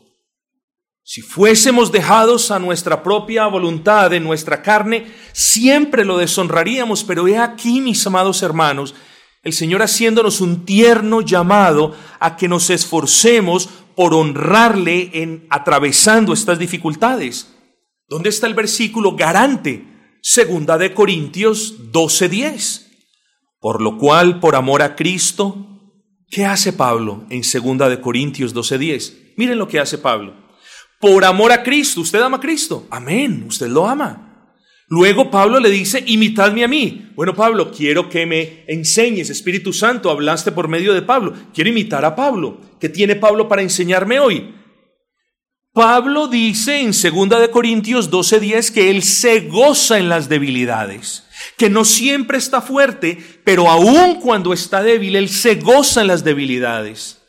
Si 1.07 1.21
fuésemos 1.21 1.93
dejados 1.93 2.51
a 2.51 2.59
nuestra 2.59 3.03
propia 3.03 3.47
voluntad, 3.47 4.15
en 4.15 4.25
nuestra 4.25 4.63
carne, 4.63 5.07
siempre 5.33 6.03
lo 6.03 6.17
deshonraríamos, 6.17 7.05
pero 7.05 7.29
he 7.29 7.37
aquí, 7.37 7.83
mis 7.83 8.07
amados 8.07 8.43
hermanos, 8.43 8.95
el 9.43 9.53
Señor 9.53 9.83
haciéndonos 9.83 10.41
un 10.41 10.65
tierno 10.65 11.21
llamado 11.21 11.95
a 12.21 12.39
que 12.39 12.49
nos 12.49 12.71
esforcemos 12.71 13.69
por 13.95 14.15
honrarle 14.15 15.11
en 15.13 15.47
atravesando 15.51 16.33
estas 16.33 16.59
dificultades. 16.59 17.55
¿Dónde 18.09 18.31
está 18.31 18.47
el 18.47 18.55
versículo 18.55 19.15
garante? 19.15 19.85
Segunda 20.23 20.79
de 20.79 20.95
Corintios 20.95 21.93
12:10. 21.93 22.87
Por 23.61 23.83
lo 23.83 23.99
cual, 23.99 24.41
por 24.41 24.57
amor 24.57 24.81
a 24.81 24.97
Cristo, 24.97 25.67
¿qué 26.31 26.47
hace 26.47 26.73
Pablo 26.73 27.27
en 27.29 27.45
Segunda 27.45 27.91
de 27.91 28.01
Corintios 28.01 28.55
12:10? 28.55 29.35
Miren 29.37 29.59
lo 29.59 29.69
que 29.69 29.81
hace 29.81 29.99
Pablo 29.99 30.44
por 31.01 31.25
amor 31.25 31.53
a 31.53 31.63
Cristo. 31.63 32.01
¿Usted 32.01 32.21
ama 32.21 32.39
a 32.39 32.41
Cristo? 32.41 32.87
Amén, 32.91 33.45
usted 33.47 33.69
lo 33.69 33.87
ama. 33.87 34.25
Luego 34.89 35.31
Pablo 35.31 35.61
le 35.61 35.71
dice, 35.71 36.05
imitadme 36.07 36.63
a 36.63 36.69
mí. 36.69 37.11
Bueno, 37.15 37.35
Pablo, 37.35 37.73
quiero 37.73 38.09
que 38.09 38.27
me 38.27 38.65
enseñes, 38.69 39.31
Espíritu 39.31 39.73
Santo, 39.73 40.11
hablaste 40.11 40.53
por 40.53 40.69
medio 40.69 40.93
de 40.93 41.03
Pablo. 41.03 41.33
Quiero 41.55 41.71
imitar 41.71 42.05
a 42.05 42.15
Pablo. 42.15 42.61
¿Qué 42.79 42.89
tiene 42.89 43.17
Pablo 43.17 43.49
para 43.49 43.63
enseñarme 43.63 44.21
hoy? 44.21 44.55
Pablo 45.73 46.29
dice 46.29 46.81
en 46.81 46.93
2 46.93 47.41
de 47.41 47.51
Corintios 47.51 48.09
12:10 48.09 48.71
que 48.71 48.91
él 48.91 49.03
se 49.03 49.41
goza 49.41 49.99
en 49.99 50.09
las 50.09 50.29
debilidades, 50.29 51.25
que 51.57 51.69
no 51.69 51.85
siempre 51.85 52.39
está 52.39 52.61
fuerte, 52.61 53.19
pero 53.43 53.69
aun 53.69 54.21
cuando 54.21 54.53
está 54.53 54.85
débil, 54.85 55.17
él 55.17 55.29
se 55.29 55.57
goza 55.57 56.03
en 56.03 56.07
las 56.07 56.23
debilidades. 56.23 57.23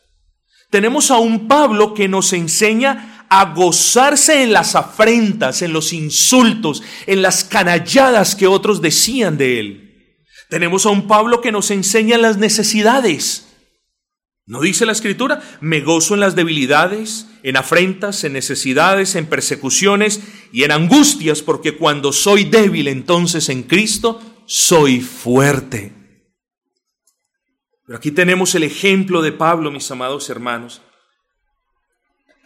Tenemos 0.69 1.09
a 1.09 1.17
un 1.17 1.47
Pablo 1.47 1.95
que 1.95 2.07
nos 2.07 2.33
enseña 2.33 3.14
a 3.29 3.53
gozarse 3.53 4.43
en 4.43 4.53
las 4.53 4.75
afrentas, 4.75 5.61
en 5.61 5.73
los 5.73 5.93
insultos, 5.93 6.83
en 7.07 7.21
las 7.21 7.43
canalladas 7.43 8.35
que 8.35 8.47
otros 8.47 8.81
decían 8.81 9.37
de 9.37 9.59
él. 9.59 9.85
Tenemos 10.49 10.85
a 10.85 10.89
un 10.89 11.07
Pablo 11.07 11.41
que 11.41 11.51
nos 11.51 11.71
enseña 11.71 12.17
las 12.17 12.37
necesidades. 12.37 13.47
¿No 14.47 14.61
dice 14.61 14.85
la 14.85 14.91
escritura? 14.91 15.41
Me 15.59 15.81
gozo 15.81 16.13
en 16.13 16.19
las 16.19 16.35
debilidades, 16.35 17.27
en 17.41 17.57
afrentas, 17.57 18.23
en 18.23 18.33
necesidades, 18.33 19.15
en 19.15 19.25
persecuciones 19.25 20.21
y 20.51 20.63
en 20.63 20.71
angustias, 20.71 21.41
porque 21.41 21.77
cuando 21.77 22.13
soy 22.13 22.43
débil 22.43 22.87
entonces 22.87 23.49
en 23.49 23.63
Cristo, 23.63 24.21
soy 24.45 25.01
fuerte. 25.01 25.93
Pero 27.87 27.97
aquí 27.97 28.11
tenemos 28.11 28.53
el 28.53 28.63
ejemplo 28.63 29.23
de 29.23 29.31
Pablo, 29.31 29.71
mis 29.71 29.89
amados 29.89 30.29
hermanos. 30.29 30.81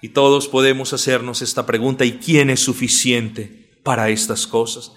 Y 0.02 0.10
todos 0.10 0.47
podemos 0.47 0.93
hacernos 0.93 1.41
esta 1.41 1.66
pregunta, 1.66 2.06
¿y 2.06 2.14
quién 2.14 2.50
es 2.50 2.62
suficiente 2.62 3.72
para 3.84 4.10
estas 4.10 4.47
cosas? 4.47 4.93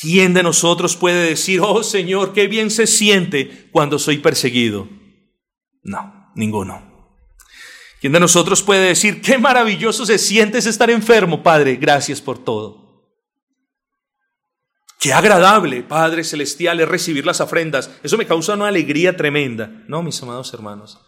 ¿Quién 0.00 0.34
de 0.34 0.42
nosotros 0.42 0.96
puede 0.96 1.28
decir, 1.28 1.60
oh 1.62 1.82
Señor, 1.82 2.32
qué 2.32 2.46
bien 2.46 2.70
se 2.70 2.86
siente 2.86 3.68
cuando 3.72 3.98
soy 3.98 4.18
perseguido? 4.18 4.88
No, 5.82 6.30
ninguno. 6.34 7.10
¿Quién 8.00 8.12
de 8.12 8.20
nosotros 8.20 8.62
puede 8.62 8.88
decir, 8.88 9.22
qué 9.22 9.38
maravilloso 9.38 10.04
se 10.04 10.18
siente 10.18 10.58
estar 10.58 10.90
enfermo, 10.90 11.42
Padre? 11.42 11.76
Gracias 11.76 12.20
por 12.20 12.38
todo. 12.38 12.86
Qué 15.00 15.12
agradable, 15.12 15.82
Padre 15.82 16.24
Celestial, 16.24 16.80
es 16.80 16.88
recibir 16.88 17.24
las 17.24 17.40
ofrendas. 17.40 17.90
Eso 18.02 18.18
me 18.18 18.26
causa 18.26 18.54
una 18.54 18.68
alegría 18.68 19.16
tremenda. 19.16 19.84
No, 19.88 20.02
mis 20.02 20.22
amados 20.22 20.52
hermanos. 20.52 20.98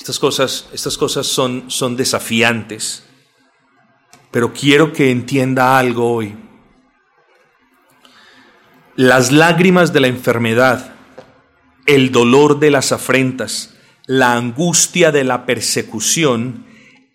Estas 0.00 0.18
cosas, 0.18 0.66
estas 0.72 0.96
cosas 0.96 1.26
son, 1.26 1.70
son 1.70 1.94
desafiantes. 1.94 3.04
Pero 4.30 4.54
quiero 4.54 4.94
que 4.94 5.10
entienda 5.10 5.78
algo 5.78 6.10
hoy. 6.10 6.34
Las 8.96 9.30
lágrimas 9.30 9.92
de 9.92 10.00
la 10.00 10.06
enfermedad, 10.06 10.94
el 11.84 12.12
dolor 12.12 12.60
de 12.60 12.70
las 12.70 12.92
afrentas, 12.92 13.74
la 14.06 14.32
angustia 14.32 15.12
de 15.12 15.22
la 15.22 15.44
persecución 15.44 16.66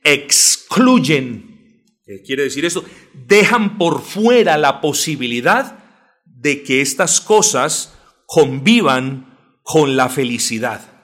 excluyen, 0.03 1.83
¿qué 2.05 2.21
quiere 2.21 2.43
decir 2.43 2.65
eso? 2.65 2.85
Dejan 3.13 3.79
por 3.79 4.03
fuera 4.03 4.57
la 4.59 4.79
posibilidad 4.79 5.79
de 6.23 6.61
que 6.61 6.81
estas 6.81 7.19
cosas 7.19 7.95
convivan 8.27 9.35
con 9.63 9.97
la 9.97 10.07
felicidad. 10.07 10.94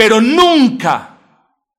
Pero 0.00 0.22
nunca, 0.22 1.18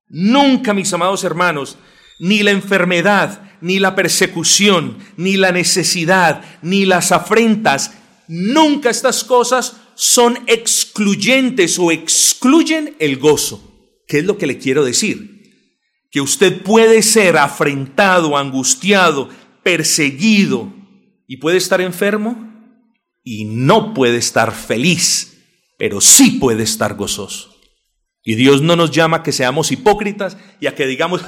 nunca, 0.06 0.72
mis 0.72 0.92
amados 0.92 1.24
hermanos, 1.24 1.76
ni 2.20 2.44
la 2.44 2.52
enfermedad, 2.52 3.50
ni 3.60 3.80
la 3.80 3.96
persecución, 3.96 4.96
ni 5.16 5.36
la 5.36 5.50
necesidad, 5.50 6.44
ni 6.62 6.84
las 6.84 7.10
afrentas, 7.10 7.94
nunca 8.28 8.90
estas 8.90 9.24
cosas 9.24 9.76
son 9.96 10.38
excluyentes 10.46 11.80
o 11.80 11.90
excluyen 11.90 12.94
el 13.00 13.16
gozo. 13.16 14.00
¿Qué 14.06 14.20
es 14.20 14.24
lo 14.24 14.38
que 14.38 14.46
le 14.46 14.58
quiero 14.58 14.84
decir? 14.84 15.50
Que 16.12 16.20
usted 16.20 16.62
puede 16.62 17.02
ser 17.02 17.36
afrentado, 17.36 18.38
angustiado, 18.38 19.30
perseguido 19.64 20.72
y 21.26 21.38
puede 21.38 21.56
estar 21.56 21.80
enfermo 21.80 22.36
y 23.24 23.46
no 23.46 23.92
puede 23.92 24.18
estar 24.18 24.54
feliz, 24.54 25.38
pero 25.76 26.00
sí 26.00 26.38
puede 26.38 26.62
estar 26.62 26.94
gozoso. 26.94 27.51
Y 28.24 28.36
Dios 28.36 28.62
no 28.62 28.76
nos 28.76 28.90
llama 28.92 29.18
a 29.18 29.22
que 29.22 29.32
seamos 29.32 29.72
hipócritas 29.72 30.36
y 30.60 30.66
a 30.66 30.74
que 30.74 30.86
digamos, 30.86 31.22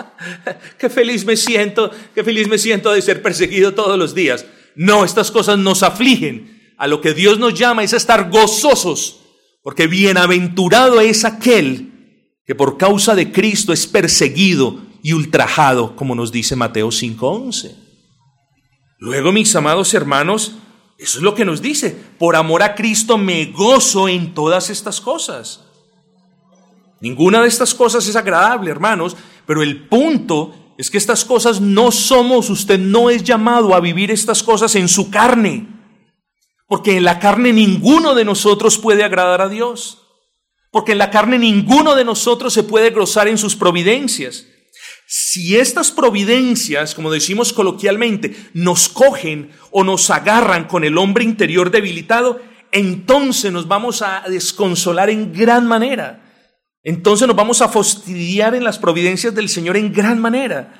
qué 0.78 0.90
feliz 0.90 1.24
me 1.24 1.36
siento, 1.36 1.90
qué 2.14 2.24
feliz 2.24 2.48
me 2.48 2.58
siento 2.58 2.92
de 2.92 3.02
ser 3.02 3.22
perseguido 3.22 3.74
todos 3.74 3.98
los 3.98 4.14
días. 4.14 4.44
No, 4.74 5.04
estas 5.04 5.30
cosas 5.30 5.58
nos 5.58 5.82
afligen. 5.82 6.54
A 6.78 6.88
lo 6.88 7.00
que 7.00 7.14
Dios 7.14 7.38
nos 7.38 7.54
llama 7.54 7.84
es 7.84 7.94
a 7.94 7.96
estar 7.96 8.28
gozosos, 8.30 9.20
porque 9.62 9.86
bienaventurado 9.86 11.00
es 11.00 11.24
aquel 11.24 11.92
que 12.46 12.54
por 12.54 12.76
causa 12.76 13.14
de 13.14 13.32
Cristo 13.32 13.72
es 13.72 13.86
perseguido 13.86 14.82
y 15.02 15.14
ultrajado, 15.14 15.96
como 15.96 16.14
nos 16.14 16.32
dice 16.32 16.54
Mateo 16.54 16.90
5:11. 16.90 17.74
Luego, 18.98 19.32
mis 19.32 19.54
amados 19.56 19.94
hermanos, 19.94 20.52
eso 20.98 21.18
es 21.18 21.22
lo 21.22 21.34
que 21.34 21.44
nos 21.44 21.62
dice, 21.62 21.96
por 22.18 22.36
amor 22.36 22.62
a 22.62 22.74
Cristo 22.74 23.16
me 23.16 23.46
gozo 23.46 24.08
en 24.08 24.34
todas 24.34 24.68
estas 24.70 25.00
cosas. 25.00 25.65
Ninguna 27.00 27.42
de 27.42 27.48
estas 27.48 27.74
cosas 27.74 28.06
es 28.08 28.16
agradable, 28.16 28.70
hermanos, 28.70 29.16
pero 29.46 29.62
el 29.62 29.86
punto 29.88 30.54
es 30.78 30.90
que 30.90 30.98
estas 30.98 31.24
cosas 31.24 31.60
no 31.60 31.90
somos, 31.90 32.50
usted 32.50 32.78
no 32.78 33.10
es 33.10 33.22
llamado 33.22 33.74
a 33.74 33.80
vivir 33.80 34.10
estas 34.10 34.42
cosas 34.42 34.74
en 34.74 34.88
su 34.88 35.10
carne, 35.10 35.68
porque 36.66 36.96
en 36.96 37.04
la 37.04 37.18
carne 37.18 37.52
ninguno 37.52 38.14
de 38.14 38.24
nosotros 38.24 38.78
puede 38.78 39.04
agradar 39.04 39.40
a 39.40 39.48
Dios, 39.48 40.02
porque 40.70 40.92
en 40.92 40.98
la 40.98 41.10
carne 41.10 41.38
ninguno 41.38 41.94
de 41.94 42.04
nosotros 42.04 42.52
se 42.52 42.62
puede 42.62 42.90
gozar 42.90 43.28
en 43.28 43.38
sus 43.38 43.56
providencias. 43.56 44.46
Si 45.06 45.56
estas 45.56 45.92
providencias, 45.92 46.94
como 46.94 47.12
decimos 47.12 47.52
coloquialmente, 47.52 48.36
nos 48.52 48.88
cogen 48.88 49.52
o 49.70 49.84
nos 49.84 50.10
agarran 50.10 50.66
con 50.66 50.82
el 50.82 50.98
hombre 50.98 51.24
interior 51.24 51.70
debilitado, 51.70 52.40
entonces 52.72 53.52
nos 53.52 53.68
vamos 53.68 54.02
a 54.02 54.24
desconsolar 54.28 55.08
en 55.08 55.32
gran 55.32 55.66
manera 55.66 56.25
entonces 56.86 57.26
nos 57.26 57.34
vamos 57.34 57.62
a 57.62 57.68
fastidiar 57.68 58.54
en 58.54 58.62
las 58.62 58.78
providencias 58.78 59.34
del 59.34 59.48
Señor 59.48 59.76
en 59.76 59.92
gran 59.92 60.20
manera. 60.20 60.72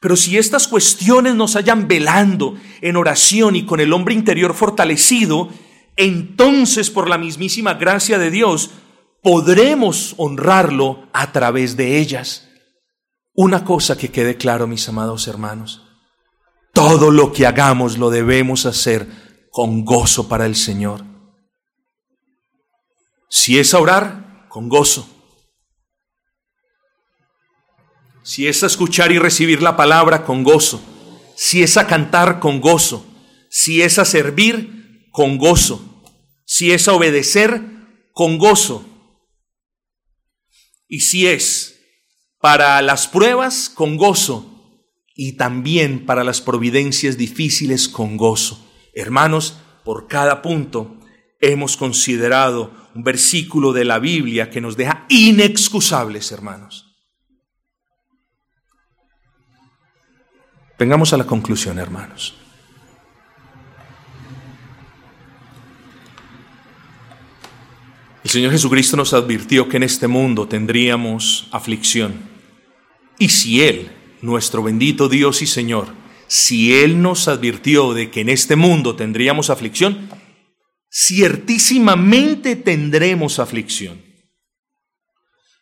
Pero 0.00 0.14
si 0.14 0.38
estas 0.38 0.68
cuestiones 0.68 1.34
nos 1.34 1.56
hayan 1.56 1.88
velando 1.88 2.54
en 2.80 2.94
oración 2.94 3.56
y 3.56 3.66
con 3.66 3.80
el 3.80 3.92
hombre 3.92 4.14
interior 4.14 4.54
fortalecido, 4.54 5.48
entonces 5.96 6.88
por 6.88 7.10
la 7.10 7.18
mismísima 7.18 7.74
gracia 7.74 8.16
de 8.16 8.30
Dios 8.30 8.70
podremos 9.24 10.14
honrarlo 10.18 11.08
a 11.12 11.32
través 11.32 11.76
de 11.76 11.98
ellas. 11.98 12.48
Una 13.34 13.64
cosa 13.64 13.98
que 13.98 14.12
quede 14.12 14.36
claro, 14.36 14.68
mis 14.68 14.88
amados 14.88 15.26
hermanos, 15.26 15.82
todo 16.72 17.10
lo 17.10 17.32
que 17.32 17.48
hagamos 17.48 17.98
lo 17.98 18.10
debemos 18.10 18.66
hacer 18.66 19.08
con 19.50 19.84
gozo 19.84 20.28
para 20.28 20.46
el 20.46 20.54
Señor. 20.54 21.04
Si 23.28 23.58
es 23.58 23.74
orar, 23.74 24.46
con 24.48 24.68
gozo. 24.68 25.16
Si 28.30 28.46
es 28.46 28.62
a 28.62 28.68
escuchar 28.68 29.10
y 29.10 29.18
recibir 29.18 29.60
la 29.60 29.76
palabra 29.76 30.24
con 30.24 30.44
gozo, 30.44 30.80
si 31.36 31.64
es 31.64 31.76
a 31.76 31.88
cantar 31.88 32.38
con 32.38 32.60
gozo, 32.60 33.04
si 33.50 33.82
es 33.82 33.98
a 33.98 34.04
servir 34.04 35.08
con 35.10 35.36
gozo, 35.36 36.00
si 36.44 36.70
es 36.70 36.86
a 36.86 36.92
obedecer 36.92 37.60
con 38.12 38.38
gozo, 38.38 38.86
y 40.86 41.00
si 41.00 41.26
es 41.26 41.80
para 42.40 42.80
las 42.82 43.08
pruebas 43.08 43.68
con 43.68 43.96
gozo 43.96 44.86
y 45.12 45.32
también 45.32 46.06
para 46.06 46.22
las 46.22 46.40
providencias 46.40 47.18
difíciles 47.18 47.88
con 47.88 48.16
gozo. 48.16 48.64
Hermanos, 48.94 49.56
por 49.84 50.06
cada 50.06 50.40
punto 50.40 51.00
hemos 51.40 51.76
considerado 51.76 52.70
un 52.94 53.02
versículo 53.02 53.72
de 53.72 53.84
la 53.84 53.98
Biblia 53.98 54.50
que 54.50 54.60
nos 54.60 54.76
deja 54.76 55.04
inexcusables, 55.08 56.30
hermanos. 56.30 56.89
Vengamos 60.80 61.12
a 61.12 61.18
la 61.18 61.26
conclusión, 61.26 61.78
hermanos. 61.78 62.34
El 68.24 68.30
Señor 68.30 68.52
Jesucristo 68.52 68.96
nos 68.96 69.12
advirtió 69.12 69.68
que 69.68 69.76
en 69.76 69.82
este 69.82 70.08
mundo 70.08 70.48
tendríamos 70.48 71.48
aflicción. 71.52 72.14
Y 73.18 73.28
si 73.28 73.60
Él, 73.60 73.90
nuestro 74.22 74.62
bendito 74.62 75.10
Dios 75.10 75.42
y 75.42 75.46
Señor, 75.46 75.88
si 76.28 76.72
Él 76.72 77.02
nos 77.02 77.28
advirtió 77.28 77.92
de 77.92 78.10
que 78.10 78.22
en 78.22 78.30
este 78.30 78.56
mundo 78.56 78.96
tendríamos 78.96 79.50
aflicción, 79.50 80.08
ciertísimamente 80.90 82.56
tendremos 82.56 83.38
aflicción. 83.38 84.00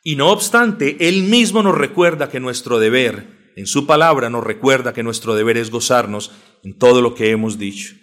Y 0.04 0.14
no 0.14 0.28
obstante, 0.28 1.08
Él 1.08 1.24
mismo 1.24 1.64
nos 1.64 1.76
recuerda 1.76 2.30
que 2.30 2.38
nuestro 2.38 2.78
deber 2.78 3.37
en 3.58 3.66
su 3.66 3.88
palabra 3.88 4.30
nos 4.30 4.44
recuerda 4.44 4.92
que 4.92 5.02
nuestro 5.02 5.34
deber 5.34 5.56
es 5.56 5.72
gozarnos 5.72 6.30
en 6.62 6.78
todo 6.78 7.02
lo 7.02 7.16
que 7.16 7.32
hemos 7.32 7.58
dicho. 7.58 7.96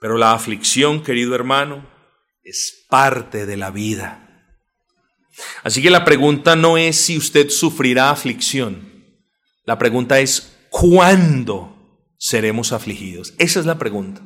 Pero 0.00 0.16
la 0.16 0.32
aflicción, 0.32 1.02
querido 1.02 1.34
hermano, 1.34 1.86
es 2.42 2.86
parte 2.88 3.44
de 3.44 3.58
la 3.58 3.70
vida. 3.70 4.26
Así 5.64 5.82
que 5.82 5.90
la 5.90 6.06
pregunta 6.06 6.56
no 6.56 6.78
es 6.78 6.96
si 6.96 7.18
usted 7.18 7.50
sufrirá 7.50 8.08
aflicción. 8.08 9.04
La 9.66 9.76
pregunta 9.76 10.18
es 10.18 10.56
¿cuándo 10.70 12.08
seremos 12.16 12.72
afligidos? 12.72 13.34
Esa 13.36 13.60
es 13.60 13.66
la 13.66 13.78
pregunta. 13.78 14.22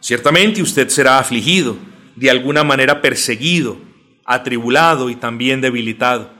Ciertamente 0.00 0.60
usted 0.60 0.90
será 0.90 1.18
afligido, 1.18 1.78
de 2.16 2.28
alguna 2.28 2.62
manera 2.62 3.00
perseguido, 3.00 3.80
atribulado 4.26 5.08
y 5.08 5.16
también 5.16 5.62
debilitado. 5.62 6.39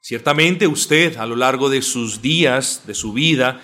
Ciertamente 0.00 0.66
usted 0.66 1.16
a 1.16 1.26
lo 1.26 1.36
largo 1.36 1.68
de 1.68 1.82
sus 1.82 2.22
días, 2.22 2.82
de 2.86 2.94
su 2.94 3.12
vida, 3.12 3.60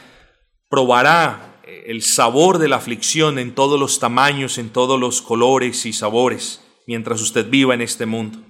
probará 0.69 1.61
eh, 1.65 1.85
el 1.87 2.03
sabor 2.03 2.59
de 2.59 2.69
la 2.69 2.77
aflicción 2.77 3.39
en 3.39 3.55
todos 3.55 3.79
los 3.79 3.99
tamaños, 3.99 4.59
en 4.59 4.71
todos 4.71 4.99
los 4.99 5.23
colores 5.23 5.87
y 5.87 5.93
sabores, 5.93 6.61
mientras 6.87 7.21
usted 7.21 7.49
viva 7.49 7.75
en 7.75 7.81
este 7.81 8.07
mundo. 8.07 8.41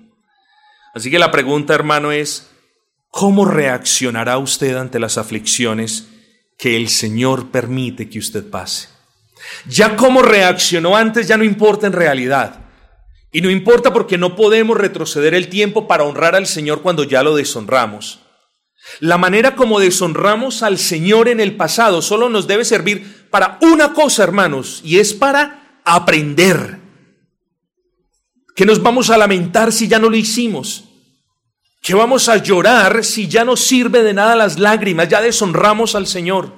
Así 0.94 1.10
que 1.10 1.18
la 1.18 1.30
pregunta, 1.30 1.74
hermano, 1.74 2.12
es, 2.12 2.50
¿cómo 3.10 3.44
reaccionará 3.44 4.38
usted 4.38 4.76
ante 4.76 4.98
las 4.98 5.18
aflicciones 5.18 6.08
que 6.56 6.76
el 6.76 6.88
Señor 6.88 7.50
permite 7.50 8.08
que 8.08 8.18
usted 8.18 8.48
pase? 8.48 8.88
Ya 9.66 9.96
cómo 9.96 10.22
reaccionó 10.22 10.96
antes 10.96 11.28
ya 11.28 11.36
no 11.36 11.44
importa 11.44 11.86
en 11.86 11.92
realidad. 11.92 12.63
Y 13.34 13.40
no 13.40 13.50
importa 13.50 13.92
porque 13.92 14.16
no 14.16 14.36
podemos 14.36 14.76
retroceder 14.76 15.34
el 15.34 15.48
tiempo 15.48 15.88
para 15.88 16.04
honrar 16.04 16.36
al 16.36 16.46
Señor 16.46 16.82
cuando 16.82 17.02
ya 17.02 17.24
lo 17.24 17.34
deshonramos. 17.34 18.20
La 19.00 19.18
manera 19.18 19.56
como 19.56 19.80
deshonramos 19.80 20.62
al 20.62 20.78
Señor 20.78 21.26
en 21.26 21.40
el 21.40 21.56
pasado 21.56 22.00
solo 22.00 22.28
nos 22.28 22.46
debe 22.46 22.64
servir 22.64 23.26
para 23.30 23.58
una 23.60 23.92
cosa, 23.92 24.22
hermanos, 24.22 24.82
y 24.84 25.00
es 25.00 25.14
para 25.14 25.80
aprender. 25.84 26.78
Que 28.54 28.66
nos 28.66 28.80
vamos 28.80 29.10
a 29.10 29.18
lamentar 29.18 29.72
si 29.72 29.88
ya 29.88 29.98
no 29.98 30.10
lo 30.10 30.16
hicimos. 30.16 30.84
Que 31.82 31.94
vamos 31.94 32.28
a 32.28 32.36
llorar 32.36 33.02
si 33.02 33.26
ya 33.26 33.44
no 33.44 33.56
sirve 33.56 34.04
de 34.04 34.14
nada 34.14 34.36
las 34.36 34.60
lágrimas, 34.60 35.08
ya 35.08 35.20
deshonramos 35.20 35.96
al 35.96 36.06
Señor. 36.06 36.52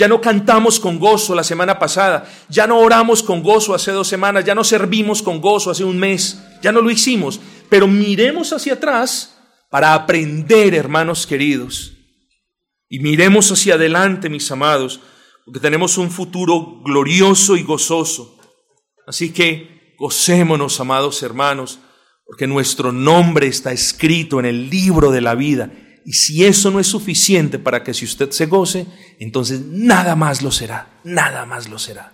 Ya 0.00 0.08
no 0.08 0.18
cantamos 0.18 0.80
con 0.80 0.98
gozo 0.98 1.34
la 1.34 1.44
semana 1.44 1.78
pasada, 1.78 2.26
ya 2.48 2.66
no 2.66 2.78
oramos 2.78 3.22
con 3.22 3.42
gozo 3.42 3.74
hace 3.74 3.92
dos 3.92 4.08
semanas, 4.08 4.46
ya 4.46 4.54
no 4.54 4.64
servimos 4.64 5.20
con 5.20 5.42
gozo 5.42 5.70
hace 5.70 5.84
un 5.84 5.98
mes, 5.98 6.42
ya 6.62 6.72
no 6.72 6.80
lo 6.80 6.90
hicimos. 6.90 7.38
Pero 7.68 7.86
miremos 7.86 8.50
hacia 8.54 8.72
atrás 8.72 9.36
para 9.68 9.92
aprender, 9.92 10.74
hermanos 10.74 11.26
queridos. 11.26 11.92
Y 12.88 13.00
miremos 13.00 13.52
hacia 13.52 13.74
adelante, 13.74 14.30
mis 14.30 14.50
amados, 14.50 15.02
porque 15.44 15.60
tenemos 15.60 15.98
un 15.98 16.10
futuro 16.10 16.80
glorioso 16.82 17.54
y 17.58 17.62
gozoso. 17.62 18.38
Así 19.06 19.34
que 19.34 19.96
gocémonos, 19.98 20.80
amados 20.80 21.22
hermanos, 21.22 21.78
porque 22.24 22.46
nuestro 22.46 22.90
nombre 22.90 23.48
está 23.48 23.70
escrito 23.70 24.40
en 24.40 24.46
el 24.46 24.70
libro 24.70 25.10
de 25.10 25.20
la 25.20 25.34
vida. 25.34 25.70
Y 26.10 26.14
si 26.14 26.44
eso 26.44 26.72
no 26.72 26.80
es 26.80 26.88
suficiente 26.88 27.60
para 27.60 27.84
que 27.84 27.94
si 27.94 28.04
usted 28.04 28.32
se 28.32 28.46
goce, 28.46 28.84
entonces 29.20 29.60
nada 29.60 30.16
más 30.16 30.42
lo 30.42 30.50
será, 30.50 30.98
nada 31.04 31.46
más 31.46 31.68
lo 31.68 31.78
será. 31.78 32.12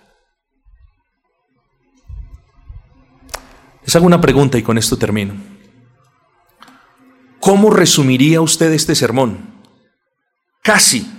Les 3.83 3.97
hago 3.97 4.05
una 4.05 4.21
pregunta 4.21 4.59
y 4.59 4.63
con 4.63 4.77
esto 4.77 4.99
termino. 4.99 5.33
¿Cómo 7.41 7.71
resumiría 7.71 8.43
usted 8.43 8.71
este 8.71 8.95
sermón? 8.95 9.63
Casi, 10.63 11.11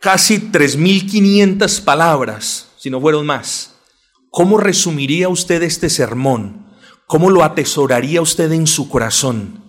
casi 0.00 0.50
3.500 0.50 1.84
palabras, 1.84 2.72
si 2.78 2.90
no 2.90 3.00
fueron 3.00 3.26
más. 3.26 3.76
¿Cómo 4.28 4.58
resumiría 4.58 5.28
usted 5.28 5.62
este 5.62 5.88
sermón? 5.88 6.66
¿Cómo 7.06 7.30
lo 7.30 7.44
atesoraría 7.44 8.20
usted 8.22 8.50
en 8.50 8.66
su 8.66 8.88
corazón? 8.88 9.63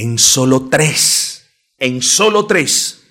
En 0.00 0.18
solo 0.18 0.70
tres, 0.70 1.46
en 1.76 2.00
solo 2.00 2.46
tres. 2.46 3.06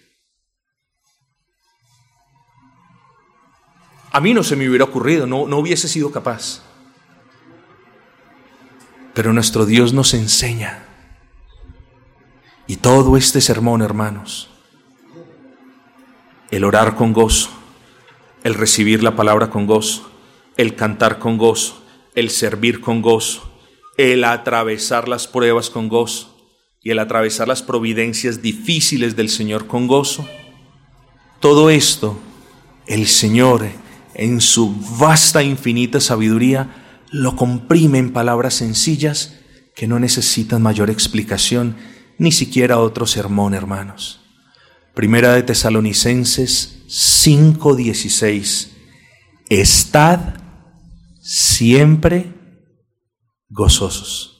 A 4.12 4.20
mí 4.20 4.34
no 4.34 4.44
se 4.44 4.56
me 4.56 4.68
hubiera 4.68 4.86
ocurrido, 4.86 5.28
no, 5.28 5.46
no 5.46 5.60
hubiese 5.60 5.88
sido 5.88 6.12
capaz. 6.12 6.64
Pero 9.14 9.34
nuestro 9.34 9.68
Dios 9.68 9.94
nos 9.94 10.16
enseña 10.16 10.84
y 12.66 12.78
todo 12.78 13.18
este 13.18 13.40
sermón, 13.40 13.84
hermanos, 13.84 14.50
el 16.50 16.64
orar 16.64 16.96
con 16.96 17.14
gozo, 17.14 17.52
el 18.44 18.56
recibir 18.56 19.04
la 19.04 19.16
palabra 19.16 19.52
con 19.52 19.68
gozo, 19.68 20.10
el 20.58 20.76
cantar 20.76 21.20
con 21.20 21.38
gozo, 21.38 21.84
el 22.16 22.32
servir 22.32 22.82
con 22.82 23.04
gozo, 23.04 23.48
el 23.96 24.24
atravesar 24.24 25.08
las 25.08 25.28
pruebas 25.28 25.70
con 25.70 25.88
gozo 25.88 26.39
y 26.82 26.92
el 26.92 27.00
atravesar 27.00 27.48
las 27.48 27.62
providencias 27.62 28.42
difíciles 28.42 29.16
del 29.16 29.30
Señor 29.30 29.68
con 29.68 29.88
gozo, 29.88 30.28
todo 31.40 31.70
esto 31.70 32.20
el 32.88 33.08
Señor 33.08 33.68
en 34.14 34.42
su 34.42 34.76
vasta 34.98 35.42
e 35.42 35.46
infinita 35.46 36.00
sabiduría 36.00 37.06
lo 37.12 37.36
comprime 37.36 38.00
en 38.00 38.12
palabras 38.12 38.56
sencillas 38.56 39.40
que 39.76 39.88
no 39.88 40.00
necesitan 40.00 40.62
mayor 40.62 40.90
explicación 40.90 41.76
ni 42.18 42.32
siquiera 42.32 42.80
otro 42.80 43.08
sermón, 43.08 43.54
hermanos. 43.54 44.22
Primera 44.94 45.34
de 45.34 45.44
Tesalonicenses 45.44 46.84
5:16. 46.88 48.72
Estad 49.50 50.20
siempre 51.22 52.34
gozosos, 53.48 54.39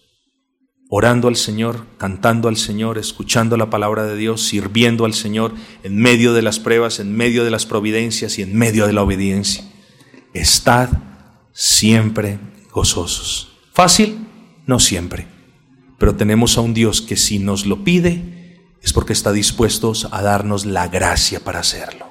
orando 0.90 1.30
al 1.30 1.38
Señor, 1.38 1.86
cantando 1.98 2.50
al 2.50 2.58
Señor, 2.58 2.98
escuchando 2.98 3.56
la 3.56 3.70
palabra 3.70 4.04
de 4.04 4.18
Dios, 4.18 4.42
sirviendo 4.42 5.06
al 5.06 5.14
Señor 5.14 5.54
en 5.84 5.96
medio 5.96 6.34
de 6.34 6.42
las 6.42 6.60
pruebas, 6.60 7.00
en 7.00 7.16
medio 7.16 7.46
de 7.46 7.52
las 7.52 7.66
providencias 7.66 8.38
y 8.38 8.42
en 8.42 8.54
medio 8.54 8.86
de 8.86 8.94
la 8.94 9.04
obediencia. 9.04 9.64
Estad 10.34 10.90
siempre 11.54 12.40
gozosos. 12.72 13.60
¿Fácil? 13.72 14.18
No 14.66 14.80
siempre 14.80 15.40
pero 16.00 16.16
tenemos 16.16 16.58
a 16.58 16.62
un 16.62 16.74
Dios 16.74 17.02
que 17.02 17.18
si 17.18 17.38
nos 17.38 17.66
lo 17.66 17.84
pide 17.84 18.58
es 18.82 18.94
porque 18.94 19.14
está 19.14 19.32
dispuesto 19.32 19.92
a 20.12 20.22
darnos 20.22 20.66
la 20.66 20.88
gracia 20.88 21.42
para 21.42 21.60
hacerlo. 21.60 22.08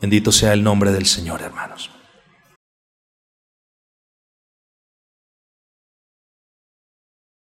Bendito 0.00 0.30
sea 0.30 0.52
el 0.52 0.62
nombre 0.62 0.92
del 0.92 1.04
Señor, 1.04 1.42
hermanos. 1.42 1.90